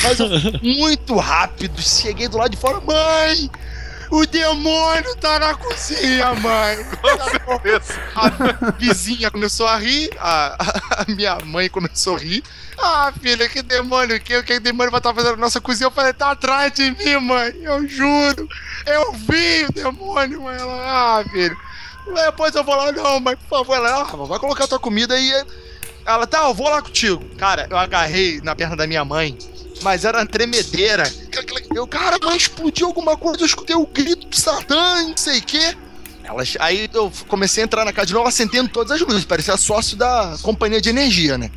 Mas 0.02 0.20
eu 0.20 0.28
muito 0.62 1.16
rápido, 1.16 1.80
cheguei 1.80 2.28
do 2.28 2.36
lado 2.36 2.50
de 2.50 2.58
fora, 2.58 2.78
mãe! 2.80 3.50
O 4.10 4.24
demônio 4.26 5.16
tá 5.16 5.38
na 5.38 5.54
cozinha, 5.54 6.34
mãe! 6.34 6.76
A 8.14 8.70
vizinha 8.78 9.30
começou 9.30 9.66
a 9.66 9.76
rir, 9.76 10.10
a, 10.18 10.56
a 10.98 11.04
minha 11.08 11.38
mãe 11.44 11.68
começou 11.68 12.16
a 12.16 12.18
rir. 12.18 12.42
Ah, 12.78 13.12
filha, 13.20 13.48
que 13.48 13.62
demônio, 13.62 14.20
que, 14.20 14.42
que 14.42 14.60
demônio 14.60 14.90
vai 14.90 15.00
estar 15.00 15.14
fazendo 15.14 15.32
na 15.32 15.42
nossa 15.42 15.60
cozinha? 15.60 15.86
Eu 15.86 15.90
falei, 15.90 16.12
tá 16.12 16.30
atrás 16.30 16.72
de 16.72 16.90
mim, 16.90 17.16
mãe, 17.20 17.54
eu 17.62 17.86
juro. 17.88 18.48
Eu 18.84 19.12
vi 19.12 19.64
o 19.64 19.72
demônio, 19.72 20.42
mãe. 20.42 20.56
Ela, 20.56 21.20
ah, 21.20 21.24
filho. 21.30 21.56
Depois 22.14 22.54
eu 22.54 22.62
vou 22.62 22.76
lá, 22.76 22.92
não, 22.92 23.18
mas 23.20 23.36
por 23.36 23.58
favor, 23.58 23.76
ela, 23.76 24.02
ah, 24.02 24.04
vai 24.04 24.38
colocar 24.38 24.66
tua 24.68 24.78
comida 24.78 25.14
aí. 25.14 25.32
Ela, 26.04 26.26
tá, 26.26 26.44
eu 26.44 26.54
vou 26.54 26.68
lá 26.68 26.80
contigo. 26.82 27.24
Cara, 27.36 27.66
eu 27.68 27.76
agarrei 27.76 28.40
na 28.42 28.54
perna 28.54 28.76
da 28.76 28.86
minha 28.86 29.04
mãe, 29.04 29.36
mas 29.82 30.04
era 30.04 30.18
uma 30.18 30.26
tremedeira. 30.26 31.10
Eu, 31.74 31.86
cara, 31.86 32.18
mas 32.22 32.36
explodiu 32.42 32.86
alguma 32.86 33.16
coisa, 33.16 33.40
eu 33.42 33.46
escutei 33.46 33.76
o 33.76 33.86
grito 33.86 34.26
do 34.26 34.36
Satã, 34.36 35.02
não 35.02 35.16
sei 35.16 35.38
o 35.38 35.42
quê. 35.42 35.76
Elas, 36.24 36.56
aí 36.58 36.88
eu 36.92 37.12
comecei 37.28 37.62
a 37.62 37.66
entrar 37.66 37.84
na 37.84 37.92
casa 37.92 38.06
de 38.08 38.14
novo, 38.14 38.26
acendendo 38.28 38.68
todas 38.68 38.90
as 38.90 39.00
luzes, 39.00 39.24
parecia 39.24 39.56
sócio 39.56 39.96
da 39.96 40.36
companhia 40.42 40.80
de 40.80 40.88
energia, 40.88 41.38
né? 41.38 41.50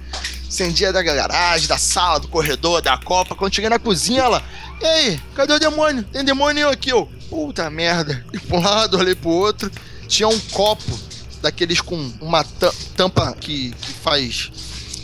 Acendia 0.47 0.91
da 0.93 1.01
garagem, 1.01 1.67
da 1.67 1.77
sala, 1.77 2.19
do 2.19 2.27
corredor, 2.27 2.81
da 2.81 2.97
copa. 2.97 3.35
Quando 3.35 3.53
cheguei 3.53 3.69
na 3.69 3.79
cozinha, 3.79 4.21
ela, 4.23 4.43
e 4.81 4.85
aí, 4.85 5.19
cadê 5.35 5.53
o 5.53 5.59
demônio? 5.59 6.03
Tem 6.03 6.23
demônio 6.23 6.69
aqui, 6.69 6.89
eu. 6.91 7.07
Puta 7.29 7.69
merda. 7.69 8.25
E 8.33 8.39
pra 8.39 8.57
um 8.57 8.61
lado, 8.63 8.97
olhei 8.97 9.13
pro 9.15 9.29
outro. 9.29 9.71
Tinha 10.07 10.27
um 10.27 10.39
copo 10.51 10.99
daqueles 11.41 11.81
com 11.81 11.95
uma 12.19 12.43
ta- 12.43 12.73
tampa 12.97 13.35
que, 13.39 13.71
que 13.79 13.93
faz 13.93 14.51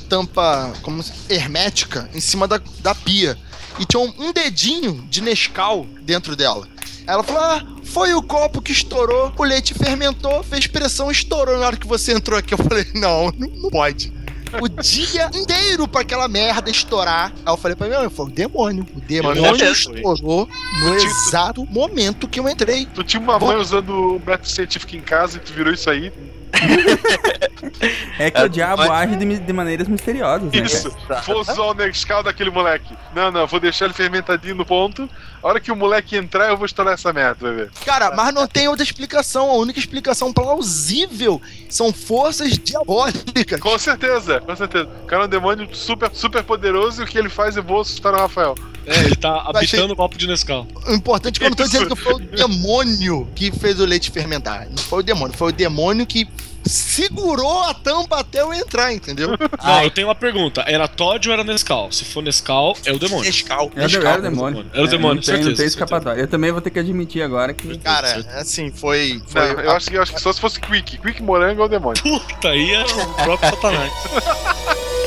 tampa 0.05 0.73
como 0.81 1.03
hermética 1.29 2.09
em 2.13 2.21
cima 2.21 2.47
da, 2.47 2.59
da 2.79 2.95
pia. 2.95 3.37
E 3.79 3.85
tinha 3.85 3.99
um, 3.99 4.13
um 4.17 4.31
dedinho 4.31 5.05
de 5.09 5.21
Nescau 5.21 5.85
dentro 6.01 6.35
dela. 6.35 6.67
Ela 7.07 7.23
falou: 7.23 7.41
Ah, 7.41 7.65
foi 7.83 8.13
o 8.13 8.21
copo 8.21 8.61
que 8.61 8.71
estourou, 8.71 9.31
o 9.37 9.43
leite 9.43 9.73
fermentou, 9.73 10.43
fez 10.43 10.67
pressão, 10.67 11.11
estourou 11.11 11.57
na 11.59 11.67
hora 11.67 11.77
que 11.77 11.87
você 11.87 12.13
entrou 12.13 12.37
aqui. 12.39 12.53
Eu 12.53 12.57
falei: 12.57 12.85
Não, 12.95 13.31
não, 13.37 13.69
pode. 13.69 14.13
O 14.61 14.69
dia 14.69 15.29
inteiro 15.33 15.87
pra 15.87 16.01
aquela 16.01 16.27
merda 16.29 16.69
estourar. 16.69 17.33
Aí 17.45 17.53
eu 17.53 17.57
falei 17.57 17.75
pra 17.75 17.87
mãe: 17.87 18.09
Foi 18.09 18.25
o 18.25 18.29
demônio. 18.29 18.85
O 18.95 19.01
demônio 19.01 19.41
Demônio. 19.41 19.71
estourou 19.71 20.47
no 20.81 20.95
exato 20.95 21.65
momento 21.65 22.27
que 22.27 22.39
eu 22.39 22.47
entrei. 22.47 22.87
Tu 22.93 23.03
tinha 23.03 23.21
uma 23.21 23.37
mãe 23.37 23.57
usando 23.57 23.89
o 23.89 24.21
método 24.25 24.49
científico 24.49 24.95
em 24.95 25.01
casa 25.01 25.37
e 25.37 25.39
tu 25.41 25.51
virou 25.53 25.73
isso 25.73 25.89
aí. 25.89 26.11
É 28.17 28.31
que 28.31 28.41
o 28.41 28.49
diabo 28.49 28.84
age 28.84 29.15
de, 29.15 29.39
de 29.39 29.53
maneiras 29.53 29.88
misteriosas, 29.88 30.51
né, 30.51 30.60
Isso. 30.60 30.91
cara? 31.08 31.21
Vou 31.21 31.41
usar 31.41 31.62
o 31.62 31.73
Nescau 31.73 32.23
daquele 32.23 32.49
moleque. 32.49 32.95
Não, 33.13 33.29
não, 33.29 33.45
vou 33.45 33.60
deixar 33.60 33.86
ele 33.86 33.93
fermentadinho 33.93 34.55
no 34.55 34.65
ponto. 34.65 35.10
A 35.43 35.47
hora 35.47 35.60
que 35.60 35.71
o 35.71 35.75
moleque 35.75 36.15
entrar, 36.15 36.49
eu 36.49 36.58
vou 36.58 36.65
estourar 36.65 36.93
essa 36.93 37.12
merda, 37.12 37.36
vai 37.41 37.53
ver. 37.53 37.71
Cara, 37.86 38.15
mas 38.15 38.34
não 38.34 38.47
tem 38.47 38.67
outra 38.67 38.84
explicação. 38.84 39.49
A 39.49 39.55
única 39.55 39.77
explicação 39.77 40.34
plausível 40.34 41.41
são 41.69 41.91
forças 41.93 42.58
diabólicas. 42.58 43.60
Com 43.60 43.77
certeza, 43.77 44.39
com 44.39 44.55
certeza. 44.55 44.89
O 45.03 45.05
cara 45.05 45.23
é 45.23 45.25
um 45.25 45.29
demônio 45.29 45.67
super, 45.75 46.10
super 46.13 46.43
poderoso 46.43 47.01
e 47.01 47.05
o 47.05 47.08
que 47.08 47.17
ele 47.17 47.29
faz 47.29 47.58
é 47.58 47.62
vou 47.62 47.81
assustar 47.81 48.13
o 48.13 48.17
Rafael. 48.17 48.55
É, 48.86 48.99
ele 48.99 49.15
tá 49.15 49.43
habitando 49.47 49.93
o 49.93 49.95
copo 49.95 50.17
de 50.17 50.27
Nescau. 50.27 50.67
O 50.88 50.93
importante 50.93 51.38
é 51.38 51.39
que 51.39 51.45
eu 51.45 51.49
não 51.49 51.58
tô 51.58 51.63
dizendo 51.65 51.95
que 51.95 52.01
foi 52.01 52.13
o 52.13 52.19
demônio 52.19 53.27
que 53.36 53.51
fez 53.51 53.79
o 53.79 53.86
leite 53.86 54.12
fermentar. 54.12 54.67
Não 54.69 54.77
foi 54.77 54.99
o 54.99 55.03
demônio, 55.03 55.36
foi 55.36 55.49
o 55.49 55.51
demônio 55.51 56.05
que 56.05 56.27
segurou 56.65 57.63
a 57.63 57.73
tampa 57.73 58.19
até 58.19 58.41
eu 58.41 58.54
entrar, 58.54 58.93
entendeu? 58.93 59.30
Não, 59.63 59.84
eu 59.84 59.91
tenho 59.91 60.08
uma 60.08 60.15
pergunta. 60.15 60.63
Era 60.67 60.88
Todd 60.88 61.28
ou 61.28 61.34
era 61.34 61.43
Nescau? 61.43 61.91
Se 61.91 62.06
for 62.06 62.23
Nescau, 62.23 62.75
é 62.86 62.91
o 62.91 62.99
demônio. 62.99 63.25
Nescau. 63.25 63.71
É 63.75 63.86
o 63.86 63.88
de- 63.88 63.97
era 63.97 64.19
o 64.19 64.21
demônio. 64.21 64.65
Era 64.73 64.84
o 64.84 64.88
demônio, 64.88 65.15
não 65.15 65.21
tem, 65.21 65.25
certeza. 65.36 65.49
Não 65.49 65.56
tem 65.56 65.65
escapatória. 65.65 66.21
Eu 66.21 66.28
também 66.28 66.51
vou 66.51 66.62
ter 66.62 66.69
que 66.69 66.80
admitir 66.80 67.21
agora 67.21 67.54
que. 67.54 67.78
Cara, 67.78 68.15
assim, 68.39 68.71
foi. 68.71 69.21
foi 69.28 69.54
Não, 69.54 69.62
eu, 69.62 69.71
acho 69.71 69.89
que, 69.89 69.97
eu 69.97 70.01
acho 70.01 70.13
que 70.13 70.21
só 70.21 70.34
se 70.34 70.39
fosse 70.41 70.60
Quick. 70.60 70.97
Quick 70.97 71.21
morango 71.21 71.62
é 71.62 71.65
o 71.65 71.67
demônio. 71.67 72.01
Puta, 72.01 72.49
aí 72.49 72.71
é 72.71 72.84
o 72.84 73.13
próprio 73.23 73.49
Satanás. 73.49 73.91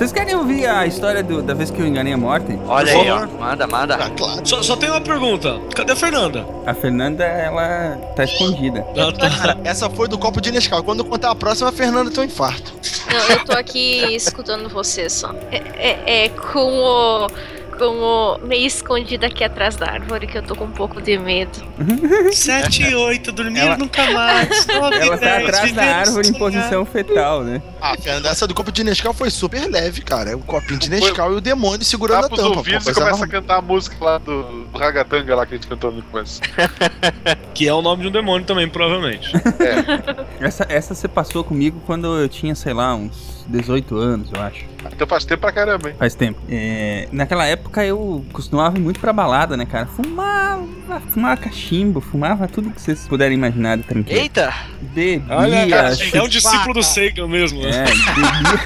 Vocês 0.00 0.12
querem 0.12 0.34
ouvir 0.34 0.64
a 0.66 0.86
história 0.86 1.22
do- 1.22 1.42
da 1.42 1.52
vez 1.52 1.70
que 1.70 1.78
eu 1.78 1.86
enganei 1.86 2.14
a 2.14 2.16
morte? 2.16 2.58
Olha 2.66 2.90
aí, 2.90 3.10
ó. 3.10 3.26
Manda, 3.38 3.66
manda. 3.66 3.98
Só, 4.44 4.62
só 4.62 4.74
tem 4.74 4.88
uma 4.88 4.98
pergunta. 5.02 5.60
Cadê 5.76 5.92
a 5.92 5.96
Fernanda? 5.96 6.46
A 6.64 6.72
Fernanda, 6.72 7.22
ela 7.22 7.98
tá 8.16 8.24
escondida. 8.24 8.82
Ah, 8.96 9.12
tá. 9.12 9.28
Cara, 9.28 9.58
essa 9.62 9.90
foi 9.90 10.08
do 10.08 10.16
copo 10.16 10.40
de 10.40 10.50
Nescau. 10.52 10.82
Quando 10.82 11.00
eu 11.00 11.04
contar 11.04 11.30
a 11.30 11.34
próxima, 11.34 11.68
a 11.68 11.72
Fernanda 11.72 12.10
tem 12.10 12.22
um 12.22 12.26
infarto. 12.26 12.72
Não, 13.12 13.36
eu 13.36 13.44
tô 13.44 13.52
aqui 13.52 14.06
escutando 14.16 14.70
você 14.70 15.06
só. 15.10 15.34
É, 15.52 15.58
é, 15.76 16.24
é 16.24 16.28
com 16.30 16.78
o. 16.78 17.26
Com 17.80 17.96
o. 17.96 18.38
meio 18.46 18.66
escondido 18.66 19.24
aqui 19.24 19.42
atrás 19.42 19.74
da 19.74 19.86
árvore 19.86 20.26
que 20.26 20.36
eu 20.36 20.42
tô 20.42 20.54
com 20.54 20.64
um 20.66 20.70
pouco 20.70 21.00
de 21.00 21.16
medo. 21.18 21.58
7 22.30 22.82
e 22.82 22.94
8, 22.94 23.32
dormir 23.32 23.60
Ela- 23.60 23.78
nunca 23.78 24.10
mais. 24.10 24.66
9 24.68 24.96
Ela 24.96 25.16
tá 25.16 25.26
10, 25.38 25.44
atrás 25.48 25.72
da 25.72 25.82
árvore 25.82 26.28
em 26.28 26.32
posição 26.34 26.84
fetal, 26.84 27.42
né? 27.42 27.62
Ah, 27.80 27.96
Fernanda, 27.98 28.28
essa 28.28 28.46
do 28.46 28.54
copo 28.54 28.70
de 28.70 28.84
Nescau 28.84 29.14
foi 29.14 29.30
super 29.30 29.66
leve, 29.66 30.02
cara. 30.02 30.36
O 30.36 30.40
copinho 30.40 30.78
de 30.78 30.90
Nescau 30.90 31.32
e 31.32 31.36
o 31.36 31.40
demônio 31.40 31.82
segurando 31.82 32.28
Dá 32.28 32.34
a 32.34 32.36
tampa. 32.36 32.58
ouvidos 32.58 32.84
pô, 32.84 32.90
e 32.90 32.94
começa 32.94 33.24
a 33.24 33.28
cantar 33.28 33.56
a 33.56 33.62
música 33.62 33.96
lá 34.04 34.18
do, 34.18 34.42
do 34.66 34.78
Ragatanga 34.78 35.34
lá 35.34 35.46
que 35.46 35.54
a 35.54 35.56
gente 35.56 35.66
cantou 35.66 35.90
no 35.90 36.02
começo. 36.02 36.40
Que 37.54 37.66
é 37.66 37.74
o 37.74 37.82
nome 37.82 38.02
de 38.02 38.08
um 38.08 38.12
demônio 38.12 38.46
também, 38.46 38.68
provavelmente. 38.68 39.32
Essa, 40.40 40.66
essa 40.68 40.94
você 40.94 41.08
passou 41.08 41.42
comigo 41.44 41.80
quando 41.86 42.06
eu 42.18 42.28
tinha, 42.28 42.54
sei 42.54 42.72
lá, 42.72 42.94
uns 42.94 43.39
18 43.50 43.96
anos, 43.96 44.30
eu 44.32 44.40
acho. 44.40 44.64
Então 44.92 45.06
faz 45.06 45.24
tempo 45.24 45.40
pra 45.40 45.52
caramba, 45.52 45.90
hein? 45.90 45.94
Faz 45.98 46.14
tempo. 46.14 46.40
É, 46.48 47.08
naquela 47.12 47.44
época 47.46 47.84
eu 47.84 48.24
costumava 48.32 48.78
ir 48.78 48.80
muito 48.80 49.00
pra 49.00 49.12
balada, 49.12 49.56
né, 49.56 49.66
cara? 49.66 49.86
Fumava, 49.86 51.00
fumava 51.08 51.36
cachimbo, 51.40 52.00
fumava 52.00 52.48
tudo 52.48 52.70
que 52.70 52.80
vocês 52.80 53.06
puderem 53.08 53.36
imaginar 53.36 53.76
de 53.76 53.82
tranquilo. 53.84 54.18
Eita! 54.18 54.52
Bebia, 54.94 55.22
Olha, 55.30 55.68
cara, 55.68 55.96
é 56.12 56.22
um 56.22 56.28
discípulo 56.28 56.74
do 56.74 56.82
Sagan 56.82 57.28
mesmo, 57.28 57.62
né? 57.62 57.70
É, 57.70 57.84
bebia. 58.14 58.60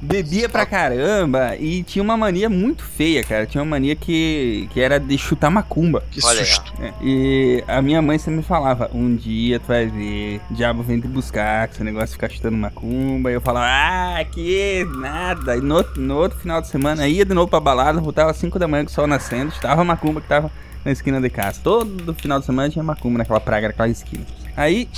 bebia 0.00 0.48
pra 0.48 0.64
caramba 0.64 1.56
e 1.56 1.82
tinha 1.82 2.02
uma 2.02 2.16
mania 2.16 2.48
muito 2.48 2.84
feia, 2.84 3.22
cara. 3.24 3.46
Tinha 3.46 3.62
uma 3.62 3.70
mania 3.70 3.96
que, 3.96 4.68
que 4.72 4.80
era 4.80 4.98
de 5.00 5.18
chutar 5.18 5.50
macumba. 5.50 6.02
Que 6.10 6.24
Olha 6.24 6.44
susto. 6.44 6.72
É, 6.80 6.92
E 7.02 7.64
a 7.66 7.82
minha 7.82 8.00
mãe 8.00 8.18
sempre 8.18 8.42
falava: 8.42 8.90
um 8.94 9.16
dia 9.16 9.58
tu 9.58 9.66
vai 9.68 9.86
ver, 9.86 10.40
diabo 10.50 10.82
vem 10.82 11.00
te 11.00 11.08
buscar, 11.08 11.68
com 11.68 11.74
esse 11.74 11.84
negócio 11.84 12.08
de 12.08 12.12
ficar 12.12 12.30
chutando 12.30 12.56
macumba. 12.56 13.30
E 13.30 13.34
eu 13.34 13.40
falava: 13.40 13.66
ah, 13.68 14.24
que 14.24 14.86
nada. 14.98 15.56
E 15.56 15.60
no, 15.60 15.84
no 15.96 16.16
outro 16.16 16.38
final 16.38 16.60
de 16.60 16.68
semana 16.68 17.06
ia 17.08 17.24
de 17.24 17.34
novo 17.34 17.48
pra 17.48 17.60
balada, 17.60 18.00
voltava 18.00 18.30
às 18.30 18.36
5 18.36 18.58
da 18.58 18.68
manhã 18.68 18.84
com 18.84 18.90
o 18.90 18.94
sol 18.94 19.06
nascendo, 19.06 19.52
chutava 19.52 19.80
a 19.80 19.84
macumba 19.84 20.20
que 20.20 20.28
tava 20.28 20.50
na 20.86 20.92
esquina 20.92 21.20
de 21.20 21.28
casa. 21.28 21.60
Todo 21.62 22.14
final 22.14 22.38
de 22.38 22.46
semana 22.46 22.70
tinha 22.70 22.82
macumba 22.82 23.18
naquela 23.18 23.40
praga, 23.40 23.66
naquela 23.68 23.88
esquina. 23.88 24.24
Aí. 24.56 24.88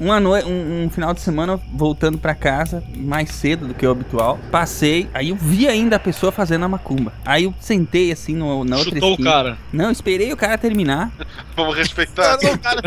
Uma 0.00 0.18
noite, 0.18 0.48
um, 0.48 0.84
um 0.84 0.90
final 0.90 1.14
de 1.14 1.20
semana 1.20 1.60
voltando 1.72 2.18
pra 2.18 2.34
casa 2.34 2.82
mais 2.96 3.30
cedo 3.30 3.68
do 3.68 3.74
que 3.74 3.86
o 3.86 3.90
habitual, 3.90 4.36
passei, 4.50 5.08
aí 5.14 5.28
eu 5.28 5.36
vi 5.36 5.68
ainda 5.68 5.94
a 5.94 5.98
pessoa 5.98 6.32
fazendo 6.32 6.64
a 6.64 6.68
macumba. 6.68 7.12
Aí 7.24 7.44
eu 7.44 7.54
sentei 7.60 8.10
assim 8.10 8.34
no, 8.34 8.64
na 8.64 8.78
outra 8.78 8.94
Chutou 8.94 9.10
o 9.10 9.12
esquina. 9.12 9.30
cara. 9.30 9.58
Não, 9.72 9.92
esperei 9.92 10.32
o 10.32 10.36
cara 10.36 10.58
terminar. 10.58 11.12
Vamos 11.54 11.76
respeitar. 11.76 12.36
Não, 12.42 12.58
cara, 12.58 12.80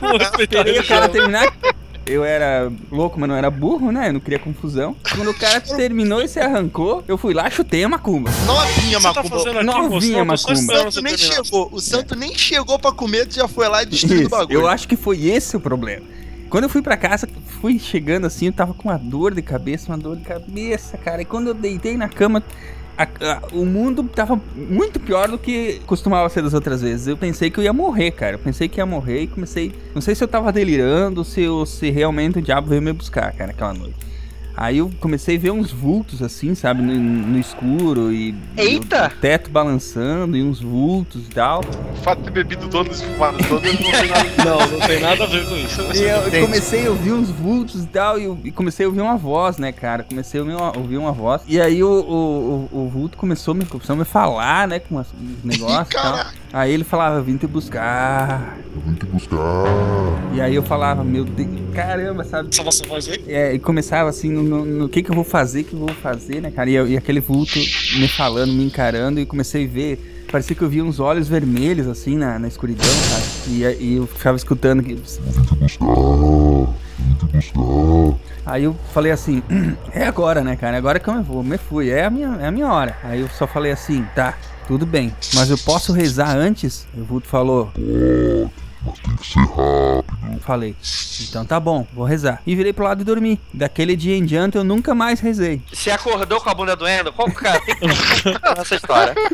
Vou 0.00 0.16
respeitar 0.16 0.58
Esperei 0.58 0.78
o 0.78 0.86
cara 0.86 1.08
terminar. 1.08 1.52
Eu 2.10 2.24
era 2.24 2.72
louco, 2.90 3.20
mas 3.20 3.28
não 3.28 3.36
era 3.36 3.48
burro, 3.48 3.92
né? 3.92 4.08
Eu 4.08 4.14
não 4.14 4.20
queria 4.20 4.38
confusão. 4.38 4.96
Quando 5.14 5.30
o 5.30 5.34
cara 5.34 5.60
terminou 5.62 6.20
e 6.20 6.26
se 6.26 6.40
arrancou, 6.40 7.04
eu 7.06 7.16
fui 7.16 7.32
lá, 7.32 7.48
chutei 7.48 7.84
a 7.84 7.88
macumba. 7.88 8.30
novinha, 8.46 9.00
tá 9.00 9.14
macumba. 9.14 9.62
Novinha? 9.62 10.24
Não, 10.24 10.36
tô 10.36 10.38
só 10.38 10.54
macumba. 10.54 10.72
O 10.88 10.92
santo 10.92 11.02
nem 11.02 11.16
terminar. 11.16 11.44
chegou. 11.44 11.68
O 11.72 11.80
santo 11.80 12.16
nem 12.16 12.34
chegou 12.36 12.78
pra 12.80 12.90
comer, 12.90 13.26
tu 13.26 13.36
já 13.36 13.46
foi 13.46 13.68
lá 13.68 13.84
e 13.84 13.86
destruiu 13.86 14.26
o 14.26 14.28
bagulho. 14.28 14.60
eu 14.60 14.66
acho 14.66 14.88
que 14.88 14.96
foi 14.96 15.24
esse 15.26 15.56
o 15.56 15.60
problema. 15.60 16.04
Quando 16.48 16.64
eu 16.64 16.68
fui 16.68 16.82
pra 16.82 16.96
casa, 16.96 17.28
fui 17.60 17.78
chegando 17.78 18.26
assim, 18.26 18.46
eu 18.46 18.52
tava 18.52 18.74
com 18.74 18.88
uma 18.88 18.98
dor 18.98 19.32
de 19.32 19.40
cabeça, 19.40 19.86
uma 19.92 19.96
dor 19.96 20.16
de 20.16 20.24
cabeça, 20.24 20.98
cara. 20.98 21.22
E 21.22 21.24
quando 21.24 21.46
eu 21.46 21.54
deitei 21.54 21.96
na 21.96 22.08
cama, 22.08 22.42
a- 23.02 23.32
a- 23.32 23.42
o 23.52 23.64
mundo 23.64 24.02
tava 24.04 24.40
muito 24.54 25.00
pior 25.00 25.28
do 25.28 25.38
que 25.38 25.80
costumava 25.86 26.28
ser 26.28 26.42
das 26.42 26.54
outras 26.54 26.82
vezes. 26.82 27.06
Eu 27.06 27.16
pensei 27.16 27.50
que 27.50 27.58
eu 27.58 27.64
ia 27.64 27.72
morrer, 27.72 28.10
cara. 28.10 28.34
Eu 28.34 28.38
pensei 28.38 28.68
que 28.68 28.78
ia 28.80 28.86
morrer 28.86 29.22
e 29.22 29.26
comecei. 29.26 29.72
Não 29.94 30.00
sei 30.02 30.14
se 30.14 30.22
eu 30.22 30.28
tava 30.28 30.52
delirando, 30.52 31.24
se, 31.24 31.40
eu, 31.40 31.64
se 31.64 31.90
realmente 31.90 32.38
o 32.38 32.42
diabo 32.42 32.68
veio 32.68 32.82
me 32.82 32.92
buscar, 32.92 33.32
cara, 33.32 33.50
aquela 33.52 33.72
noite. 33.72 34.09
Aí 34.56 34.78
eu 34.78 34.90
comecei 35.00 35.36
a 35.36 35.38
ver 35.38 35.50
uns 35.50 35.70
vultos 35.70 36.22
assim, 36.22 36.54
sabe, 36.54 36.82
no, 36.82 36.94
no 36.94 37.38
escuro 37.38 38.12
e. 38.12 38.34
Eita! 38.56 39.12
O, 39.14 39.20
teto 39.20 39.50
balançando 39.50 40.36
e 40.36 40.42
uns 40.42 40.60
vultos 40.60 41.26
e 41.26 41.30
tal. 41.30 41.60
O 41.60 41.96
fato 42.02 42.18
de 42.18 42.24
ter 42.24 42.44
bebido 42.44 42.70
fumadas 42.70 43.46
todas 43.46 43.72
não 43.72 43.80
tem 43.80 44.08
nada. 44.08 44.44
Não, 44.44 44.78
não 44.78 44.86
tem 44.86 45.00
nada 45.00 45.24
a 45.24 45.26
ver 45.26 45.46
com 45.46 45.56
isso. 45.56 45.80
E 45.94 46.36
eu 46.36 46.46
comecei 46.46 46.86
a 46.86 46.90
ouvir 46.90 47.12
uns 47.12 47.30
vultos 47.30 47.84
e 47.84 47.86
tal, 47.86 48.18
e, 48.18 48.24
eu, 48.24 48.38
e 48.44 48.50
comecei 48.50 48.86
a 48.86 48.88
ouvir 48.88 49.00
uma 49.00 49.16
voz, 49.16 49.58
né, 49.58 49.72
cara? 49.72 50.02
Comecei 50.02 50.40
a 50.40 50.42
ouvir 50.42 50.56
uma, 50.56 50.76
ouvir 50.76 50.96
uma 50.98 51.12
voz. 51.12 51.42
E 51.46 51.60
aí 51.60 51.82
o, 51.82 51.88
o, 51.88 52.68
o, 52.72 52.84
o 52.84 52.88
vulto 52.88 53.16
começou, 53.16 53.52
a 53.52 53.54
me, 53.54 53.64
começou 53.64 53.94
a 53.94 53.98
me 53.98 54.04
falar, 54.04 54.68
né, 54.68 54.78
com 54.78 54.96
uns 54.96 55.08
negócios 55.44 55.90
e 55.90 56.02
tal. 56.02 56.26
Aí 56.52 56.72
ele 56.72 56.84
falava, 56.84 57.16
eu 57.16 57.24
vim 57.24 57.36
te 57.36 57.46
buscar. 57.46 58.58
Eu 58.74 58.80
vim 58.80 58.94
te 58.94 59.06
buscar. 59.06 59.38
E 60.34 60.40
aí 60.40 60.54
eu 60.54 60.62
falava, 60.62 61.04
meu 61.04 61.24
Deus, 61.24 61.48
caramba, 61.70 62.24
sabe? 62.24 62.48
Essa 62.52 62.62
vossa 62.62 62.86
voz 62.86 63.08
aí? 63.08 63.24
É, 63.26 63.54
e 63.54 63.58
começava 63.58 64.08
assim, 64.08 64.30
no, 64.30 64.42
no, 64.42 64.64
no 64.64 64.88
que 64.88 65.02
que 65.02 65.10
eu 65.10 65.14
vou 65.14 65.24
fazer, 65.24 65.64
que 65.64 65.72
eu 65.72 65.78
vou 65.78 65.88
fazer, 65.88 66.40
né, 66.40 66.50
cara? 66.50 66.68
E, 66.68 66.74
e 66.74 66.96
aquele 66.96 67.20
vulto 67.20 67.58
me 67.98 68.08
falando, 68.08 68.52
me 68.52 68.64
encarando, 68.64 69.20
e 69.20 69.26
comecei 69.26 69.64
a 69.64 69.68
ver. 69.68 70.26
Parecia 70.30 70.54
que 70.54 70.62
eu 70.62 70.68
via 70.68 70.84
uns 70.84 71.00
olhos 71.00 71.26
vermelhos, 71.28 71.88
assim, 71.88 72.16
na, 72.16 72.38
na 72.38 72.46
escuridão, 72.46 72.86
sabe? 72.86 73.50
E, 73.50 73.84
e 73.84 73.96
eu 73.96 74.06
ficava 74.06 74.36
escutando 74.36 74.82
que. 74.82 74.96
Aí 78.46 78.64
eu 78.64 78.76
falei 78.92 79.12
assim, 79.12 79.42
é 79.92 80.06
agora, 80.06 80.42
né, 80.42 80.56
cara? 80.56 80.76
É 80.76 80.78
agora 80.78 80.98
que 80.98 81.08
eu 81.08 81.14
me 81.14 81.22
vou, 81.22 81.42
me 81.42 81.58
fui, 81.58 81.90
é 81.90 82.04
a 82.04 82.10
minha, 82.10 82.38
é 82.40 82.46
a 82.46 82.50
minha 82.50 82.68
hora. 82.72 82.96
Aí 83.02 83.20
eu 83.20 83.28
só 83.28 83.46
falei 83.46 83.72
assim, 83.72 84.04
tá, 84.14 84.36
tudo 84.66 84.86
bem, 84.86 85.12
mas 85.34 85.50
eu 85.50 85.58
posso 85.58 85.92
rezar 85.92 86.36
antes? 86.36 86.86
O 86.96 87.02
vulto 87.04 87.26
falou. 87.28 87.70
Mas 88.84 88.98
tem 88.98 89.16
que 89.16 89.26
ser 89.26 89.40
rápido. 89.40 90.40
Falei, 90.40 90.74
então 91.28 91.44
tá 91.44 91.60
bom, 91.60 91.86
vou 91.92 92.04
rezar. 92.04 92.42
E 92.46 92.56
virei 92.56 92.72
pro 92.72 92.84
lado 92.84 93.02
e 93.02 93.04
dormi. 93.04 93.38
Daquele 93.52 93.94
dia 93.94 94.16
em 94.16 94.24
diante 94.24 94.56
eu 94.56 94.64
nunca 94.64 94.94
mais 94.94 95.20
rezei. 95.20 95.60
Você 95.72 95.90
acordou 95.90 96.40
com 96.40 96.48
a 96.48 96.54
bunda 96.54 96.74
doendo? 96.74 97.12
Qual 97.12 97.30
cara? 97.30 97.60
Tem 97.60 97.76
que 97.76 98.60
essa 98.60 98.74
história. 98.74 99.14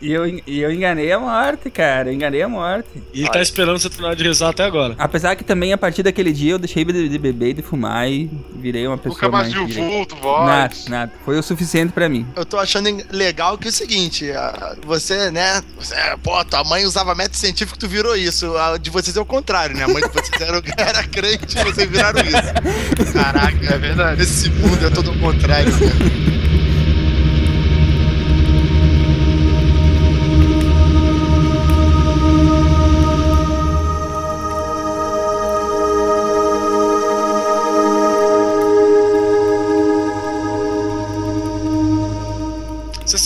E 0.00 0.12
eu, 0.12 0.26
e 0.26 0.60
eu 0.60 0.72
enganei 0.72 1.10
a 1.12 1.18
morte, 1.18 1.70
cara. 1.70 2.08
Eu 2.08 2.14
enganei 2.14 2.42
a 2.42 2.48
morte. 2.48 2.88
E 3.12 3.20
ele 3.20 3.30
tá 3.30 3.40
esperando 3.40 3.78
você 3.78 3.88
terminar 3.88 4.14
de 4.14 4.24
rezar 4.24 4.50
até 4.50 4.64
agora. 4.64 4.94
Apesar 4.98 5.36
que 5.36 5.44
também 5.44 5.72
a 5.72 5.78
partir 5.78 6.02
daquele 6.02 6.32
dia 6.32 6.52
eu 6.52 6.58
deixei 6.58 6.84
de, 6.84 7.08
de 7.08 7.18
beber 7.18 7.50
e 7.50 7.54
de 7.54 7.62
fumar 7.62 8.08
e 8.08 8.30
virei 8.54 8.86
uma 8.86 8.98
pessoa 8.98 9.14
Nunca 9.14 9.28
mais 9.28 9.52
viu 9.52 9.66
vulto, 9.68 10.16
voz. 10.16 10.46
Nada, 10.46 10.74
nada. 10.88 11.12
Foi 11.24 11.38
o 11.38 11.42
suficiente 11.42 11.92
pra 11.92 12.08
mim. 12.08 12.26
Eu 12.34 12.44
tô 12.44 12.58
achando 12.58 12.88
legal 13.10 13.56
que 13.56 13.68
é 13.68 13.70
o 13.70 13.72
seguinte, 13.72 14.30
ah, 14.32 14.76
você, 14.84 15.30
né, 15.30 15.62
você, 15.78 15.94
pô, 16.22 16.44
tua 16.44 16.64
mãe 16.64 16.84
usava 16.84 17.14
método 17.14 17.36
científico, 17.36 17.78
tu 17.78 17.88
virou 17.88 18.05
isso. 18.14 18.56
A 18.56 18.76
de 18.76 18.90
vocês 18.90 19.16
é 19.16 19.20
o 19.20 19.24
contrário, 19.24 19.76
né? 19.76 19.84
A 19.84 19.88
mãe 19.88 20.02
de 20.02 20.08
vocês 20.08 20.40
era, 20.40 20.62
era 20.76 21.02
crente 21.04 21.58
e 21.58 21.64
vocês 21.64 21.88
viraram 21.90 22.20
isso. 22.20 23.12
Caraca, 23.12 23.74
é 23.74 23.78
verdade. 23.78 24.22
Esse 24.22 24.50
mundo 24.50 24.86
é 24.86 24.90
todo 24.90 25.10
o 25.10 25.18
contrário, 25.18 25.72
né? 25.72 26.35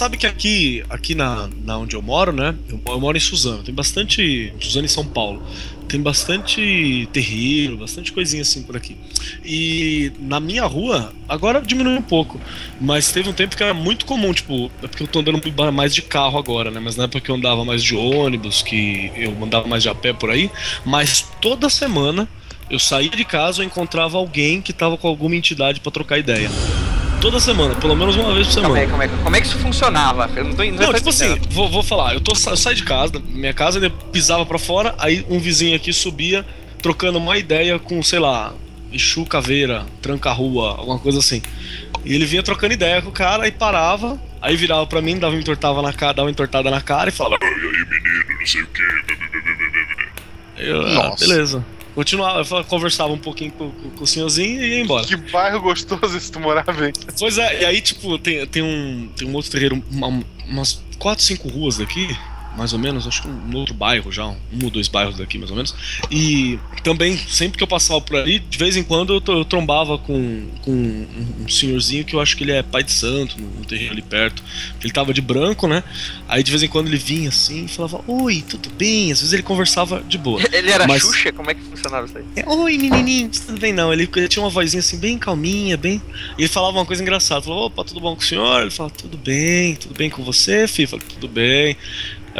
Sabe 0.00 0.16
que 0.16 0.26
aqui, 0.26 0.82
aqui 0.88 1.14
na, 1.14 1.46
na 1.62 1.76
onde 1.76 1.94
eu 1.94 2.00
moro, 2.00 2.32
né? 2.32 2.54
Eu, 2.70 2.80
eu 2.86 2.98
moro 2.98 3.18
em 3.18 3.20
Suzano. 3.20 3.62
Tem 3.62 3.74
bastante. 3.74 4.50
Suzano 4.58 4.86
em 4.86 4.88
São 4.88 5.04
Paulo. 5.04 5.42
Tem 5.86 6.00
bastante 6.00 7.06
terreiro, 7.12 7.76
bastante 7.76 8.10
coisinha 8.10 8.40
assim 8.40 8.62
por 8.62 8.78
aqui. 8.78 8.96
E 9.44 10.10
na 10.18 10.40
minha 10.40 10.64
rua, 10.64 11.12
agora 11.28 11.60
diminuiu 11.60 11.98
um 11.98 12.02
pouco. 12.02 12.40
Mas 12.80 13.12
teve 13.12 13.28
um 13.28 13.34
tempo 13.34 13.54
que 13.54 13.62
era 13.62 13.74
muito 13.74 14.06
comum, 14.06 14.32
tipo, 14.32 14.70
é 14.82 14.86
porque 14.86 15.02
eu 15.02 15.06
tô 15.06 15.18
andando 15.18 15.38
mais 15.70 15.94
de 15.94 16.00
carro 16.00 16.38
agora, 16.38 16.70
né? 16.70 16.80
Mas 16.80 16.96
na 16.96 17.04
época 17.04 17.30
eu 17.30 17.36
andava 17.36 17.62
mais 17.62 17.82
de 17.82 17.94
ônibus, 17.94 18.62
que 18.62 19.12
eu 19.14 19.36
andava 19.44 19.68
mais 19.68 19.82
de 19.82 19.90
a 19.90 19.94
pé 19.94 20.14
por 20.14 20.30
aí. 20.30 20.50
Mas 20.82 21.28
toda 21.42 21.68
semana 21.68 22.26
eu 22.70 22.78
saía 22.78 23.10
de 23.10 23.24
casa 23.24 23.62
e 23.62 23.66
encontrava 23.66 24.16
alguém 24.16 24.62
que 24.62 24.72
tava 24.72 24.96
com 24.96 25.08
alguma 25.08 25.36
entidade 25.36 25.78
pra 25.80 25.92
trocar 25.92 26.16
ideia. 26.18 26.48
Toda 27.20 27.38
semana, 27.38 27.74
pelo 27.74 27.94
menos 27.94 28.16
uma 28.16 28.32
vez 28.32 28.46
por 28.46 28.54
semana. 28.54 28.74
Calma 28.74 28.80
aí, 28.80 28.88
calma 28.88 29.04
aí. 29.04 29.10
Como 29.22 29.36
é 29.36 29.40
que 29.40 29.46
isso 29.46 29.58
funcionava? 29.58 30.30
Eu 30.34 30.44
não 30.44 30.54
tô 30.54 30.64
não 30.64 30.72
Não, 30.72 30.86
tô 30.86 30.94
tipo 30.94 31.10
assim, 31.10 31.38
vou, 31.50 31.68
vou 31.68 31.82
falar, 31.82 32.14
eu, 32.14 32.20
tô, 32.20 32.32
eu 32.32 32.56
saio 32.56 32.74
de 32.74 32.82
casa, 32.82 33.12
da 33.12 33.20
minha 33.20 33.52
casa, 33.52 33.78
ele 33.78 33.90
pisava 34.10 34.46
pra 34.46 34.58
fora, 34.58 34.94
aí 34.98 35.24
um 35.28 35.38
vizinho 35.38 35.76
aqui 35.76 35.92
subia, 35.92 36.46
trocando 36.80 37.18
uma 37.18 37.36
ideia 37.36 37.78
com, 37.78 38.02
sei 38.02 38.18
lá, 38.18 38.54
Exu 38.90 39.26
Caveira, 39.26 39.84
Tranca-Rua, 40.00 40.76
alguma 40.78 40.98
coisa 40.98 41.18
assim. 41.18 41.42
E 42.04 42.14
ele 42.14 42.24
vinha 42.24 42.42
trocando 42.42 42.72
ideia 42.72 43.02
com 43.02 43.10
o 43.10 43.12
cara, 43.12 43.44
aí 43.44 43.52
parava, 43.52 44.18
aí 44.40 44.56
virava 44.56 44.86
pra 44.86 45.02
mim, 45.02 45.18
dava 45.18 45.34
uma 45.34 45.40
entortada 45.40 45.82
na 45.82 45.92
cara, 45.92 46.14
dava 46.14 46.26
uma 46.26 46.32
entortada 46.32 46.70
na 46.70 46.80
cara 46.80 47.10
e 47.10 47.12
falava, 47.12 47.44
e 47.44 47.46
aí 47.46 47.52
menino, 47.52 48.38
não 48.38 48.46
sei 48.46 48.62
o 48.62 48.66
que. 48.66 48.82
Eu, 50.56 50.86
ah, 50.86 50.94
Nossa. 50.94 51.26
beleza. 51.26 51.64
Continuava, 52.00 52.64
conversava 52.64 53.12
um 53.12 53.18
pouquinho 53.18 53.52
com, 53.52 53.70
com- 53.70 53.90
com 53.90 54.04
o 54.04 54.06
senhorzinho 54.06 54.62
e 54.62 54.68
ia 54.76 54.80
embora. 54.80 55.06
Que 55.06 55.16
bairro 55.16 55.60
gostoso 55.60 56.16
esse 56.16 56.32
tu 56.32 56.40
morava, 56.40 56.86
hein? 56.86 56.94
Pois 57.18 57.36
é, 57.36 57.60
e 57.60 57.64
aí, 57.66 57.78
tipo, 57.82 58.18
tem, 58.18 58.46
tem, 58.46 58.62
um, 58.62 59.06
tem 59.14 59.28
um 59.28 59.34
outro 59.34 59.50
terreiro, 59.50 59.82
uma- 59.90 60.24
umas 60.48 60.82
4, 60.98 61.22
5 61.22 61.46
ruas 61.50 61.76
daqui, 61.76 62.08
mais 62.56 62.72
ou 62.72 62.78
menos, 62.78 63.06
acho 63.06 63.22
que 63.22 63.28
um 63.28 63.56
outro 63.56 63.74
bairro 63.74 64.10
já, 64.10 64.26
um 64.26 64.38
ou 64.64 64.70
dois 64.70 64.88
bairros 64.88 65.16
daqui, 65.16 65.38
mais 65.38 65.50
ou 65.50 65.56
menos. 65.56 65.74
E 66.10 66.58
também, 66.82 67.16
sempre 67.16 67.56
que 67.58 67.62
eu 67.62 67.68
passava 67.68 68.00
por 68.00 68.16
ali, 68.16 68.38
de 68.38 68.58
vez 68.58 68.76
em 68.76 68.82
quando 68.82 69.14
eu, 69.14 69.34
eu 69.34 69.44
trombava 69.44 69.96
com, 69.98 70.46
com 70.62 70.70
um, 70.70 71.06
um 71.44 71.48
senhorzinho 71.48 72.04
que 72.04 72.14
eu 72.14 72.20
acho 72.20 72.36
que 72.36 72.44
ele 72.44 72.52
é 72.52 72.62
pai 72.62 72.82
de 72.82 72.92
santo, 72.92 73.40
no, 73.40 73.48
no 73.48 73.64
terreno 73.64 73.92
ali 73.92 74.02
perto. 74.02 74.42
Ele 74.82 74.92
tava 74.92 75.14
de 75.14 75.20
branco, 75.20 75.66
né? 75.68 75.82
Aí 76.28 76.42
de 76.42 76.50
vez 76.50 76.62
em 76.62 76.68
quando 76.68 76.88
ele 76.88 76.96
vinha 76.98 77.28
assim 77.28 77.64
e 77.64 77.68
falava, 77.68 78.02
oi, 78.06 78.44
tudo 78.48 78.68
bem? 78.70 79.12
Às 79.12 79.20
vezes 79.20 79.32
ele 79.32 79.42
conversava 79.42 80.02
de 80.02 80.18
boa. 80.18 80.40
Ele 80.52 80.70
era 80.70 80.86
Mas- 80.86 81.02
Xuxa? 81.02 81.32
Como 81.32 81.50
é 81.50 81.54
que 81.54 81.62
funcionava 81.62 82.06
isso 82.06 82.18
aí? 82.18 82.24
é, 82.36 82.48
Oi, 82.48 82.76
menininho, 82.76 83.30
tudo 83.30 83.58
bem? 83.60 83.72
Não, 83.72 83.92
ele, 83.92 84.08
ele 84.14 84.28
tinha 84.28 84.42
uma 84.42 84.50
vozinha 84.50 84.80
assim, 84.80 84.98
bem 84.98 85.16
calminha, 85.18 85.76
bem. 85.76 86.02
E 86.36 86.42
ele 86.42 86.48
falava 86.48 86.76
uma 86.76 86.84
coisa 86.86 87.02
engraçada. 87.02 87.42
Falava, 87.42 87.62
opa, 87.66 87.84
tudo 87.84 88.00
bom 88.00 88.14
com 88.14 88.20
o 88.22 88.24
senhor? 88.24 88.62
Ele 88.62 88.70
falava, 88.70 88.94
tudo 88.94 89.16
bem, 89.16 89.74
tudo 89.76 89.94
bem 89.94 90.10
com 90.10 90.22
você, 90.24 90.66
filho? 90.68 90.84
Eu 90.86 90.88
falei, 90.90 91.06
tudo 91.08 91.28
bem. 91.28 91.76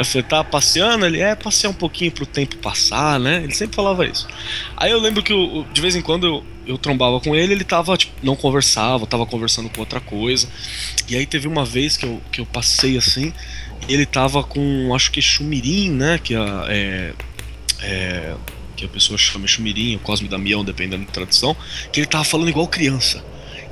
Falei, 0.03 0.23
tá 0.23 0.43
passeando? 0.43 1.05
Ele, 1.05 1.19
é, 1.19 1.35
passear 1.35 1.69
um 1.69 1.73
pouquinho 1.73 2.11
pro 2.11 2.25
tempo 2.25 2.55
passar, 2.57 3.19
né? 3.19 3.43
Ele 3.43 3.53
sempre 3.53 3.75
falava 3.75 4.05
isso. 4.05 4.27
Aí 4.77 4.91
eu 4.91 4.99
lembro 4.99 5.21
que 5.21 5.33
eu- 5.33 5.65
de 5.71 5.81
vez 5.81 5.95
em 5.95 6.01
quando 6.01 6.25
eu, 6.25 6.43
eu 6.65 6.77
trombava 6.77 7.19
com 7.19 7.35
ele, 7.35 7.53
ele 7.53 7.63
tava, 7.63 7.95
tipo, 7.97 8.13
não 8.23 8.35
conversava, 8.35 9.05
tava 9.05 9.25
conversando 9.25 9.69
com 9.69 9.79
outra 9.81 9.99
coisa. 9.99 10.47
E 11.09 11.15
aí 11.15 11.25
teve 11.25 11.47
uma 11.47 11.65
vez 11.65 11.97
que 11.97 12.05
eu, 12.05 12.21
que 12.31 12.39
eu 12.41 12.45
passei 12.45 12.97
assim, 12.97 13.33
ele 13.89 14.05
tava 14.05 14.43
com, 14.43 14.93
acho 14.95 15.11
que 15.11 15.21
chumirim, 15.21 15.89
né? 15.91 16.19
Que 16.23 16.35
a- 16.35 16.65
é, 16.69 17.13
é, 17.81 18.33
que 18.77 18.85
a 18.85 18.87
pessoa 18.87 19.17
chama 19.17 19.45
chumirim, 19.47 19.95
o 19.95 19.99
Cosme 19.99 20.27
Damião, 20.27 20.63
dependendo 20.63 21.05
da 21.05 21.11
tradução, 21.11 21.55
que 21.91 21.99
ele 21.99 22.07
tava 22.07 22.23
falando 22.23 22.49
igual 22.49 22.67
criança. 22.67 23.23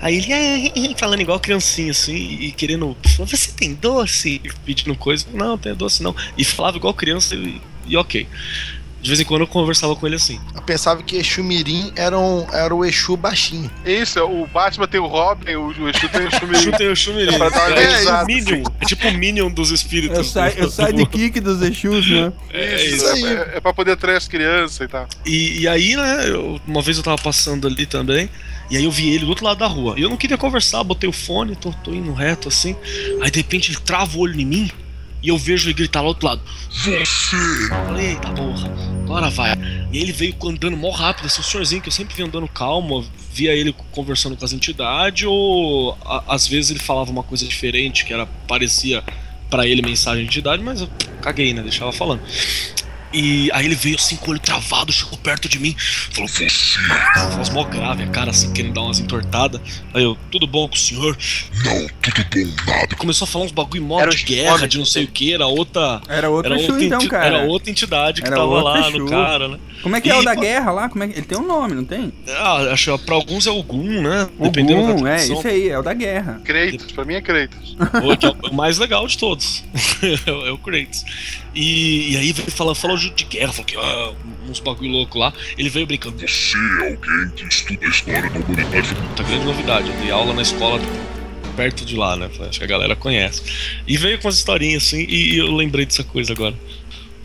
Aí 0.01 0.15
ele 0.17 0.31
é, 0.33 0.95
falando 0.97 1.21
igual 1.21 1.39
criancinha, 1.39 1.91
assim, 1.91 2.15
e 2.15 2.51
querendo. 2.51 2.95
Você 3.17 3.51
tem 3.51 3.73
doce? 3.73 4.41
Pedindo 4.65 4.95
coisa. 4.95 5.25
Não, 5.33 5.57
tem 5.57 5.73
doce 5.75 6.01
não. 6.01 6.15
E 6.37 6.43
falava 6.45 6.77
igual 6.77 6.93
criança 6.93 7.35
e, 7.35 7.61
e 7.85 7.97
ok. 7.97 8.27
De 9.01 9.07
vez 9.09 9.19
em 9.21 9.23
quando 9.23 9.41
eu 9.41 9.47
conversava 9.47 9.95
com 9.95 10.05
ele 10.05 10.17
assim. 10.17 10.37
Eu 10.53 10.61
pensava 10.61 11.01
que 11.01 11.15
Exu 11.15 11.41
Mirim 11.41 11.89
era, 11.95 12.19
um, 12.19 12.45
era 12.53 12.75
o 12.75 12.83
Exu 12.83 13.15
baixinho. 13.15 13.71
Isso, 13.85 14.19
é, 14.19 14.23
o 14.23 14.45
Batman 14.47 14.87
tem 14.89 14.99
o 14.99 15.07
Robin, 15.07 15.55
o, 15.55 15.67
o 15.67 15.89
Exu 15.89 16.09
tem 16.09 16.27
o 16.27 16.31
Xumirim. 16.31 16.59
Exu 16.59 16.71
tem 16.73 16.89
o 16.89 16.95
Xumirim. 16.97 17.33
É 17.33 17.37
pra 17.37 17.49
dar 17.49 17.71
É, 17.71 18.23
o 18.23 18.25
Minion. 18.25 18.63
É 18.81 18.85
tipo 18.85 19.07
o 19.07 19.13
Minion 19.13 19.49
dos 19.51 19.71
espíritos. 19.71 20.17
Eu 20.17 20.23
saio, 20.25 20.53
eu 20.57 20.69
saio 20.69 20.93
de 20.93 21.05
kick 21.05 21.39
dos 21.39 21.61
Exus, 21.61 22.09
né? 22.09 22.33
É 22.51 22.85
Isso, 22.87 23.05
isso. 23.15 23.27
é, 23.27 23.51
é 23.55 23.59
pra 23.61 23.71
poder 23.73 23.93
atrair 23.93 24.17
as 24.17 24.27
crianças 24.27 24.81
e 24.81 24.87
tal. 24.89 25.07
E, 25.25 25.61
e 25.61 25.67
aí, 25.67 25.95
né, 25.95 26.29
eu- 26.29 26.59
uma 26.67 26.81
vez 26.81 26.97
eu 26.97 27.03
tava 27.03 27.21
passando 27.21 27.67
ali 27.67 27.85
também, 27.85 28.29
e 28.69 28.77
aí 28.77 28.83
eu 28.83 28.91
vi 28.91 29.09
ele 29.09 29.25
do 29.25 29.29
outro 29.29 29.45
lado 29.45 29.57
da 29.57 29.67
rua. 29.67 29.95
E 29.97 30.01
eu 30.01 30.09
não 30.09 30.17
queria 30.17 30.37
conversar, 30.37 30.83
botei 30.83 31.09
o 31.09 31.13
fone, 31.13 31.55
tô, 31.55 31.71
tô 31.83 31.93
indo 31.93 32.13
reto 32.13 32.47
assim. 32.47 32.75
Aí 33.21 33.31
de 33.31 33.37
repente 33.39 33.71
ele 33.71 33.79
trava 33.79 34.17
o 34.17 34.21
olho 34.21 34.39
em 34.39 34.45
mim 34.45 34.71
e 35.21 35.29
eu 35.29 35.37
vejo 35.37 35.67
ele 35.67 35.73
gritar 35.73 35.99
lá 36.01 36.05
do 36.05 36.09
outro 36.09 36.27
lado: 36.27 36.41
Você! 36.69 37.35
Eu 37.35 37.85
falei, 37.85 38.07
eita 38.11 38.29
porra, 38.31 38.71
agora 39.03 39.29
vai. 39.29 39.53
E 39.91 39.97
ele 39.97 40.11
veio 40.11 40.35
andando 40.43 40.77
mó 40.77 40.91
rápido, 40.91 41.25
assim, 41.25 41.41
o 41.41 41.43
senhorzinho 41.43 41.81
que 41.81 41.87
eu 41.89 41.91
sempre 41.91 42.15
vi 42.15 42.23
andando 42.23 42.47
calmo, 42.47 43.03
via 43.33 43.53
ele 43.53 43.73
conversando 43.91 44.37
com 44.37 44.45
as 44.45 44.53
entidades, 44.53 45.25
ou 45.27 45.97
a- 46.05 46.23
às 46.27 46.47
vezes 46.47 46.69
ele 46.71 46.79
falava 46.79 47.09
uma 47.11 47.23
coisa 47.23 47.45
diferente, 47.45 48.05
que 48.05 48.13
era 48.13 48.25
parecia 48.47 49.03
pra 49.49 49.65
ele 49.67 49.81
mensagem 49.81 50.23
de 50.23 50.29
entidade, 50.29 50.61
mas 50.63 50.81
eu 50.81 50.89
caguei, 51.21 51.53
né? 51.55 51.63
Deixava 51.63 51.91
falando. 51.91 52.21
E 53.11 53.49
aí 53.53 53.65
ele 53.65 53.75
veio 53.75 53.95
assim 53.95 54.15
com 54.17 54.27
o 54.27 54.29
olho 54.31 54.39
travado, 54.39 54.91
chegou 54.91 55.17
perto 55.17 55.49
de 55.49 55.57
mim, 55.59 55.75
falou, 56.11 56.27
você. 56.27 56.47
Voz 57.35 57.49
mó 57.49 57.63
grave, 57.63 58.03
a 58.03 58.07
cara 58.07 58.29
assim, 58.31 58.51
querendo 58.53 58.73
dar 58.75 58.81
umas 58.81 58.99
entortadas. 58.99 59.59
Aí 59.93 60.03
eu, 60.03 60.15
tudo 60.31 60.45
bom 60.45 60.67
com 60.67 60.75
o 60.75 60.77
senhor? 60.77 61.17
Não, 61.65 61.87
tudo 62.01 62.25
bom, 62.65 62.71
nada. 62.71 62.95
Começou 62.95 63.25
a 63.25 63.27
falar 63.27 63.45
uns 63.45 63.51
bagulho 63.51 63.81
mó 63.83 64.05
de 64.05 64.23
guerra, 64.23 64.51
nomes 64.57 64.69
de 64.69 64.77
não 64.77 64.85
sei 64.85 65.05
o 65.05 65.07
que, 65.07 65.33
era 65.33 65.47
outra. 65.47 66.01
Era 66.07 66.29
outro 66.29 66.53
era 66.53 66.61
outra, 66.61 66.83
então, 66.85 67.07
cara. 67.07 67.25
era 67.25 67.43
outra 67.45 67.71
entidade 67.71 68.21
que 68.21 68.27
Era 68.27 68.37
tava 68.37 68.61
lá 68.61 68.87
Exu. 68.87 68.99
no 68.99 69.09
cara, 69.09 69.47
né? 69.47 69.59
Como 69.81 69.95
é 69.95 70.01
que 70.01 70.09
é 70.09 70.15
o 70.15 70.21
E- 70.21 70.25
da 70.25 70.35
guerra 70.35 70.71
lá? 70.71 70.89
Como 70.89 71.03
é 71.03 71.07
que... 71.07 71.13
Ele 71.13 71.25
tem 71.25 71.37
um 71.37 71.47
nome, 71.47 71.73
não 71.73 71.85
tem? 71.85 72.11
Ah, 72.27 72.57
acho 72.73 72.97
que 72.97 73.05
pra 73.05 73.15
alguns 73.15 73.47
é 73.47 73.51
o 73.51 73.63
Gun, 73.63 74.01
né? 74.01 74.27
O 74.37 74.43
Dependendo 74.43 74.81
Gun, 74.93 75.03
da 75.03 75.13
é, 75.13 75.15
esse 75.15 75.47
aí, 75.47 75.69
é 75.69 75.79
o 75.79 75.81
da 75.81 75.93
guerra. 75.93 76.41
Kratos, 76.43 76.91
pra 76.91 77.05
mim 77.05 77.13
é 77.15 77.21
Kratos. 77.21 77.75
O 78.03 78.17
que 78.17 78.25
é 78.25 78.29
o 78.49 78.53
mais 78.53 78.77
legal 78.77 79.07
de 79.07 79.17
todos. 79.17 79.63
é 80.27 80.31
o- 80.31 80.45
é 80.47 80.51
o 80.51 80.57
Kratos. 80.57 81.05
E, 81.53 82.13
e 82.13 82.17
aí 82.17 82.31
veio 82.31 82.51
falar, 82.51 82.75
falou 82.75 82.97
de 82.97 83.09
de 83.09 83.23
guerra, 83.25 83.51
falou 83.51 83.65
que 83.65 83.75
ah, 83.75 84.13
uns 84.47 84.59
bagulho 84.59 84.91
louco 84.91 85.17
lá. 85.17 85.33
Ele 85.57 85.69
veio 85.69 85.85
brincando. 85.85 86.19
Você 86.19 86.57
é 86.57 86.91
alguém 86.91 87.29
que 87.35 87.43
estuda 87.47 87.85
a 87.85 87.89
história 87.89 88.29
da 88.29 88.39
humanidade. 88.39 88.95
Muita 88.95 89.23
grande 89.23 89.45
novidade. 89.45 89.89
Eu 89.89 89.95
dei 89.97 90.11
aula 90.11 90.33
na 90.33 90.41
escola 90.41 90.79
perto 91.55 91.83
de 91.83 91.95
lá, 91.95 92.15
né? 92.15 92.29
Acho 92.47 92.59
que 92.59 92.63
a 92.63 92.67
galera 92.67 92.95
conhece. 92.95 93.41
E 93.85 93.97
veio 93.97 94.19
com 94.19 94.27
as 94.27 94.35
historinhas 94.35 94.83
assim, 94.83 95.01
e, 95.01 95.35
e 95.35 95.37
eu 95.39 95.53
lembrei 95.53 95.85
dessa 95.85 96.03
coisa 96.03 96.31
agora. 96.31 96.55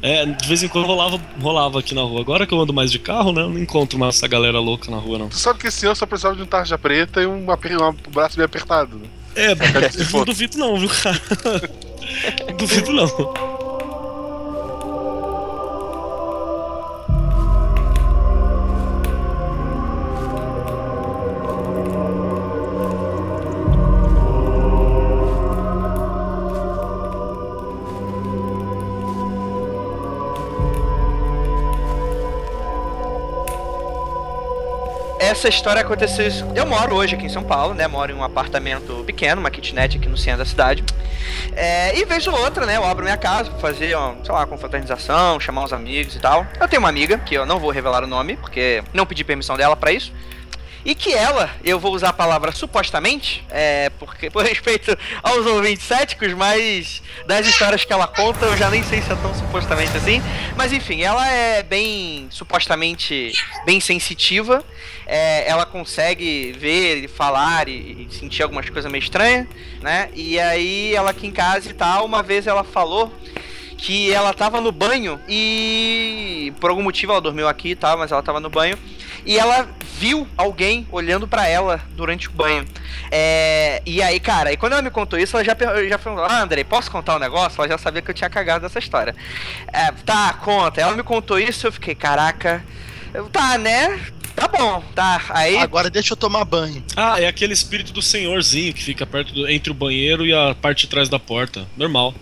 É, 0.02 0.26
de 0.26 0.48
vez 0.48 0.62
em 0.62 0.68
quando 0.68 0.86
rolava, 0.86 1.18
rolava 1.40 1.78
aqui 1.78 1.94
na 1.94 2.02
rua. 2.02 2.20
Agora 2.20 2.46
que 2.46 2.52
eu 2.52 2.60
ando 2.60 2.74
mais 2.74 2.90
de 2.90 2.98
carro, 2.98 3.32
né? 3.32 3.42
Eu 3.42 3.48
não 3.48 3.58
encontro 3.58 3.98
mais 3.98 4.16
essa 4.16 4.28
galera 4.28 4.58
louca 4.58 4.90
na 4.90 4.98
rua, 4.98 5.18
não. 5.18 5.28
Tu 5.28 5.38
sabe 5.38 5.60
que 5.60 5.68
esse 5.68 5.86
ano 5.86 5.96
só 5.96 6.04
precisava 6.04 6.36
de 6.36 6.42
um 6.42 6.46
tarja 6.46 6.76
preta 6.76 7.22
e 7.22 7.26
um, 7.26 7.46
um 7.46 8.10
braço 8.10 8.36
bem 8.36 8.44
apertado, 8.44 8.98
né? 8.98 9.06
É, 9.36 9.54
não 10.12 10.24
duvido 10.24 10.58
não, 10.58 10.78
viu, 10.78 10.88
cara? 10.88 11.20
Duvido 12.58 12.92
não. 12.92 13.53
Essa 35.34 35.48
história 35.48 35.82
aconteceu. 35.82 36.28
isso- 36.28 36.46
Eu 36.54 36.64
moro 36.64 36.94
hoje 36.94 37.16
aqui 37.16 37.26
em 37.26 37.28
São 37.28 37.42
Paulo, 37.42 37.74
né? 37.74 37.88
Moro 37.88 38.12
em 38.12 38.14
um 38.14 38.22
apartamento 38.22 39.02
pequeno, 39.04 39.40
uma 39.40 39.50
kitnet 39.50 39.96
aqui 39.98 40.08
no 40.08 40.16
centro 40.16 40.38
da 40.38 40.44
cidade. 40.44 40.84
É, 41.56 41.98
e 41.98 42.04
vez 42.04 42.24
ou 42.28 42.38
outra, 42.38 42.64
né? 42.64 42.76
Eu 42.76 42.84
abro 42.84 43.02
minha 43.02 43.16
casa 43.16 43.50
pra 43.50 43.58
fazer, 43.58 43.92
ó, 43.96 44.14
sei 44.22 44.32
lá, 44.32 44.38
uma 44.42 44.46
confraternização, 44.46 45.40
chamar 45.40 45.64
uns 45.64 45.72
amigos 45.72 46.14
e 46.14 46.20
tal. 46.20 46.46
Eu 46.60 46.68
tenho 46.68 46.80
uma 46.80 46.88
amiga, 46.88 47.18
que 47.18 47.34
eu 47.34 47.44
não 47.44 47.58
vou 47.58 47.72
revelar 47.72 48.04
o 48.04 48.06
nome, 48.06 48.36
porque 48.36 48.84
não 48.92 49.04
pedi 49.04 49.24
permissão 49.24 49.56
dela 49.56 49.74
pra 49.74 49.90
isso. 49.90 50.12
E 50.84 50.94
que 50.94 51.12
ela, 51.12 51.50
eu 51.64 51.80
vou 51.80 51.92
usar 51.92 52.10
a 52.10 52.12
palavra 52.12 52.52
supostamente, 52.52 53.44
é, 53.50 53.90
por 54.30 54.44
respeito 54.44 54.96
aos 55.22 55.46
ouvintes 55.46 55.84
céticos, 55.84 56.32
mas 56.34 57.02
das 57.26 57.46
histórias 57.46 57.84
que 57.84 57.92
ela 57.92 58.06
conta, 58.06 58.46
eu 58.46 58.56
já 58.56 58.70
nem 58.70 58.82
sei 58.82 59.00
se 59.00 59.12
é 59.12 59.16
tão 59.16 59.34
supostamente 59.34 59.96
assim. 59.96 60.22
Mas 60.56 60.72
enfim, 60.72 61.02
ela 61.02 61.28
é 61.28 61.62
bem, 61.62 62.26
supostamente, 62.30 63.32
bem 63.64 63.80
sensitiva. 63.80 64.64
É, 65.06 65.48
ela 65.48 65.66
consegue 65.66 66.52
ver 66.58 67.04
e 67.04 67.08
falar 67.08 67.68
e, 67.68 68.06
e 68.08 68.14
sentir 68.14 68.42
algumas 68.42 68.68
coisas 68.70 68.90
meio 68.90 69.02
estranhas, 69.02 69.46
né? 69.80 70.08
E 70.14 70.38
aí 70.40 70.94
ela 70.94 71.10
aqui 71.10 71.26
em 71.26 71.32
casa 71.32 71.70
e 71.70 71.74
tal, 71.74 72.06
uma 72.06 72.22
vez 72.22 72.46
ela 72.46 72.64
falou 72.64 73.12
que 73.76 74.10
ela 74.12 74.32
tava 74.32 74.60
no 74.60 74.72
banho 74.72 75.20
e 75.28 76.52
por 76.58 76.70
algum 76.70 76.82
motivo 76.82 77.12
ela 77.12 77.20
dormiu 77.20 77.46
aqui 77.46 77.70
e 77.70 77.76
tal, 77.76 77.98
mas 77.98 78.10
ela 78.10 78.22
tava 78.22 78.40
no 78.40 78.48
banho 78.48 78.78
e 79.24 79.38
ela 79.38 79.68
viu 79.98 80.26
alguém 80.36 80.86
olhando 80.90 81.26
pra 81.26 81.46
ela 81.48 81.80
durante 81.96 82.28
o 82.28 82.32
banho. 82.32 82.64
É, 83.10 83.82
e 83.86 84.02
aí, 84.02 84.18
cara, 84.20 84.52
e 84.52 84.56
quando 84.56 84.72
ela 84.72 84.82
me 84.82 84.90
contou 84.90 85.18
isso, 85.18 85.36
ela 85.36 85.44
já, 85.44 85.56
já 85.88 85.98
falou: 85.98 86.24
Ah, 86.24 86.42
Andrei, 86.42 86.64
posso 86.64 86.90
contar 86.90 87.16
um 87.16 87.18
negócio? 87.18 87.60
Ela 87.60 87.68
já 87.68 87.78
sabia 87.78 88.02
que 88.02 88.10
eu 88.10 88.14
tinha 88.14 88.30
cagado 88.30 88.62
nessa 88.62 88.78
história. 88.78 89.14
É, 89.72 89.90
tá, 90.04 90.32
conta. 90.34 90.80
Ela 90.80 90.94
me 90.94 91.02
contou 91.02 91.38
isso, 91.38 91.66
eu 91.66 91.72
fiquei, 91.72 91.94
caraca. 91.94 92.64
eu, 93.12 93.28
Tá, 93.28 93.56
né? 93.58 93.98
Tá 94.34 94.48
bom, 94.48 94.82
tá. 94.94 95.22
Aí. 95.30 95.56
Agora 95.58 95.88
deixa 95.88 96.12
eu 96.12 96.16
tomar 96.16 96.44
banho. 96.44 96.82
Ah, 96.96 97.20
é 97.20 97.26
aquele 97.28 97.52
espírito 97.52 97.92
do 97.92 98.02
senhorzinho 98.02 98.74
que 98.74 98.82
fica 98.82 99.06
perto 99.06 99.32
do, 99.32 99.48
entre 99.48 99.70
o 99.70 99.74
banheiro 99.74 100.26
e 100.26 100.34
a 100.34 100.54
parte 100.54 100.82
de 100.82 100.88
trás 100.88 101.08
da 101.08 101.18
porta. 101.20 101.66
Normal. 101.76 102.12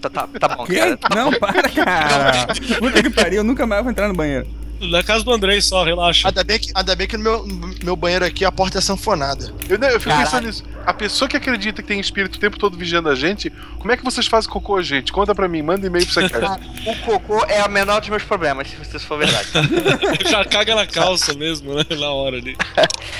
Tá, 0.00 0.08
tá, 0.08 0.26
tá 0.40 0.48
bom, 0.56 0.64
cara. 0.66 0.98
Não, 1.14 1.32
para, 1.32 1.68
cara. 1.68 2.46
Puta 2.78 3.02
que 3.02 3.10
pariu, 3.10 3.38
eu 3.38 3.44
nunca 3.44 3.66
mais 3.66 3.82
vou 3.82 3.90
entrar 3.90 4.08
no 4.08 4.14
banheiro. 4.14 4.61
Na 4.90 5.02
casa 5.02 5.24
do 5.24 5.32
Andrei 5.32 5.60
só, 5.60 5.84
relaxa. 5.84 6.28
Ainda 6.28 6.42
bem 6.42 6.58
que, 6.58 6.72
ainda 6.74 6.96
bem 6.96 7.06
que 7.06 7.16
no 7.16 7.22
meu, 7.22 7.46
meu 7.82 7.96
banheiro 7.96 8.24
aqui 8.24 8.44
a 8.44 8.50
porta 8.50 8.78
é 8.78 8.80
sanfonada. 8.80 9.52
Eu, 9.68 9.76
eu 9.76 10.00
fico 10.00 10.10
Caralho. 10.10 10.24
pensando 10.24 10.46
nisso. 10.46 10.64
A 10.84 10.92
pessoa 10.92 11.28
que 11.28 11.36
acredita 11.36 11.80
que 11.80 11.86
tem 11.88 12.00
espírito 12.00 12.36
o 12.36 12.38
tempo 12.38 12.58
todo 12.58 12.76
vigiando 12.76 13.08
a 13.08 13.14
gente, 13.14 13.50
como 13.78 13.92
é 13.92 13.96
que 13.96 14.02
vocês 14.02 14.26
fazem 14.26 14.50
cocô, 14.50 14.82
gente? 14.82 15.12
Conta 15.12 15.34
pra 15.34 15.48
mim, 15.48 15.62
manda 15.62 15.86
e-mail 15.86 16.04
pra 16.04 16.14
você 16.14 16.28
Cara, 16.28 16.60
o 16.84 16.96
cocô 16.96 17.44
é 17.46 17.64
o 17.64 17.70
menor 17.70 18.00
dos 18.00 18.08
meus 18.08 18.24
problemas, 18.24 18.68
se 18.68 18.96
isso 18.96 19.06
for 19.06 19.18
verdade. 19.18 19.48
Já 20.28 20.44
caga 20.44 20.74
na 20.74 20.86
calça 20.86 21.32
mesmo, 21.34 21.74
né? 21.74 21.84
Na 21.98 22.10
hora 22.10 22.36
ali. 22.36 22.56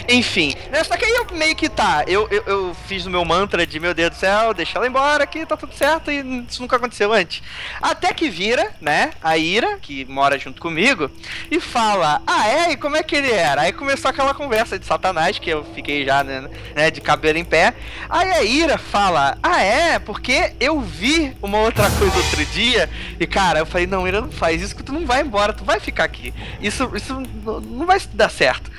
Enfim, 0.09 0.55
né, 0.71 0.83
só 0.85 0.97
que 0.97 1.05
aí 1.05 1.11
eu 1.13 1.27
meio 1.37 1.55
que 1.55 1.69
tá, 1.69 2.05
eu, 2.07 2.27
eu, 2.31 2.43
eu 2.47 2.77
fiz 2.87 3.07
o 3.07 3.11
meu 3.11 3.25
mantra 3.25 3.67
de 3.67 3.79
meu 3.79 3.95
Deus 3.95 4.11
do 4.11 4.17
céu, 4.17 4.53
deixa 4.55 4.79
ela 4.79 4.87
embora 4.87 5.27
que 5.27 5.45
tá 5.47 5.57
tudo 5.57 5.75
certo 5.75 6.11
e 6.11 6.45
isso 6.49 6.61
nunca 6.63 6.77
aconteceu 6.77 7.13
antes. 7.13 7.43
Até 7.81 8.13
que 8.13 8.29
vira, 8.29 8.71
né, 8.81 9.11
a 9.23 9.37
Ira, 9.37 9.79
que 9.81 10.05
mora 10.07 10.39
junto 10.39 10.61
comigo, 10.61 11.11
e 11.51 11.61
fala, 11.61 12.23
ah 12.27 12.49
é, 12.49 12.73
e 12.73 12.77
como 12.77 12.97
é 12.97 13.03
que 13.03 13.15
ele 13.17 13.31
era? 13.31 13.63
Aí 13.63 13.73
começou 13.73 14.09
aquela 14.09 14.35
conversa 14.35 14.79
de 14.79 14.87
satanás, 14.87 15.39
que 15.39 15.51
eu 15.51 15.65
fiquei 15.75 16.05
já, 16.05 16.25
né, 16.25 16.49
né, 16.75 16.91
de 16.91 17.01
cabelo 17.01 17.39
em 17.39 17.45
pé. 17.45 17.75
Aí 18.09 18.31
a 18.33 18.43
Ira 18.43 18.79
fala, 18.79 19.39
ah 19.43 19.63
é, 19.63 19.99
porque 19.99 20.53
eu 20.59 20.81
vi 20.81 21.37
uma 21.43 21.59
outra 21.59 21.91
coisa 21.91 22.17
outro 22.17 22.45
dia, 22.47 22.89
e 23.21 23.27
cara, 23.27 23.61
eu 23.61 23.67
falei, 23.67 23.87
não, 23.87 24.07
Ira, 24.07 24.21
não 24.21 24.33
faz 24.33 24.61
isso 24.63 24.75
que 24.77 24.83
tu 24.83 24.93
não 24.93 25.07
vai 25.07 25.23
embora, 25.23 25.53
tu 25.53 25.65
vai 25.65 25.79
ficar 25.81 26.05
aqui. 26.05 26.33
Isso, 26.61 26.91
isso 26.95 27.15
não- 27.45 27.87
vai 27.87 28.01
dar 28.15 28.31
certo. 28.31 28.71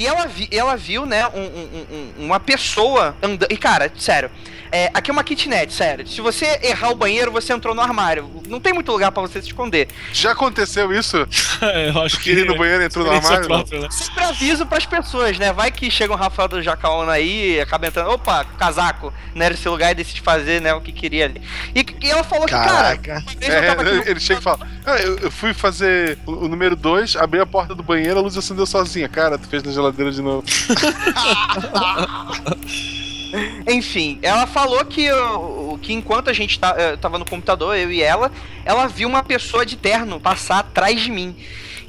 E 0.00 0.06
ela, 0.06 0.26
vi, 0.26 0.48
ela 0.50 0.76
viu, 0.78 1.04
né, 1.04 1.26
um- 1.28 1.40
um- 1.40 1.86
um- 1.92 2.24
uma 2.24 2.40
pessoa 2.40 3.14
andando. 3.22 3.52
E, 3.52 3.56
cara, 3.58 3.92
sério, 3.98 4.30
é, 4.72 4.90
aqui 4.94 5.10
é 5.10 5.12
uma 5.12 5.24
kitnet, 5.24 5.72
sério. 5.72 6.06
Se 6.06 6.20
você 6.20 6.58
errar 6.62 6.90
o 6.90 6.94
banheiro, 6.94 7.30
você 7.32 7.52
entrou 7.52 7.74
no 7.74 7.80
armário. 7.80 8.30
Não 8.48 8.60
tem 8.60 8.72
muito 8.72 8.90
lugar 8.92 9.10
pra 9.12 9.22
você 9.22 9.40
se 9.40 9.48
esconder. 9.48 9.88
Já 10.12 10.32
aconteceu 10.32 10.92
isso? 10.92 11.26
É, 11.62 11.90
eu 11.94 12.02
acho 12.02 12.18
que 12.20 12.30
ir 12.30 12.46
no 12.46 12.56
banheiro 12.56 12.82
entrou 12.82 13.04
no 13.04 13.12
experiência 13.12 13.44
armário? 13.44 13.66
própria, 13.68 13.80
né? 13.80 13.88
Sempre 13.90 14.24
aviso 14.24 14.66
pras 14.66 14.86
pessoas, 14.86 15.38
né? 15.38 15.52
Vai 15.52 15.70
que 15.70 15.90
chega 15.90 16.12
um 16.12 16.16
Rafael 16.16 16.48
do 16.48 16.62
Jacaona 16.62 17.12
aí 17.12 17.56
e 17.56 17.60
acaba 17.60 17.86
entrando. 17.86 18.10
Opa, 18.10 18.44
casaco, 18.58 19.12
né? 19.34 19.46
Era 19.46 19.54
esse 19.54 19.68
lugar 19.68 19.92
e 19.92 19.94
decide 19.94 20.20
fazer, 20.20 20.60
né? 20.60 20.72
O 20.74 20.80
que 20.80 20.92
queria 20.92 21.26
ali. 21.26 21.40
E, 21.74 21.84
e 22.02 22.10
ela 22.10 22.24
falou 22.24 22.46
Caraca. 22.46 23.22
que, 23.22 23.36
cara. 23.36 23.40
É, 23.40 23.74
no- 23.82 24.02
ele 24.08 24.20
chega 24.20 24.40
e 24.40 24.42
fala: 24.42 24.66
ah, 24.86 24.96
eu, 24.96 25.18
eu 25.18 25.30
fui 25.30 25.52
fazer 25.54 26.18
o, 26.26 26.44
o 26.44 26.48
número 26.48 26.76
2, 26.76 27.16
abri 27.16 27.40
a 27.40 27.46
porta 27.46 27.74
do 27.74 27.82
banheiro, 27.82 28.18
a 28.18 28.22
luz 28.22 28.36
acendeu 28.36 28.66
sozinha. 28.66 29.08
Cara, 29.08 29.38
tu 29.38 29.46
fez 29.48 29.62
na 29.62 29.72
geladeira 29.72 30.10
de 30.10 30.22
novo. 30.22 30.44
Enfim, 33.68 34.18
ela 34.22 34.46
falou 34.46 34.84
que, 34.84 35.06
que 35.82 35.92
enquanto 35.92 36.30
a 36.30 36.32
gente 36.32 36.58
tá, 36.58 36.74
eh, 36.76 36.96
tava 36.96 37.18
no 37.18 37.24
computador, 37.24 37.76
eu 37.76 37.90
e 37.92 38.02
ela, 38.02 38.30
ela 38.64 38.86
viu 38.86 39.08
uma 39.08 39.22
pessoa 39.22 39.64
de 39.64 39.76
terno 39.76 40.20
passar 40.20 40.60
atrás 40.60 41.00
de 41.00 41.10
mim. 41.10 41.36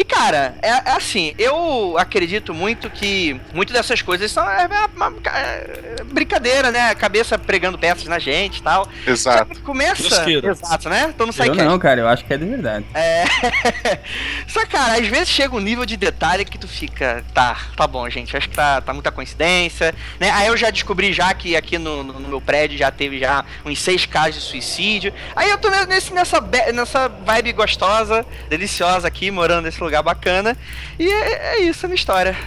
E 0.02 0.04
cara, 0.04 0.56
é, 0.64 0.70
é 0.70 0.91
assim, 0.97 1.36
eu 1.38 1.95
acredito 1.95 2.56
muito 2.56 2.89
que 2.89 3.39
muito 3.54 3.72
dessas 3.72 4.02
coisas 4.02 4.32
são 4.32 4.49
é, 4.49 4.64
é 4.64 4.86
uma- 4.95 5.14
é 5.32 6.04
brincadeira, 6.06 6.72
né? 6.72 6.95
Cabeça 6.95 7.38
pregando 7.38 7.78
peças 7.78 8.06
na 8.06 8.18
gente 8.18 8.58
e 8.58 8.64
tal. 8.64 8.88
Exato. 9.06 9.62
Começa. 9.62 10.02
Tosqueira. 10.02 10.49
Exato, 10.49 10.89
né? 10.89 11.06
Então 11.14 11.28
não 11.28 11.32
sai 11.34 11.49
Eu 11.49 11.54
não, 11.56 11.78
cara, 11.78 12.02
eu 12.02 12.08
acho 12.08 12.26
que 12.26 12.34
é 12.34 12.38
de 12.38 12.45
verdade. 12.45 12.84
é. 12.95 13.26
Só, 14.47 14.66
cara, 14.66 14.93
às 14.99 15.08
vezes 15.08 15.30
chega 15.30 15.56
um 15.56 15.60
nível 15.60 15.86
de 15.86 15.95
detalhe 15.95 16.45
que 16.45 16.58
tu 16.58 16.68
fica. 16.68 17.24
Tá, 17.32 17.56
tá 17.78 17.86
bom, 17.86 18.10
gente. 18.10 18.36
Acho 18.36 18.49
que 18.49 18.56
tá, 18.56 18.82
tá 18.82 18.93
muita 18.93 19.12
coincidência. 19.12 19.93
Né? 20.20 20.32
Aí 20.32 20.47
eu 20.47 20.58
já 20.58 20.72
descobri 20.72 21.14
já 21.14 21.32
que 21.36 21.56
aqui 21.56 21.78
no, 21.78 22.04
no- 22.04 22.20
no 22.20 22.28
meu 22.28 22.41
prédio 22.41 22.76
já 22.76 22.89
teve 22.89 23.20
já 23.20 23.45
uns 23.64 23.80
seis 23.80 24.08
casos 24.08 24.36
de 24.41 24.41
suicídio. 24.49 25.14
Aí 25.36 25.47
eu 25.52 25.60
tô 25.60 25.70
nesse, 25.86 26.12
nessa, 26.12 26.41
nessa 26.74 27.08
vibe 27.08 27.54
gostosa, 27.54 28.26
deliciosa 28.49 29.08
aqui, 29.08 29.30
morando 29.30 29.66
nesse 29.66 29.80
lugar 29.84 29.90
bacana. 30.01 30.55
E 30.99 31.07
é, 31.09 31.55
é 31.55 31.61
isso 31.63 31.85
a 31.85 31.89
minha 31.89 31.95
história. 31.95 32.37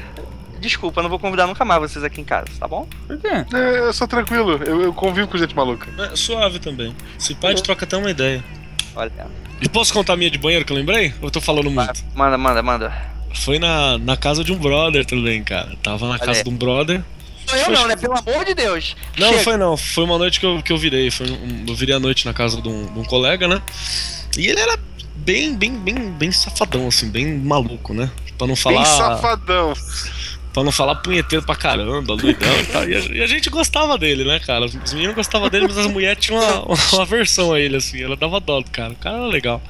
Desculpa, 0.60 1.02
não 1.02 1.10
vou 1.10 1.18
convidar 1.18 1.46
nunca 1.46 1.64
mais 1.64 1.80
vocês 1.82 2.04
aqui 2.04 2.20
em 2.20 2.24
casa, 2.24 2.46
tá 2.58 2.66
bom? 2.68 2.86
Por 3.06 3.18
quê? 3.18 3.28
É, 3.28 3.78
eu 3.80 3.92
sou 3.92 4.06
tranquilo, 4.06 4.52
eu, 4.64 4.82
eu 4.82 4.92
convivo 4.94 5.26
com 5.28 5.36
gente 5.36 5.54
maluca. 5.54 5.88
É, 6.02 6.16
suave 6.16 6.58
também. 6.58 6.94
Se 7.18 7.34
pai, 7.34 7.52
a 7.52 7.54
gente 7.56 7.64
troca 7.64 7.84
até 7.84 7.96
uma 7.96 8.10
ideia. 8.10 8.42
Olha. 8.96 9.12
E 9.60 9.68
posso 9.68 9.92
contar 9.92 10.14
a 10.14 10.16
minha 10.16 10.30
de 10.30 10.38
banheiro 10.38 10.64
que 10.64 10.72
eu 10.72 10.76
lembrei? 10.76 11.12
Ou 11.20 11.26
eu 11.28 11.30
tô 11.30 11.40
falando 11.40 11.70
muito? 11.70 12.04
Manda, 12.14 12.38
manda, 12.38 12.62
manda. 12.62 13.14
Foi 13.34 13.58
na, 13.58 13.98
na 13.98 14.16
casa 14.16 14.44
de 14.44 14.52
um 14.52 14.56
brother 14.56 15.04
também, 15.04 15.42
cara. 15.42 15.72
Tava 15.82 16.06
na 16.06 16.12
Olha 16.12 16.20
casa 16.20 16.42
de 16.44 16.48
um 16.48 16.56
brother. 16.56 17.02
Sou 17.46 17.58
eu 17.58 17.64
Foi- 17.66 17.74
não, 17.74 17.86
né? 17.86 17.96
Pelo 17.96 18.16
amor 18.16 18.44
de 18.44 18.54
Deus. 18.54 18.96
Não, 19.18 19.26
Chega. 19.26 19.36
não 19.36 19.44
foi 19.44 19.56
não. 19.56 19.76
Foi 19.76 20.04
uma 20.04 20.16
noite 20.16 20.40
que 20.40 20.46
eu, 20.46 20.62
que 20.62 20.72
eu 20.72 20.78
virei. 20.78 21.10
Foi 21.10 21.30
um- 21.30 21.64
eu 21.68 21.74
virei 21.74 21.94
a 21.94 22.00
noite 22.00 22.24
na 22.24 22.32
casa 22.32 22.62
de 22.62 22.68
um, 22.68 22.86
de 22.86 22.98
um 22.98 23.04
colega, 23.04 23.46
né? 23.46 23.60
E 24.38 24.46
ele 24.46 24.60
era 24.60 24.78
bem, 25.24 25.54
bem, 25.56 25.72
bem, 25.72 26.10
bem 26.12 26.32
safadão, 26.32 26.88
assim, 26.88 27.08
bem 27.08 27.38
maluco, 27.38 27.94
né? 27.94 28.10
Pra 28.36 28.46
não 28.46 28.56
falar. 28.56 28.82
Bem 28.82 28.84
safadão. 28.84 29.74
Pra 30.52 30.62
não 30.62 30.70
falar 30.70 30.96
punheteiro 30.96 31.44
pra 31.44 31.56
caramba, 31.56 32.16
doidão 32.16 32.60
e 32.60 32.66
tal. 32.66 32.88
E 32.88 32.94
a, 32.94 32.98
e 33.00 33.22
a 33.22 33.26
gente 33.26 33.50
gostava 33.50 33.98
dele, 33.98 34.24
né, 34.24 34.38
cara? 34.38 34.66
Os 34.66 34.92
meninos 34.92 35.16
gostavam 35.16 35.48
dele, 35.48 35.66
mas 35.66 35.78
as 35.78 35.86
mulheres 35.88 36.24
tinham 36.24 36.40
uma, 36.40 36.76
uma 36.92 37.02
aversão 37.02 37.52
a 37.52 37.58
ele, 37.58 37.76
assim. 37.76 38.00
Ela 38.00 38.16
dava 38.16 38.38
dó 38.38 38.60
do 38.60 38.70
cara. 38.70 38.92
O 38.92 38.96
cara 38.96 39.16
era 39.16 39.26
legal. 39.26 39.60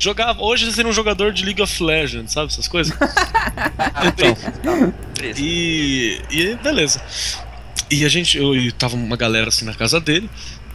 Jogava. 0.00 0.40
Hoje 0.40 0.64
ele 0.64 0.72
seria 0.72 0.90
um 0.90 0.94
jogador 0.94 1.32
de 1.32 1.44
League 1.44 1.60
of 1.60 1.82
Legends, 1.82 2.32
sabe? 2.32 2.50
Essas 2.50 2.68
coisas. 2.68 2.96
então. 4.06 4.94
E. 5.36 6.22
E 6.30 6.54
beleza. 6.62 7.02
E 7.90 8.04
a 8.04 8.08
gente. 8.08 8.38
Eu, 8.38 8.54
e 8.54 8.72
tava 8.72 8.96
uma 8.96 9.16
galera 9.16 9.48
assim 9.48 9.64
na 9.64 9.74
casa 9.74 10.00
dele. 10.00 10.30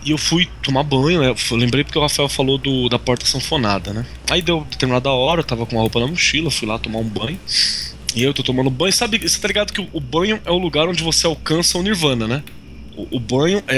E 0.06 0.12
eu 0.12 0.18
fui 0.18 0.48
tomar 0.62 0.84
banho, 0.84 1.22
né? 1.22 1.34
Eu 1.52 1.58
lembrei 1.58 1.84
porque 1.84 1.98
o 1.98 2.02
Rafael 2.02 2.28
falou 2.28 2.58
do, 2.58 2.90
da 2.90 3.00
porta 3.00 3.26
sanfonada, 3.26 3.94
né? 3.94 4.06
Aí 4.30 4.42
deu 4.42 4.66
determinada 4.70 5.10
hora, 5.10 5.40
eu 5.42 5.44
tava 5.46 5.66
com 5.66 5.78
a 5.78 5.82
roupa 5.82 6.00
na 6.00 6.08
mochila, 6.08 6.52
fui 6.52 6.68
lá 6.68 6.78
tomar 6.78 7.00
um 7.00 7.08
banho. 7.08 7.40
E 8.16 8.22
eu 8.24 8.34
tô 8.34 8.44
tomando 8.44 8.70
banho. 8.70 8.92
Sabe, 8.94 9.18
você 9.18 9.40
tá 9.40 9.48
ligado 9.48 9.72
que 9.72 9.82
o, 9.82 9.88
o 9.94 10.00
banho 10.00 10.40
é 10.46 10.52
o 10.52 10.58
lugar 10.58 10.88
onde 10.88 11.02
você 11.04 11.26
alcança 11.26 11.78
o 11.78 11.82
nirvana, 11.84 12.28
né? 12.28 12.44
O, 12.96 13.18
o 13.18 13.20
banho 13.20 13.64
é, 13.68 13.78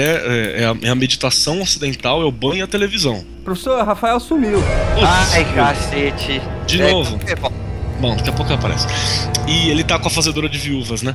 é, 0.58 0.62
é 0.62 0.66
a, 0.66 0.76
é 0.82 0.90
a 0.90 0.94
meditação 0.94 1.62
ocidental, 1.62 2.20
é 2.20 2.24
o 2.24 2.32
banho 2.32 2.56
e 2.56 2.62
a 2.62 2.66
televisão. 2.66 3.24
Professor, 3.44 3.82
Rafael 3.84 4.18
sumiu. 4.20 4.60
Ai, 5.02 5.44
cacete. 5.54 6.40
De 6.66 6.82
É, 6.82 6.90
novo. 6.90 7.18
é, 7.26 7.34
bom, 7.36 7.52
Bom, 7.98 8.14
daqui 8.14 8.28
a 8.28 8.32
pouco 8.32 8.52
aparece. 8.52 8.86
E 9.48 9.70
ele 9.70 9.82
tá 9.82 9.98
com 9.98 10.08
a 10.08 10.10
fazedora 10.10 10.50
de 10.50 10.58
viúvas, 10.58 11.00
né? 11.00 11.14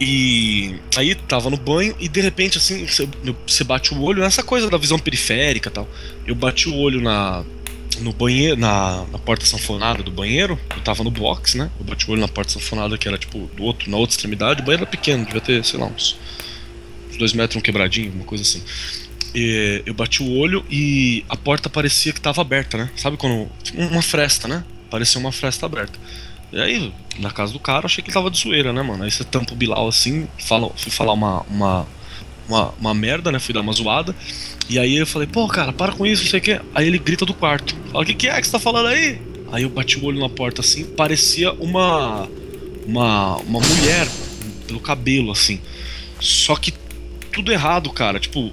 E 0.00 0.74
aí 0.96 1.14
tava 1.14 1.48
no 1.48 1.56
banho 1.56 1.94
e 1.98 2.08
de 2.08 2.20
repente 2.20 2.58
assim, 2.58 2.86
você- 2.86 3.64
bate 3.64 3.94
o 3.94 4.02
olho 4.02 4.20
nessa 4.22 4.42
coisa 4.42 4.68
da 4.68 4.76
visão 4.76 4.98
periférica 4.98 5.70
tal. 5.70 5.88
Eu 6.26 6.34
bati 6.34 6.68
o 6.68 6.74
olho 6.76 7.00
na 7.00 7.44
no 8.00 8.12
banheiro, 8.12 8.56
na, 8.60 9.06
na 9.10 9.18
porta 9.18 9.46
sanfonada 9.46 10.02
do 10.02 10.10
banheiro, 10.10 10.58
eu 10.74 10.82
tava 10.82 11.02
no 11.02 11.10
box, 11.10 11.56
né? 11.56 11.70
Eu 11.78 11.84
bati 11.86 12.06
o 12.06 12.12
olho 12.12 12.20
na 12.20 12.28
porta 12.28 12.52
sanfonada 12.52 12.98
que 12.98 13.08
era 13.08 13.16
tipo 13.16 13.50
do 13.56 13.62
outro, 13.62 13.90
na 13.90 13.96
outra 13.96 14.12
extremidade, 14.12 14.60
o 14.60 14.64
banheiro 14.64 14.82
era 14.82 14.90
pequeno, 14.90 15.24
devia 15.24 15.40
ter, 15.40 15.64
sei 15.64 15.80
lá, 15.80 15.86
uns, 15.86 16.18
uns 17.10 17.16
dois 17.16 17.32
metros, 17.32 17.56
um 17.56 17.62
quebradinho, 17.62 18.12
uma 18.12 18.24
coisa 18.24 18.42
assim. 18.42 18.62
E 19.34 19.82
eu 19.86 19.94
bati 19.94 20.22
o 20.22 20.30
olho 20.36 20.64
e 20.70 21.24
a 21.28 21.36
porta 21.36 21.68
parecia 21.70 22.12
que 22.12 22.20
tava 22.20 22.40
aberta, 22.40 22.76
né? 22.76 22.90
Sabe 22.96 23.16
quando. 23.16 23.48
Uma 23.74 24.02
fresta, 24.02 24.46
né? 24.46 24.64
Parecia 24.90 25.20
uma 25.20 25.32
fresta 25.32 25.66
aberta. 25.66 25.98
E 26.56 26.58
aí, 26.58 26.92
na 27.18 27.30
casa 27.30 27.52
do 27.52 27.60
cara, 27.60 27.84
achei 27.84 28.02
que 28.02 28.08
ele 28.08 28.14
tava 28.14 28.30
de 28.30 28.38
zoeira, 28.38 28.72
né, 28.72 28.80
mano? 28.80 29.04
Aí 29.04 29.10
você 29.10 29.22
tampa 29.22 29.52
o 29.52 29.54
Bilal 29.54 29.86
assim, 29.86 30.26
fala, 30.38 30.70
fui 30.74 30.90
falar 30.90 31.12
uma, 31.12 31.42
uma, 31.42 31.86
uma, 32.48 32.74
uma 32.80 32.94
merda, 32.94 33.30
né? 33.30 33.38
Fui 33.38 33.52
dar 33.52 33.60
uma 33.60 33.74
zoada. 33.74 34.16
E 34.66 34.78
aí 34.78 34.96
eu 34.96 35.06
falei, 35.06 35.28
pô, 35.28 35.46
cara, 35.46 35.70
para 35.70 35.92
com 35.92 36.06
isso, 36.06 36.22
não 36.22 36.30
sei 36.30 36.40
o 36.40 36.42
quê. 36.42 36.60
Aí 36.74 36.86
ele 36.86 36.98
grita 36.98 37.26
do 37.26 37.34
quarto. 37.34 37.76
Fala, 37.92 38.02
o 38.02 38.06
que, 38.06 38.14
que 38.14 38.26
é 38.26 38.40
que 38.40 38.46
você 38.46 38.52
tá 38.52 38.58
falando 38.58 38.86
aí? 38.86 39.20
Aí 39.52 39.64
eu 39.64 39.68
bati 39.68 39.98
o 39.98 40.04
olho 40.06 40.18
na 40.18 40.30
porta 40.30 40.62
assim, 40.62 40.82
parecia 40.84 41.52
uma. 41.52 42.26
Uma, 42.86 43.36
uma 43.38 43.60
mulher 43.60 44.08
pelo 44.66 44.80
cabelo, 44.80 45.32
assim. 45.32 45.60
Só 46.20 46.56
que 46.56 46.72
tudo 47.32 47.52
errado, 47.52 47.90
cara. 47.90 48.18
Tipo, 48.18 48.50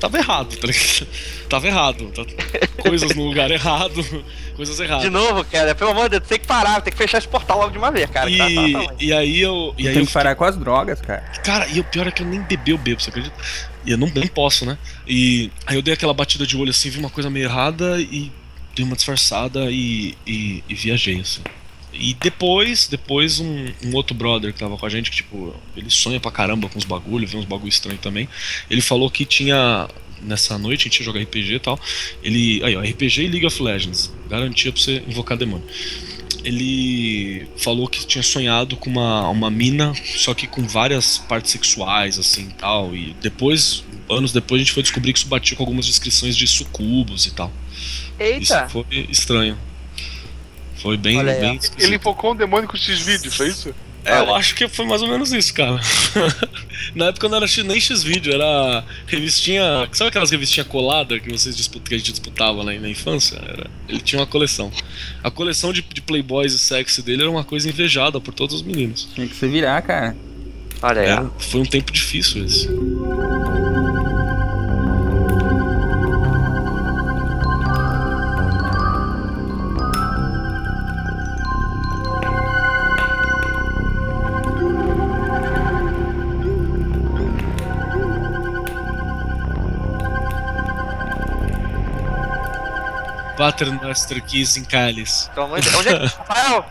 tava 0.00 0.18
errado, 0.18 0.56
tá 0.56 0.66
ligado? 0.66 1.06
Tava 1.48 1.66
errado. 1.68 2.10
tá- 2.12 2.24
Coisas 2.82 3.14
no 3.14 3.24
lugar 3.26 3.50
errado, 3.50 4.02
coisas 4.56 4.80
erradas. 4.80 5.04
De 5.04 5.10
novo, 5.10 5.44
cara, 5.44 5.74
pelo 5.74 5.90
amor 5.90 6.04
de 6.08 6.18
Deus, 6.18 6.28
tem 6.28 6.38
que 6.40 6.46
parar, 6.46 6.80
tem 6.80 6.90
que 6.92 6.96
fechar 6.98 7.18
esse 7.18 7.28
portal 7.28 7.58
logo 7.58 7.70
de 7.70 7.78
uma 7.78 7.90
vez, 7.90 8.08
cara. 8.10 8.30
tá- 8.30 8.36
tá- 8.38 8.44
tá 8.44 8.48
E, 8.48 8.72
ruim. 8.72 8.88
e 8.98 9.12
aí 9.12 9.40
eu. 9.40 9.74
E 9.78 9.86
aí 9.86 9.92
Tem 9.94 10.02
eu 10.02 10.06
que 10.06 10.12
parar 10.12 10.34
com 10.34 10.44
as 10.44 10.56
drogas, 10.56 11.00
cara. 11.00 11.20
Cara, 11.44 11.68
e 11.68 11.78
o 11.78 11.84
pior 11.84 12.06
é 12.06 12.10
que 12.10 12.22
eu 12.22 12.26
nem 12.26 12.40
bebi, 12.40 12.70
eu 12.72 12.78
bebo, 12.78 13.00
você 13.00 13.10
acredita? 13.10 13.34
E 13.84 13.90
eu 13.92 13.98
não 13.98 14.10
nem 14.14 14.26
posso, 14.26 14.64
né? 14.66 14.76
E 15.06 15.50
aí 15.66 15.76
eu 15.76 15.82
dei 15.82 15.94
aquela 15.94 16.12
batida 16.14 16.46
de 16.46 16.56
olho 16.56 16.70
assim, 16.70 16.90
vi 16.90 16.98
uma 16.98 17.10
coisa 17.10 17.30
meio 17.30 17.44
errada 17.46 18.00
e 18.00 18.30
dei 18.74 18.84
uma 18.84 18.94
disfarçada 18.96 19.70
e, 19.70 20.14
e, 20.26 20.62
e 20.68 20.74
viajei, 20.74 21.20
assim. 21.20 21.40
E 21.92 22.14
depois, 22.14 22.86
depois 22.86 23.40
um, 23.40 23.66
um 23.84 23.94
outro 23.94 24.14
brother 24.14 24.52
que 24.52 24.60
tava 24.60 24.76
com 24.76 24.86
a 24.86 24.88
gente, 24.88 25.10
que 25.10 25.18
tipo, 25.18 25.54
ele 25.76 25.90
sonha 25.90 26.20
pra 26.20 26.30
caramba 26.30 26.68
com 26.68 26.78
os 26.78 26.84
bagulho, 26.84 27.26
vê 27.26 27.36
uns 27.36 27.44
bagulho 27.44 27.68
estranho 27.68 27.98
também. 27.98 28.28
Ele 28.70 28.80
falou 28.80 29.10
que 29.10 29.24
tinha. 29.24 29.88
Nessa 30.22 30.58
noite 30.58 30.82
a 30.82 30.84
gente 30.84 30.98
ia 30.98 31.04
jogar 31.04 31.20
RPG 31.22 31.54
e 31.54 31.58
tal. 31.58 31.80
Ele. 32.22 32.62
Aí, 32.62 32.76
ó, 32.76 32.82
RPG 32.82 33.22
e 33.22 33.28
League 33.28 33.46
of 33.46 33.62
Legends. 33.62 34.12
Garantia 34.28 34.70
pra 34.70 34.80
você 34.80 35.02
invocar 35.08 35.36
demônio 35.36 35.66
ele 36.44 37.46
falou 37.56 37.86
que 37.86 38.06
tinha 38.06 38.22
sonhado 38.22 38.76
com 38.76 38.88
uma, 38.88 39.28
uma 39.28 39.50
mina, 39.50 39.92
só 40.16 40.32
que 40.34 40.46
com 40.46 40.66
várias 40.66 41.18
partes 41.18 41.50
sexuais, 41.50 42.18
assim 42.18 42.48
e 42.48 42.54
tal. 42.54 42.94
E 42.94 43.14
depois, 43.20 43.84
anos 44.08 44.32
depois, 44.32 44.60
a 44.60 44.64
gente 44.64 44.72
foi 44.72 44.82
descobrir 44.82 45.12
que 45.12 45.18
isso 45.18 45.28
batia 45.28 45.56
com 45.56 45.62
algumas 45.62 45.86
descrições 45.86 46.36
de 46.36 46.46
sucubos 46.46 47.26
e 47.26 47.32
tal. 47.32 47.52
Eita! 48.18 48.42
Isso 48.42 48.68
foi 48.68 49.06
estranho. 49.10 49.58
Foi 50.82 50.96
bem, 50.96 51.18
Olha 51.18 51.34
bem. 51.34 51.60
Ele 51.78 51.96
invocou 51.96 52.32
um 52.32 52.36
demônio 52.36 52.68
com 52.68 52.76
X-Vídeo, 52.76 53.30
foi 53.30 53.48
isso? 53.48 53.74
É, 54.02 54.18
eu 54.18 54.34
acho 54.34 54.54
que 54.54 54.66
foi 54.66 54.86
mais 54.86 55.02
ou 55.02 55.08
menos 55.08 55.30
isso, 55.30 55.52
cara. 55.52 55.78
Na 56.94 57.06
época 57.06 57.28
não 57.28 57.36
era 57.36 57.46
nem 57.64 57.78
X-Vídeo, 57.78 58.32
era 58.32 58.82
revistinha. 59.06 59.86
Sabe 59.92 60.08
aquelas 60.08 60.30
revistinhas 60.30 60.66
coladas 60.66 61.20
que 61.20 61.30
vocês 61.30 61.54
disputam, 61.54 61.88
que 61.88 61.94
a 61.94 61.98
gente 61.98 62.10
disputava 62.12 62.64
na, 62.64 62.72
na 62.72 62.88
infância? 62.88 63.36
Era, 63.36 63.66
ele 63.88 64.00
tinha 64.00 64.18
uma 64.20 64.26
coleção. 64.26 64.72
A 65.22 65.30
coleção 65.30 65.70
de, 65.72 65.82
de 65.82 66.00
Playboys 66.00 66.54
e 66.54 66.58
sexy 66.58 67.02
dele 67.02 67.22
era 67.22 67.30
uma 67.30 67.44
coisa 67.44 67.68
invejada 67.68 68.18
por 68.20 68.32
todos 68.32 68.56
os 68.56 68.62
meninos. 68.62 69.06
Tinha 69.14 69.26
que 69.26 69.36
se 69.36 69.46
virar, 69.46 69.82
cara. 69.82 70.16
Olha 70.80 71.02
aí. 71.02 71.08
Era- 71.08 71.30
foi 71.38 71.60
um 71.60 71.66
tempo 71.66 71.92
difícil 71.92 72.44
esse. 72.46 72.68
Paternoster 93.40 94.22
Kiss 94.22 94.60
em 94.60 94.64
Cálice. 94.64 95.30
Então, 95.32 95.50
onde 95.50 95.68
onde 95.74 95.88
é 95.88 95.98
que. 95.98 96.06
Rafael! 96.16 96.66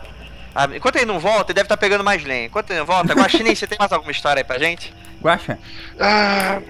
Ah, 0.54 0.68
enquanto 0.74 0.96
ele 0.96 1.06
não 1.06 1.18
volta, 1.18 1.50
ele 1.50 1.54
deve 1.54 1.64
estar 1.66 1.76
pegando 1.76 2.04
mais 2.04 2.22
lenha. 2.24 2.46
Enquanto 2.46 2.70
ele 2.70 2.78
não 2.80 2.86
volta, 2.86 3.12
Guaxinim, 3.12 3.54
você 3.54 3.66
tem 3.66 3.76
mais 3.78 3.90
alguma 3.92 4.12
história 4.12 4.40
aí 4.40 4.44
pra 4.44 4.58
gente? 4.58 4.92
Guaxa. 5.22 5.58
Ah, 5.98 6.60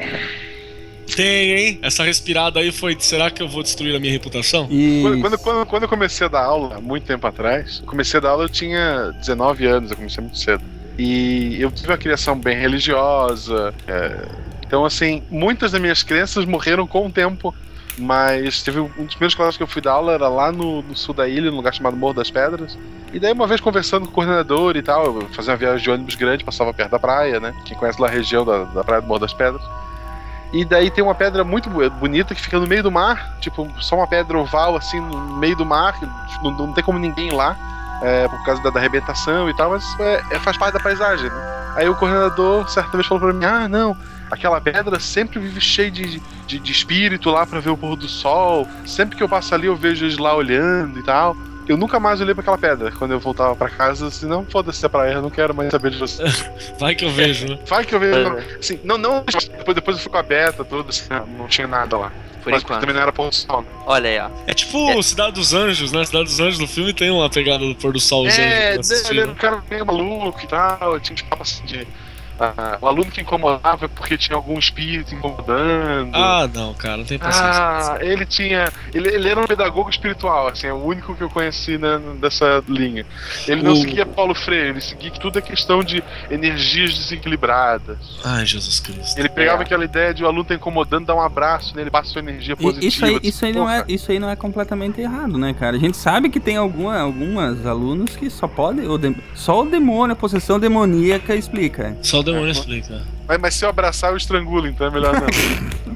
Tem, 1.15 1.51
hein? 1.53 1.79
Essa 1.83 2.03
respirada 2.05 2.61
aí 2.61 2.73
foi. 2.73 2.97
Será 2.99 3.31
que 3.31 3.43
eu 3.43 3.49
vou 3.49 3.63
destruir 3.63 3.95
a 3.95 3.99
minha 4.01 4.13
reputação? 4.13 4.69
Quando, 4.69 5.21
quando, 5.21 5.39
quando, 5.39 5.67
quando 5.67 5.83
eu 5.85 5.89
comecei 5.89 6.27
a 6.27 6.31
dar 6.31 6.45
aula, 6.45 6.77
há 6.77 6.81
muito 6.81 7.05
tempo 7.07 7.27
atrás, 7.27 7.81
eu 7.81 7.87
comecei 7.87 8.19
a 8.19 8.21
dar 8.23 8.31
aula, 8.31 8.45
eu 8.45 8.49
tinha 8.49 9.13
19 9.19 9.67
anos, 9.67 9.91
eu 9.91 9.97
comecei 9.97 10.23
muito 10.23 10.39
cedo. 10.39 10.63
E 10.99 11.61
eu 11.61 11.71
tive 11.71 11.89
uma 11.89 11.99
criação 11.99 12.39
bem 12.39 12.59
religiosa. 12.59 13.75
é, 13.89 14.29
então, 14.67 14.85
assim, 14.85 15.23
muitas 15.31 15.73
das 15.73 15.81
minhas 15.81 16.03
crenças 16.03 16.45
morreram 16.45 16.87
com 16.87 17.07
o 17.07 17.11
tempo. 17.11 17.55
Mas 17.99 18.63
teve 18.63 18.81
um 18.81 18.87
dos 19.05 19.15
primeiros 19.15 19.35
colégios 19.35 19.57
que 19.57 19.63
eu 19.63 19.67
fui 19.67 19.83
dar 19.83 19.93
aula 19.93 20.13
era 20.13 20.29
lá 20.29 20.51
no, 20.51 20.83
no 20.83 20.97
sul 20.97 21.15
da 21.15 21.29
ilha, 21.29 21.51
num 21.51 21.57
lugar 21.59 21.75
chamado 21.75 21.97
Morro 21.97 22.15
das 22.15 22.31
Pedras. 22.31 22.79
E 23.13 23.19
daí, 23.19 23.33
uma 23.33 23.47
vez 23.47 23.61
conversando 23.61 24.07
com 24.07 24.13
o 24.13 24.15
coordenador 24.15 24.77
e 24.77 24.83
tal, 24.83 25.05
eu 25.07 25.29
fazia 25.33 25.53
uma 25.53 25.59
viagem 25.59 25.83
de 25.83 25.91
ônibus 25.91 26.15
grande, 26.15 26.45
passava 26.45 26.73
perto 26.73 26.93
da 26.93 26.99
praia, 26.99 27.41
né? 27.41 27.55
Quem 27.65 27.77
conhece 27.77 28.01
lá 28.01 28.09
a 28.09 28.11
região 28.11 28.45
da, 28.45 28.65
da 28.65 28.85
praia 28.85 29.03
do 29.03 29.09
Morro 29.09 29.21
das 29.21 29.35
Pedras. 29.35 29.63
E 30.53 30.65
daí 30.65 30.91
tem 30.91 31.03
uma 31.03 31.15
pedra 31.15 31.45
muito 31.45 31.69
bonita 31.69 32.35
que 32.35 32.41
fica 32.41 32.59
no 32.59 32.67
meio 32.67 32.83
do 32.83 32.91
mar, 32.91 33.37
tipo, 33.41 33.69
só 33.81 33.97
uma 33.97 34.07
pedra 34.07 34.37
oval 34.37 34.77
assim 34.77 35.01
no 35.01 35.37
meio 35.37 35.55
do 35.55 35.65
mar, 35.65 35.95
não, 36.43 36.51
não 36.51 36.73
tem 36.73 36.83
como 36.83 36.99
ninguém 36.99 37.31
lá, 37.31 37.57
é, 38.03 38.27
por 38.27 38.43
causa 38.45 38.61
da, 38.63 38.71
da 38.71 38.81
arrebentação 38.81 39.49
e 39.49 39.55
tal, 39.55 39.71
mas 39.71 39.85
é, 40.01 40.23
é- 40.31 40.39
faz 40.41 40.57
parte 40.57 40.75
da 40.75 40.81
paisagem, 40.81 41.31
né? 41.31 41.73
Aí 41.77 41.89
o 41.89 41.95
coordenador 41.95 42.69
certa 42.69 42.91
vez 42.97 43.07
falou 43.07 43.23
pra 43.23 43.33
mim: 43.33 43.45
ah, 43.45 43.69
não, 43.69 43.97
aquela 44.31 44.61
pedra 44.61 44.99
sempre 45.01 45.39
vive 45.39 45.61
cheia 45.61 45.91
de, 45.91 46.21
de, 46.47 46.59
de 46.59 46.73
espírito 46.73 47.31
lá 47.31 47.47
pra 47.47 47.61
ver 47.61 47.71
o 47.71 47.77
pôr 47.77 47.97
do 47.97 48.09
sol, 48.09 48.67
sempre 48.87 49.17
que 49.17 49.23
eu 49.23 49.29
passo 49.29 49.55
ali 49.55 49.67
eu 49.67 49.77
vejo 49.77 50.05
eles 50.05 50.19
lá 50.19 50.35
olhando 50.35 50.99
e 50.99 51.03
tal. 51.03 51.37
Eu 51.69 51.77
nunca 51.77 52.01
mais 52.01 52.21
olhei 52.21 52.35
pra 52.35 52.41
aquela 52.43 52.59
pedra 52.59 52.91
quando 52.91 53.13
eu 53.13 53.21
voltava 53.21 53.55
pra 53.55 53.69
casa, 53.71 54.09
assim, 54.09 54.27
não, 54.27 54.45
foda-se 54.45 54.85
a 54.85 54.89
praia, 54.89 55.13
eu 55.15 55.23
não 55.23 55.31
quero 55.31 55.55
mais 55.55 55.71
saber 55.71 55.91
de 55.93 55.99
você. 55.99 56.25
Vai 56.81 56.97
que 56.97 57.05
eu 57.05 57.11
vejo, 57.11 57.47
né? 57.47 57.59
Vai 57.67 57.85
que 57.85 57.95
eu 57.95 58.01
vejo. 58.01 58.37
Assim, 58.59 58.81
não, 58.83 58.99
não. 58.99 59.23
Depois, 59.25 59.75
depois 59.75 59.97
eu 59.97 60.03
fui 60.03 60.11
com 60.11 60.19
a 60.19 60.23
beta, 60.23 60.65
tudo, 60.65 60.89
assim, 60.89 61.05
não, 61.39 61.47
tinha 61.47 61.69
nada 61.69 61.97
lá. 61.97 62.13
Por 62.43 62.51
Mas 62.51 62.63
enquanto. 62.63 62.81
também 62.81 62.95
não 62.95 63.03
era 63.03 63.13
pôr 63.13 63.29
do 63.29 63.35
sol. 63.35 63.61
né? 63.63 63.69
Olha 63.87 64.09
aí, 64.11 64.19
ó. 64.19 64.31
É 64.47 64.55
tipo 64.55 65.01
Cidade 65.03 65.33
dos 65.33 65.53
Anjos, 65.53 65.93
né? 65.93 66.03
Cidade 66.07 66.25
dos 66.25 66.41
Anjos 66.41 66.59
no 66.59 66.67
filme 66.67 66.93
tem 66.95 67.11
uma 67.11 67.29
pegada 67.29 67.59
do 67.65 67.75
pôr 67.77 67.93
do 67.93 68.01
sol. 68.01 68.27
os 68.27 68.37
É, 68.37 68.73
anjos 68.73 68.73
pra 68.73 68.81
assistir, 68.81 69.11
ele 69.13 69.21
era 69.21 69.27
né? 69.29 69.33
um 69.35 69.37
cara 69.37 69.63
meio 69.71 69.87
maluco 69.87 70.41
e 70.43 70.47
tal, 70.49 70.99
tinha 70.99 71.15
uns 71.15 71.23
papos 71.23 71.53
assim 71.53 71.65
de. 71.67 71.87
Ah, 72.41 72.79
o 72.81 72.87
aluno 72.89 73.11
que 73.11 73.21
incomodava 73.21 73.87
porque 73.89 74.17
tinha 74.17 74.35
algum 74.35 74.59
espírito 74.59 75.15
incomodando. 75.15 76.15
Ah, 76.15 76.49
não, 76.53 76.73
cara, 76.73 76.97
não 76.97 77.05
tem 77.05 77.19
paciência. 77.19 77.53
Ah, 77.53 77.99
ele 78.01 78.25
tinha. 78.25 78.73
Ele, 78.95 79.09
ele 79.09 79.29
era 79.29 79.39
um 79.41 79.45
pedagogo 79.47 79.91
espiritual, 79.91 80.49
assim, 80.49 80.67
é 80.67 80.73
o 80.73 80.83
único 80.83 81.15
que 81.15 81.23
eu 81.23 81.29
conheci 81.29 81.77
né, 81.77 82.01
dessa 82.21 82.63
linha. 82.67 83.05
Ele 83.47 83.63
não 83.63 83.73
O- 83.73 83.77
seguia 83.77 84.07
Paulo 84.07 84.35
Freire, 84.35 84.71
ele 84.71 84.81
seguia 84.81 85.11
que 85.11 85.21
tudo 85.21 85.39
é 85.39 85.43
questão 85.43 85.85
de 85.85 86.03
energias 86.31 86.95
desequilibradas. 86.97 87.99
Ai, 88.25 88.47
Jesus 88.47 88.81
Cristo. 88.81 89.19
Ele 89.19 89.29
pegava 89.29 89.63
É. 89.63 89.65
aquela 89.67 89.85
ideia 89.85 90.15
de 90.15 90.25
o 90.25 90.27
aluno 90.27 90.45
tá 90.45 90.55
incomodando, 90.55 91.05
dá 91.07 91.15
um 91.15 91.21
abraço 91.21 91.77
nele, 91.77 91.91
passa 91.91 92.11
sua 92.11 92.21
energia 92.21 92.55
E- 92.55 92.57
positiva. 92.57 92.87
Isso 92.89 93.05
aí, 93.05 93.15
disse, 93.21 93.29
isso, 93.29 93.45
aí 93.45 93.53
não 93.53 93.69
é, 93.69 93.81
"Porra, 93.83 93.93
isso 93.93 94.13
aí 94.13 94.19
não 94.19 94.31
é 94.31 94.37
completamente 94.37 95.01
errado, 95.01 95.37
né, 95.39 95.53
cara? 95.53 95.77
A 95.77 95.81
gente 95.81 95.97
sabe 95.97 96.31
que 96.31 96.41
tem 96.41 96.57
alguma, 96.57 96.99
algumas 96.99 97.67
alunos 97.67 98.17
que 98.17 98.31
só 98.31 98.49
podem. 98.49 98.81
Só 99.35 99.63
o 99.63 99.67
demônio, 99.67 100.13
a 100.15 100.17
possessão 100.17 100.59
demoníaca 100.59 101.35
explica. 101.35 101.97
Só 102.03 102.21
o 102.21 102.23
demônio 102.33 102.53
explica. 102.53 103.03
Mas, 103.29 103.39
mas 103.41 103.55
se 103.55 103.65
eu 103.65 103.69
abraçar, 103.69 104.11
eu 104.11 104.17
estrangulo, 104.17 104.67
então 104.67 104.87
é 104.87 104.91
melhor 104.91 105.15
não. 105.15 105.27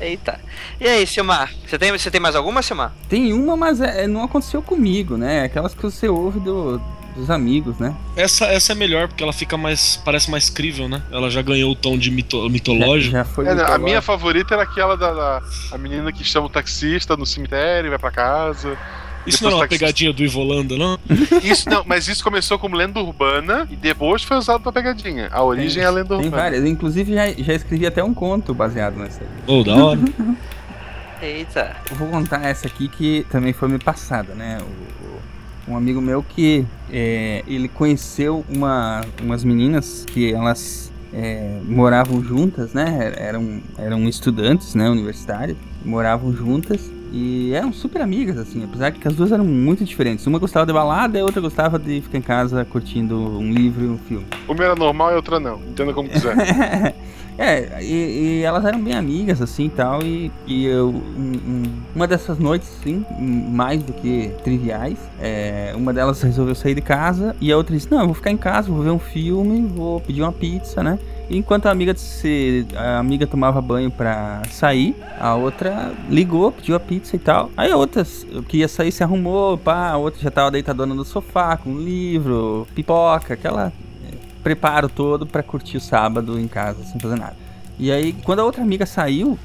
Eita. 0.00 0.38
E 0.80 0.86
aí, 0.88 1.06
Silmar? 1.06 1.50
Você 1.66 1.78
tem, 1.78 1.92
você 1.92 2.10
tem 2.10 2.20
mais 2.20 2.34
alguma, 2.36 2.62
Silmar? 2.62 2.92
Tem 3.08 3.32
uma, 3.32 3.56
mas 3.56 3.80
é- 3.80 4.06
não 4.06 4.24
aconteceu 4.24 4.62
comigo, 4.62 5.16
né? 5.16 5.44
Aquelas 5.44 5.74
que 5.74 5.82
você 5.82 6.08
ouve 6.08 6.40
do- 6.40 6.80
dos 7.16 7.30
amigos, 7.30 7.78
né? 7.78 7.94
Essa, 8.16 8.46
essa 8.46 8.72
é 8.72 8.74
melhor 8.74 9.06
porque 9.08 9.22
ela 9.22 9.32
fica 9.32 9.56
mais. 9.56 10.00
parece 10.04 10.30
mais 10.30 10.50
crível, 10.50 10.88
né? 10.88 11.00
Ela 11.12 11.30
já 11.30 11.42
ganhou 11.42 11.70
o 11.70 11.74
tom 11.76 11.96
de 11.96 12.10
mito- 12.10 12.48
mitológico. 12.50 13.12
Já, 13.12 13.18
já 13.18 13.24
foi 13.24 13.46
É, 13.46 13.50
a 13.50 13.54
mitológico. 13.54 13.84
minha 13.84 14.02
favorita 14.02 14.54
era 14.54 14.62
aquela 14.64 14.96
da, 14.96 15.12
da- 15.12 15.42
a 15.72 15.78
menina 15.78 16.12
que 16.12 16.24
chama 16.24 16.46
o 16.46 16.50
taxista 16.50 17.16
no 17.16 17.24
cemitério, 17.24 17.90
vai 17.90 17.98
pra 17.98 18.10
casa. 18.10 18.76
Isso 19.26 19.42
não 19.44 19.50
é 19.50 19.54
uma 19.54 19.60
taxista- 19.62 19.86
pegadinha 19.86 20.12
do 20.12 20.22
Ivolanda, 20.22 20.76
não? 20.76 20.98
Isso 21.42 21.68
não, 21.68 21.82
mas 21.86 22.06
isso 22.08 22.22
começou 22.22 22.58
como 22.58 22.76
lenda 22.76 23.00
urbana 23.00 23.66
e 23.70 23.76
depois 23.76 24.22
foi 24.22 24.36
usado 24.36 24.60
pra 24.62 24.70
pegadinha. 24.72 25.28
A 25.32 25.42
origem 25.42 25.82
é 25.82 25.86
a 25.86 25.90
lenda 25.90 26.08
Tem 26.16 26.26
urbana. 26.26 26.42
várias. 26.42 26.60
Eu, 26.62 26.66
inclusive, 26.68 27.14
já, 27.14 27.30
já 27.32 27.54
escrevi 27.54 27.86
até 27.86 28.02
um 28.04 28.12
conto 28.12 28.52
baseado 28.54 28.96
nessa 28.96 29.22
aí. 29.22 29.28
Ô, 29.54 29.62
da 29.64 29.74
hora. 29.76 30.00
Eita. 31.22 31.76
Eu 31.90 31.96
vou 31.96 32.08
contar 32.08 32.44
essa 32.44 32.66
aqui 32.66 32.88
que 32.88 33.24
também 33.30 33.52
foi 33.52 33.68
me 33.68 33.78
passada, 33.78 34.34
né? 34.34 34.58
O- 34.60 35.04
o- 35.70 35.72
um 35.72 35.76
amigo 35.76 36.00
meu 36.00 36.22
que 36.22 36.66
é, 36.92 37.42
ele 37.46 37.68
conheceu 37.68 38.44
uma, 38.50 39.00
umas 39.22 39.42
meninas 39.42 40.04
que 40.06 40.30
elas 40.32 40.92
é, 41.12 41.58
moravam 41.64 42.22
juntas, 42.22 42.74
né? 42.74 43.14
Eram, 43.16 43.62
eram 43.78 44.06
estudantes, 44.08 44.74
né? 44.74 44.90
Universitárias, 44.90 45.56
moravam 45.84 46.34
juntas 46.34 46.90
e 47.12 47.52
eram 47.54 47.72
super 47.72 48.02
amigas, 48.02 48.36
assim, 48.38 48.64
apesar 48.64 48.90
que 48.92 49.06
as 49.06 49.14
duas 49.14 49.30
eram 49.32 49.44
muito 49.44 49.84
diferentes. 49.84 50.26
Uma 50.26 50.38
gostava 50.38 50.66
de 50.66 50.72
balada 50.72 51.16
e 51.16 51.20
a 51.20 51.24
outra 51.24 51.40
gostava 51.40 51.78
de 51.78 52.00
ficar 52.00 52.18
em 52.18 52.22
casa 52.22 52.64
curtindo 52.64 53.16
um 53.16 53.52
livro 53.52 53.84
e 53.84 53.88
um 53.88 53.98
filme. 53.98 54.26
Uma 54.48 54.64
era 54.64 54.74
normal 54.74 55.10
e 55.10 55.12
a 55.12 55.16
outra 55.16 55.38
não. 55.38 55.60
Entenda 55.60 55.92
como 55.92 56.08
quiser. 56.08 56.34
é, 57.38 57.82
e, 57.82 58.38
e 58.40 58.42
elas 58.42 58.64
eram 58.64 58.82
bem 58.82 58.94
amigas, 58.94 59.40
assim, 59.42 59.68
tal, 59.68 60.02
e, 60.02 60.30
e 60.46 60.64
eu, 60.66 60.88
um- 60.88 60.92
um- 61.46 61.62
uma 61.94 62.06
dessas 62.06 62.38
noites, 62.38 62.68
sim, 62.82 63.04
mais 63.18 63.82
do 63.82 63.92
que 63.92 64.30
triviais, 64.42 64.98
é, 65.20 65.72
uma 65.76 65.92
delas 65.92 66.20
resolveu 66.22 66.54
sair 66.54 66.74
de 66.74 66.80
casa, 66.80 67.34
e 67.40 67.50
a 67.52 67.56
outra 67.56 67.74
disse, 67.74 67.90
não, 67.90 68.00
eu 68.00 68.06
vou 68.06 68.14
ficar 68.14 68.30
em 68.30 68.36
casa, 68.36 68.68
vou 68.70 68.82
ver 68.82 68.90
um 68.90 68.98
filme, 68.98 69.66
vou 69.66 70.00
pedir 70.00 70.22
uma 70.22 70.32
pizza, 70.32 70.82
né, 70.82 70.98
enquanto 71.30 71.66
a 71.66 71.70
amiga, 71.70 71.94
se, 71.96 72.66
a 72.74 72.98
amiga 72.98 73.26
tomava 73.26 73.60
banho 73.60 73.90
pra 73.90 74.42
sair, 74.50 74.94
a 75.18 75.34
outra 75.34 75.92
ligou, 76.08 76.52
pediu 76.52 76.76
a 76.76 76.80
pizza 76.80 77.16
e 77.16 77.18
tal, 77.18 77.50
aí 77.56 77.70
a 77.70 77.76
outra 77.76 78.04
que 78.48 78.58
ia 78.58 78.68
sair 78.68 78.92
se 78.92 79.02
arrumou, 79.02 79.56
pá, 79.58 79.90
a 79.90 79.96
outra 79.96 80.20
já 80.20 80.30
tava 80.30 80.50
deitadona 80.50 80.94
no 80.94 81.04
sofá, 81.04 81.56
com 81.56 81.70
um 81.70 81.78
livro, 81.78 82.66
pipoca, 82.74 83.34
aquela 83.34 83.72
preparo 84.42 84.90
todo 84.90 85.26
pra 85.26 85.42
curtir 85.42 85.78
o 85.78 85.80
sábado 85.80 86.38
em 86.38 86.46
casa 86.46 86.84
sem 86.84 87.00
fazer 87.00 87.16
nada. 87.16 87.36
E 87.78 87.90
aí, 87.90 88.12
quando 88.12 88.40
a 88.40 88.44
outra 88.44 88.62
amiga 88.62 88.84
saiu, 88.86 89.38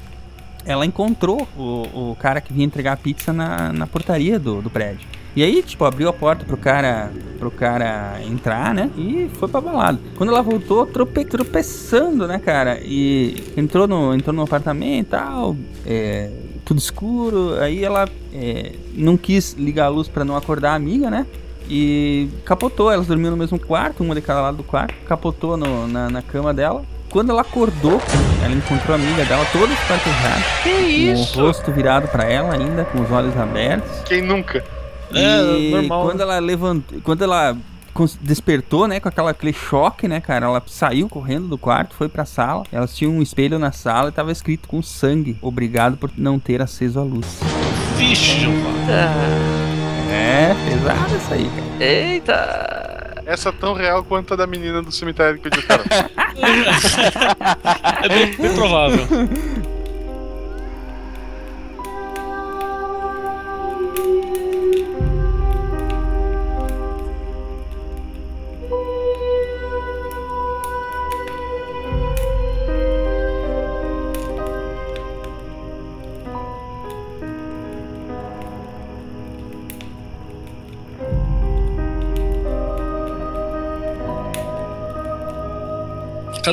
ela 0.64 0.84
encontrou 0.84 1.48
o, 1.56 2.10
o 2.10 2.16
cara 2.20 2.40
que 2.40 2.52
vinha 2.52 2.66
entregar 2.66 2.92
a 2.92 2.96
pizza 2.96 3.32
na, 3.32 3.72
na 3.72 3.86
portaria 3.86 4.38
do, 4.38 4.60
do 4.60 4.70
prédio. 4.70 5.08
E 5.36 5.42
aí, 5.44 5.62
tipo, 5.62 5.84
abriu 5.84 6.08
a 6.08 6.12
porta 6.12 6.44
pro 6.44 6.56
cara, 6.56 7.10
pro 7.38 7.50
cara 7.50 8.20
entrar, 8.28 8.74
né? 8.74 8.90
E 8.96 9.30
foi 9.34 9.48
pra 9.48 9.60
balada. 9.60 9.98
Quando 10.16 10.30
ela 10.30 10.42
voltou, 10.42 10.84
trope, 10.86 11.24
tropeçando, 11.24 12.26
né, 12.26 12.38
cara? 12.38 12.80
E 12.82 13.52
entrou 13.56 13.86
no, 13.86 14.12
entrou 14.14 14.34
no 14.34 14.42
apartamento 14.42 15.06
e 15.06 15.10
tal, 15.10 15.56
é, 15.86 16.30
tudo 16.64 16.78
escuro. 16.78 17.54
Aí 17.60 17.84
ela 17.84 18.08
é, 18.34 18.72
não 18.94 19.16
quis 19.16 19.52
ligar 19.54 19.84
a 19.86 19.88
luz 19.88 20.08
pra 20.08 20.24
não 20.24 20.36
acordar 20.36 20.72
a 20.72 20.74
amiga, 20.74 21.08
né? 21.10 21.24
E 21.68 22.28
capotou, 22.44 22.90
elas 22.90 23.06
dormiam 23.06 23.30
no 23.30 23.36
mesmo 23.36 23.56
quarto, 23.56 24.02
uma 24.02 24.14
de 24.16 24.20
cada 24.20 24.40
lado 24.40 24.56
do 24.56 24.64
quarto, 24.64 24.92
capotou 25.06 25.56
no- 25.56 25.86
na, 25.86 26.10
na 26.10 26.22
cama 26.22 26.52
dela. 26.52 26.82
Quando 27.08 27.30
ela 27.30 27.42
acordou, 27.42 28.00
ela 28.44 28.54
encontrou 28.54 28.96
a 28.96 28.98
amiga 29.00 29.24
dela 29.24 29.44
toda 29.52 29.72
espartejada. 29.72 30.42
Que 30.64 30.70
Com 30.70 30.80
isso? 31.22 31.40
o 31.40 31.46
rosto 31.46 31.70
virado 31.70 32.08
pra 32.08 32.24
ela 32.24 32.54
ainda, 32.54 32.84
com 32.84 33.00
os 33.00 33.10
olhos 33.12 33.36
abertos. 33.36 33.88
Quem 34.06 34.22
nunca? 34.22 34.64
É, 35.14 35.58
e 35.58 35.70
normal, 35.70 36.06
quando 36.06 36.20
ela 36.20 36.38
levantou, 36.38 37.00
quando 37.02 37.22
ela 37.22 37.56
despertou, 38.20 38.86
né, 38.86 39.00
com 39.00 39.08
aquela, 39.08 39.30
aquele 39.30 39.52
choque, 39.52 40.06
né, 40.08 40.20
cara, 40.20 40.46
ela 40.46 40.62
saiu 40.66 41.08
correndo 41.08 41.48
do 41.48 41.58
quarto, 41.58 41.94
foi 41.94 42.08
pra 42.08 42.24
sala. 42.24 42.64
Elas 42.72 42.96
tinham 42.96 43.12
um 43.12 43.22
espelho 43.22 43.58
na 43.58 43.72
sala 43.72 44.08
e 44.08 44.12
tava 44.12 44.32
escrito 44.32 44.68
com 44.68 44.80
sangue: 44.82 45.36
"Obrigado 45.42 45.96
por 45.96 46.10
não 46.16 46.38
ter 46.38 46.62
aceso 46.62 47.00
a 47.00 47.02
luz". 47.02 47.40
Vixe. 47.96 48.46
É, 50.10 50.54
pesado 50.68 51.16
isso 51.16 51.34
aí, 51.34 51.50
cara. 51.50 51.84
Eita. 51.84 53.22
Essa 53.26 53.50
é 53.50 53.52
tão 53.52 53.74
real 53.74 54.02
quanto 54.02 54.34
a 54.34 54.36
da 54.36 54.46
menina 54.46 54.82
do 54.82 54.90
cemitério 54.90 55.38
que 55.38 55.48
pediu 55.48 55.62
cara. 55.66 55.84
É 58.02 58.08
bem, 58.08 58.34
bem 58.36 58.54
provável. 58.54 59.06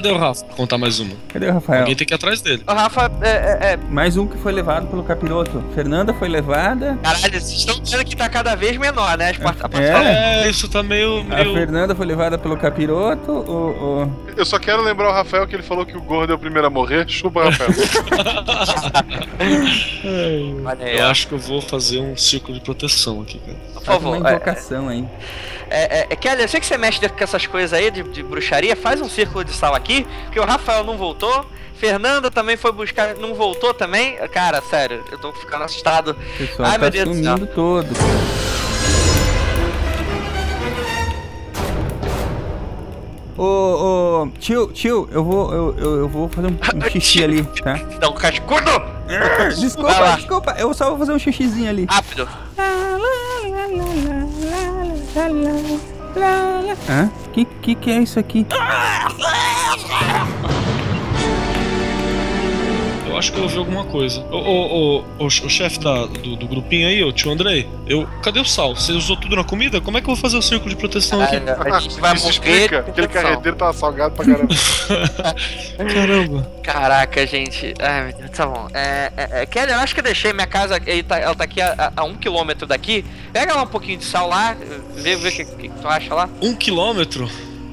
Cadê 0.02 0.12
o 0.12 0.18
Rafa? 0.18 0.46
Vou 0.46 0.56
contar 0.56 0.78
mais 0.78 1.00
uma. 1.00 1.16
Cadê 1.30 1.48
o 1.50 1.54
Rafael? 1.54 1.80
Alguém 1.82 1.96
tem 1.96 2.06
que 2.06 2.14
ir 2.14 2.16
atrás 2.16 2.42
dele. 2.42 2.64
O 2.68 2.74
Rafa, 2.74 3.12
é, 3.22 3.30
é, 3.30 3.74
é, 3.74 3.78
Mais 3.90 4.16
um 4.18 4.28
que 4.28 4.38
foi 4.38 4.52
levado 4.52 4.88
pelo 4.88 5.04
capiroto. 5.04 5.64
Fernanda 5.74 6.14
foi 6.14 6.28
levada. 6.30 6.98
Caralho, 7.02 7.22
vocês 7.32 7.52
estão 7.52 7.80
dizendo 7.80 8.06
que 8.06 8.16
tá 8.16 8.30
cada 8.30 8.56
vez 8.56 8.78
menor, 8.78 9.18
né? 9.18 9.32
As 9.32 9.38
part- 9.38 9.60
a 9.76 9.82
É. 9.82 10.44
É, 10.46 10.50
isso 10.50 10.68
tá 10.70 10.84
meio. 10.84 11.22
A 11.22 11.24
meio... 11.24 11.54
Fernanda 11.54 11.96
foi 11.96 12.06
levada 12.06 12.38
pelo 12.38 12.56
capiroto. 12.58 13.32
O, 13.32 14.04
o- 14.04 14.12
Eu 14.38 14.46
só 14.46 14.60
quero 14.60 14.82
lembrar 14.84 15.10
o 15.10 15.14
Rafael 15.14 15.48
que 15.48 15.56
ele 15.56 15.64
falou 15.64 15.86
que 15.86 15.98
o 15.98 16.02
gordo 16.02 16.32
é 16.32 16.36
o 16.36 16.40
primeiro 16.40 16.68
a 16.68 16.70
morrer. 16.70 17.08
Chupa, 17.10 17.46
Rafael. 17.46 17.70
Eu 20.98 21.06
acho 21.08 21.28
que 21.28 21.34
eu 21.34 21.40
vou 21.40 21.62
fazer 21.62 22.00
um 22.00 22.16
círculo 22.16 22.58
de 22.58 22.64
proteção 22.64 23.22
aqui, 23.22 23.40
cara. 23.40 23.58
Por 23.74 23.84
faz 23.84 23.98
favor. 24.02 24.18
uma 24.18 24.30
É, 24.30 24.34
invocação 24.34 24.90
aí. 24.90 25.06
É, 25.70 26.00
é, 26.00 26.08
é, 26.10 26.16
Kelly, 26.16 26.42
eu 26.42 26.48
sei 26.48 26.60
que 26.60 26.66
você 26.66 26.78
mexe 26.78 27.08
com 27.08 27.24
essas 27.24 27.46
coisas 27.46 27.74
aí 27.74 27.92
de, 27.92 28.04
de 28.04 28.24
bruxaria. 28.24 28.76
Faz 28.76 29.02
um 29.02 29.10
círculo 29.10 29.44
de 29.44 29.54
sal 29.54 29.76
aqui, 29.76 30.06
porque 30.26 30.40
o 30.40 30.46
Rafael 30.46 30.84
não 30.84 30.98
voltou. 30.98 31.46
Fernanda 31.76 32.32
também 32.32 32.58
foi 32.58 32.72
buscar, 32.72 33.16
não 33.16 33.36
voltou 33.36 33.74
também. 33.74 34.18
Cara, 34.32 34.62
sério, 34.62 35.04
eu 35.12 35.18
tô 35.18 35.32
ficando 35.34 35.64
assustado. 35.64 36.16
Pessoal 36.38 36.70
Ai, 36.70 36.76
tá 36.76 36.80
meu 36.80 36.90
Deus 36.90 37.18
do 37.18 37.24
céu. 37.24 37.48
todo. 37.48 37.88
Ô, 43.38 43.44
ô, 44.24 44.28
tio, 44.40 44.68
tio, 44.74 45.08
eu 45.12 45.24
vou, 45.24 45.54
eu, 45.54 45.76
eu, 45.78 45.98
eu 46.00 46.10
vou 46.10 46.28
fazer 46.28 46.48
um, 46.48 46.58
um 46.58 46.82
xixi 46.90 47.24
ali, 47.24 47.44
tá? 47.62 47.76
Dá 48.00 48.10
um 48.10 48.16
cascudo! 48.16 48.98
Desculpa, 49.58 50.16
desculpa, 50.18 50.56
eu 50.58 50.74
só 50.74 50.90
vou 50.90 50.98
fazer 50.98 51.14
um 51.14 51.20
xixizinho 51.20 51.70
ali. 51.70 51.86
Rápido. 51.90 52.28
Hã? 56.90 57.10
Que, 57.34 57.46
que 57.46 57.76
que 57.76 57.92
é 57.92 58.02
isso 58.02 58.20
aqui? 58.20 58.46
Eu 63.18 63.20
acho 63.20 63.32
que 63.32 63.40
eu 63.40 63.44
ouvi 63.46 63.58
alguma 63.58 63.84
coisa. 63.84 64.22
Ô, 64.30 64.38
ô, 64.38 64.98
ô, 65.00 65.04
ô, 65.18 65.26
o 65.26 65.30
chefe 65.50 65.80
da- 65.80 66.06
do, 66.06 66.36
do 66.36 66.48
grupinho 66.48 66.88
aí, 66.88 67.04
o 67.04 67.12
tio 67.12 67.32
Andrei, 67.32 67.68
eu. 67.88 68.08
Cadê 68.22 68.40
o 68.40 68.46
sal? 68.46 68.76
Você 68.76 68.92
usou 68.92 69.18
tudo 69.18 69.36
na 69.36 69.44
comida? 69.44 69.82
Como 69.82 69.98
é 69.98 70.02
que 70.02 70.08
eu 70.08 70.14
vou 70.14 70.22
fazer 70.22 70.38
o 70.38 70.42
círculo 70.44 70.70
de 70.70 70.76
proteção 70.76 71.20
aqui? 71.20 71.38
A 71.38 71.80
gente 71.80 71.98
vai 72.00 72.14
Isso 72.14 72.26
morrer. 72.26 72.30
explica. 72.30 72.80
Aquele 72.82 73.08
carreteiro 73.08 73.58
tava 73.58 73.74
salgado 73.74 74.14
pra 74.14 74.24
caramba. 74.24 74.54
Caramba. 75.94 76.52
Caraca, 76.62 77.26
gente. 77.26 77.74
Ai, 77.80 78.04
meu 78.04 78.18
Deus, 78.18 78.30
tá 78.30 78.46
bom. 78.46 78.68
É, 78.72 79.12
é, 79.18 79.42
é, 79.42 79.46
Kelly, 79.48 79.72
eu 79.72 79.80
acho 79.80 79.96
que 79.96 80.00
eu 80.00 80.04
deixei 80.04 80.32
minha 80.32 80.46
casa. 80.46 80.80
ele 80.86 81.02
tá- 81.02 81.18
ela 81.18 81.34
tá 81.34 81.44
aqui 81.44 81.60
a, 81.60 81.74
a- 81.96 82.02
a 82.02 82.04
um 82.04 82.14
quilômetro 82.14 82.68
daqui. 82.68 83.04
Pega 83.34 83.56
lá 83.56 83.64
um 83.64 83.68
pouquinho 83.68 83.98
de 83.98 84.06
sal 84.06 84.28
lá, 84.30 84.56
vê, 84.96 85.16
vê 85.16 85.30
o 85.30 85.32
que, 85.32 85.44
que 85.44 85.70
tu 85.70 85.88
acha 85.88 86.14
lá. 86.14 86.30
Um 86.40 86.54
quilômetro? 86.54 87.28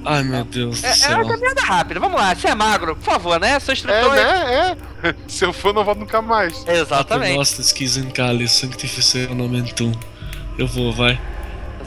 Ai, 0.05 0.23
meu 0.23 0.45
Deus 0.45 0.81
do 0.83 0.87
É, 0.87 0.91
é 0.91 0.95
céu. 0.95 1.19
uma 1.19 1.29
caminhada 1.33 1.63
rápida. 1.63 2.01
Vamos 2.01 2.21
lá, 2.21 2.35
você 2.35 2.49
é 2.49 2.55
magro, 2.55 2.95
por 2.97 3.05
favor, 3.05 3.41
né? 3.41 3.59
Sou 3.61 3.73
É, 3.73 3.75
instrutor. 3.75 4.15
né? 4.15 4.77
É. 5.03 5.15
Se 5.29 5.45
eu 5.45 5.53
for, 5.53 5.73
não 5.73 5.85
volto 5.85 5.99
nunca 6.01 6.21
mais. 6.21 6.65
Exatamente. 6.67 7.37
Nossa, 7.37 7.63
Skizenkali, 7.63 8.49
Sanctificeram 8.49 9.35
Nomentum. 9.35 9.93
Eu 10.59 10.67
vou, 10.67 10.93
vai. 10.93 11.19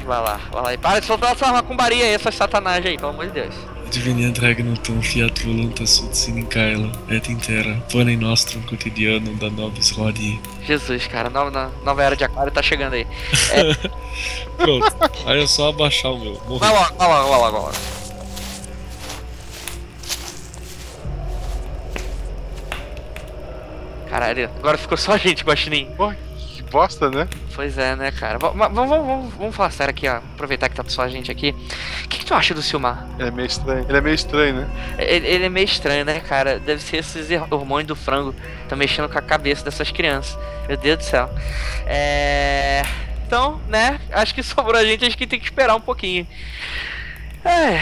Vai 0.05 0.19
lá, 0.21 0.39
vai 0.51 0.61
lá. 0.63 0.73
E 0.73 0.77
para 0.77 0.99
de 0.99 1.05
soltar 1.05 1.33
essa 1.33 1.51
macumbaria 1.51 2.03
aí, 2.05 2.13
essas 2.13 2.33
satanás 2.35 2.85
aí, 2.85 2.95
pelo 2.97 3.09
amor 3.09 3.25
de 3.27 3.33
Deus. 3.33 3.53
Diviniant 3.89 4.37
regnutum 4.37 5.01
fiat 5.01 5.43
voluntas 5.45 5.91
sud 5.91 6.13
sine 6.17 6.43
caelo 6.43 6.91
et 7.09 7.29
intera 7.31 7.81
pane 7.89 8.17
nostrum 8.17 8.61
quotidianum 8.63 9.33
da 9.37 9.49
nobis 9.49 9.91
hodie. 9.97 10.41
Jesus, 10.65 11.07
cara, 11.07 11.29
nova, 11.29 11.71
nova 11.85 12.03
era 12.03 12.13
de 12.13 12.25
aquário 12.25 12.51
tá 12.51 12.61
chegando 12.61 12.95
aí. 12.95 13.07
Pronto, 14.57 14.93
aí 15.25 15.41
é 15.41 15.47
só 15.47 15.69
abaixar 15.69 16.11
o 16.11 16.19
meu. 16.19 16.33
Morri. 16.47 16.59
Vai 16.59 16.69
logo, 16.73 16.95
vai 16.97 17.07
logo, 17.07 17.29
vai 17.29 17.39
logo, 17.39 17.51
vai 17.51 17.61
logo. 17.61 17.96
Caralho, 24.17 24.49
agora 24.57 24.79
ficou 24.79 24.97
só 24.97 25.11
a 25.11 25.17
gente, 25.17 25.43
Guaxinim. 25.43 25.91
Que 26.55 26.63
bosta, 26.63 27.07
né? 27.11 27.27
Pois 27.53 27.77
é, 27.77 27.95
né, 27.95 28.11
cara. 28.11 28.39
Va- 28.39 28.49
va- 28.49 28.67
Vamos, 28.67 28.89
vamos, 28.89 29.33
vamos, 29.35 29.55
falar 29.55 29.69
sério 29.69 29.91
aqui, 29.91 30.07
ó. 30.07 30.15
Aproveitar 30.15 30.69
que 30.69 30.75
tá 30.75 30.83
só 30.87 31.03
a 31.03 31.07
gente 31.07 31.29
aqui. 31.31 31.51
O 32.03 32.07
que, 32.07 32.17
que 32.17 32.25
tu 32.25 32.33
acha 32.33 32.51
do 32.55 32.63
Silmar? 32.63 33.05
Ele 33.19 33.27
é 33.27 33.31
meio 33.31 33.45
estranho. 33.45 33.85
Ele 33.87 33.95
é 33.97 34.01
meio 34.01 34.15
estranho, 34.15 34.55
né? 34.55 34.67
Ele, 34.97 35.27
ele 35.27 35.45
é 35.45 35.49
meio 35.49 35.65
estranho, 35.65 36.03
né, 36.03 36.19
cara? 36.19 36.57
Deve 36.57 36.81
ser 36.81 36.97
esses 36.97 37.29
hormônios 37.51 37.87
do 37.89 37.95
frango. 37.95 38.33
Tá 38.67 38.75
mexendo 38.75 39.07
com 39.07 39.19
a 39.19 39.21
cabeça 39.21 39.63
dessas 39.63 39.91
crianças. 39.91 40.35
Meu 40.67 40.77
Deus 40.77 40.97
do 40.97 41.03
céu. 41.03 41.29
É. 41.85 42.81
Então, 43.27 43.61
né? 43.69 43.99
Acho 44.11 44.33
que 44.33 44.41
sobrou 44.41 44.81
a 44.81 44.83
gente, 44.83 45.05
acho 45.05 45.15
que 45.15 45.27
tem 45.27 45.37
que 45.39 45.45
esperar 45.45 45.75
um 45.75 45.81
pouquinho. 45.81 46.25
É. 47.45 47.79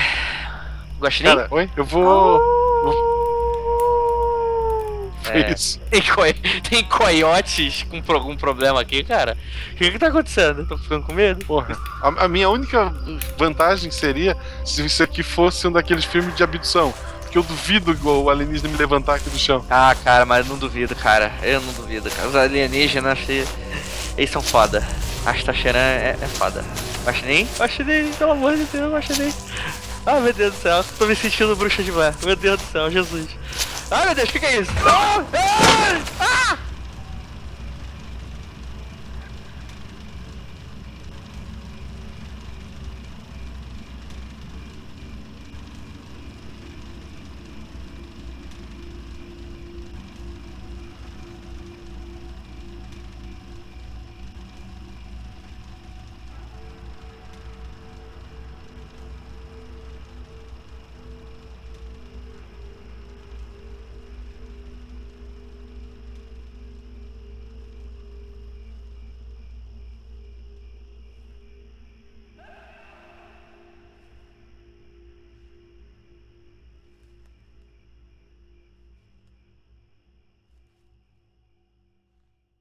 Guaxinim? 1.00 1.30
Cara, 1.30 1.48
oi? 1.50 1.70
Eu 1.78 1.86
vou. 1.86 2.42
É, 5.32 5.52
Isso. 5.56 5.80
Tem, 5.90 6.02
coi- 6.02 6.34
tem 6.70 6.84
coiotes 6.84 7.84
com 7.90 8.02
algum 8.14 8.36
problema 8.36 8.82
aqui, 8.82 9.04
cara? 9.04 9.38
O 9.74 9.76
que, 9.76 9.92
que 9.92 10.00
tá 10.00 10.08
acontecendo? 10.08 10.62
Eu 10.62 10.68
Tô 10.68 10.78
ficando 10.78 11.04
com 11.06 11.14
medo? 11.14 11.46
Porra. 11.46 11.78
A, 12.02 12.26
a 12.26 12.28
minha 12.28 12.50
única 12.50 12.94
vantagem 13.38 13.90
seria 13.92 14.36
se 14.66 14.86
isso 14.86 15.02
aqui 15.04 15.24
fosse 15.24 15.68
um 15.68 15.72
daqueles 15.72 16.06
filmes 16.06 16.36
de 16.36 16.44
abdução. 16.44 16.94
Porque 17.22 17.38
eu 17.38 17.44
duvido 17.44 17.98
o 18.04 18.30
alienígena 18.30 18.70
me 18.70 18.78
levantar 18.78 19.16
aqui 19.16 19.30
do 19.30 19.38
chão. 19.38 19.66
Ah, 19.70 19.96
cara, 20.04 20.26
mas 20.26 20.46
eu 20.46 20.52
não 20.54 20.60
duvido, 20.60 20.96
cara. 20.96 21.32
Eu 21.44 21.60
não 21.62 21.74
duvido, 21.74 22.10
cara. 22.10 22.28
Os 22.30 22.36
alienígenas, 22.36 23.20
eles, 23.28 23.50
eles 24.18 24.30
são 24.30 24.42
foda. 24.42 24.86
Astacheran 25.26 25.80
é, 25.80 26.18
é 26.22 26.28
foda. 26.28 26.64
Guaxinim? 27.04 27.48
Guaxinim, 27.58 28.12
pelo 28.18 28.32
amor 28.32 28.56
de 28.56 28.64
Deus, 28.66 28.94
Guaxinim. 28.94 29.34
Ah, 30.06 30.20
meu 30.20 30.32
Deus 30.32 30.54
do 30.54 30.62
céu. 30.62 30.86
Tô 31.00 31.08
me 31.08 31.16
sentindo 31.16 31.56
bruxa 31.56 31.82
de 31.82 31.92
mar. 31.92 32.14
Meu 32.24 32.36
Deus 32.36 32.62
do 32.62 32.72
céu, 32.72 32.92
Jesus. 32.92 33.28
Ai, 33.92 34.06
meu 34.06 34.16
Deus, 34.16 34.30
o 34.30 34.32
que, 34.32 34.46
é 34.46 34.60
isso? 34.62 34.72
Ah! 34.86 35.24
Ah! 35.34 36.02
Ah! 36.20 36.58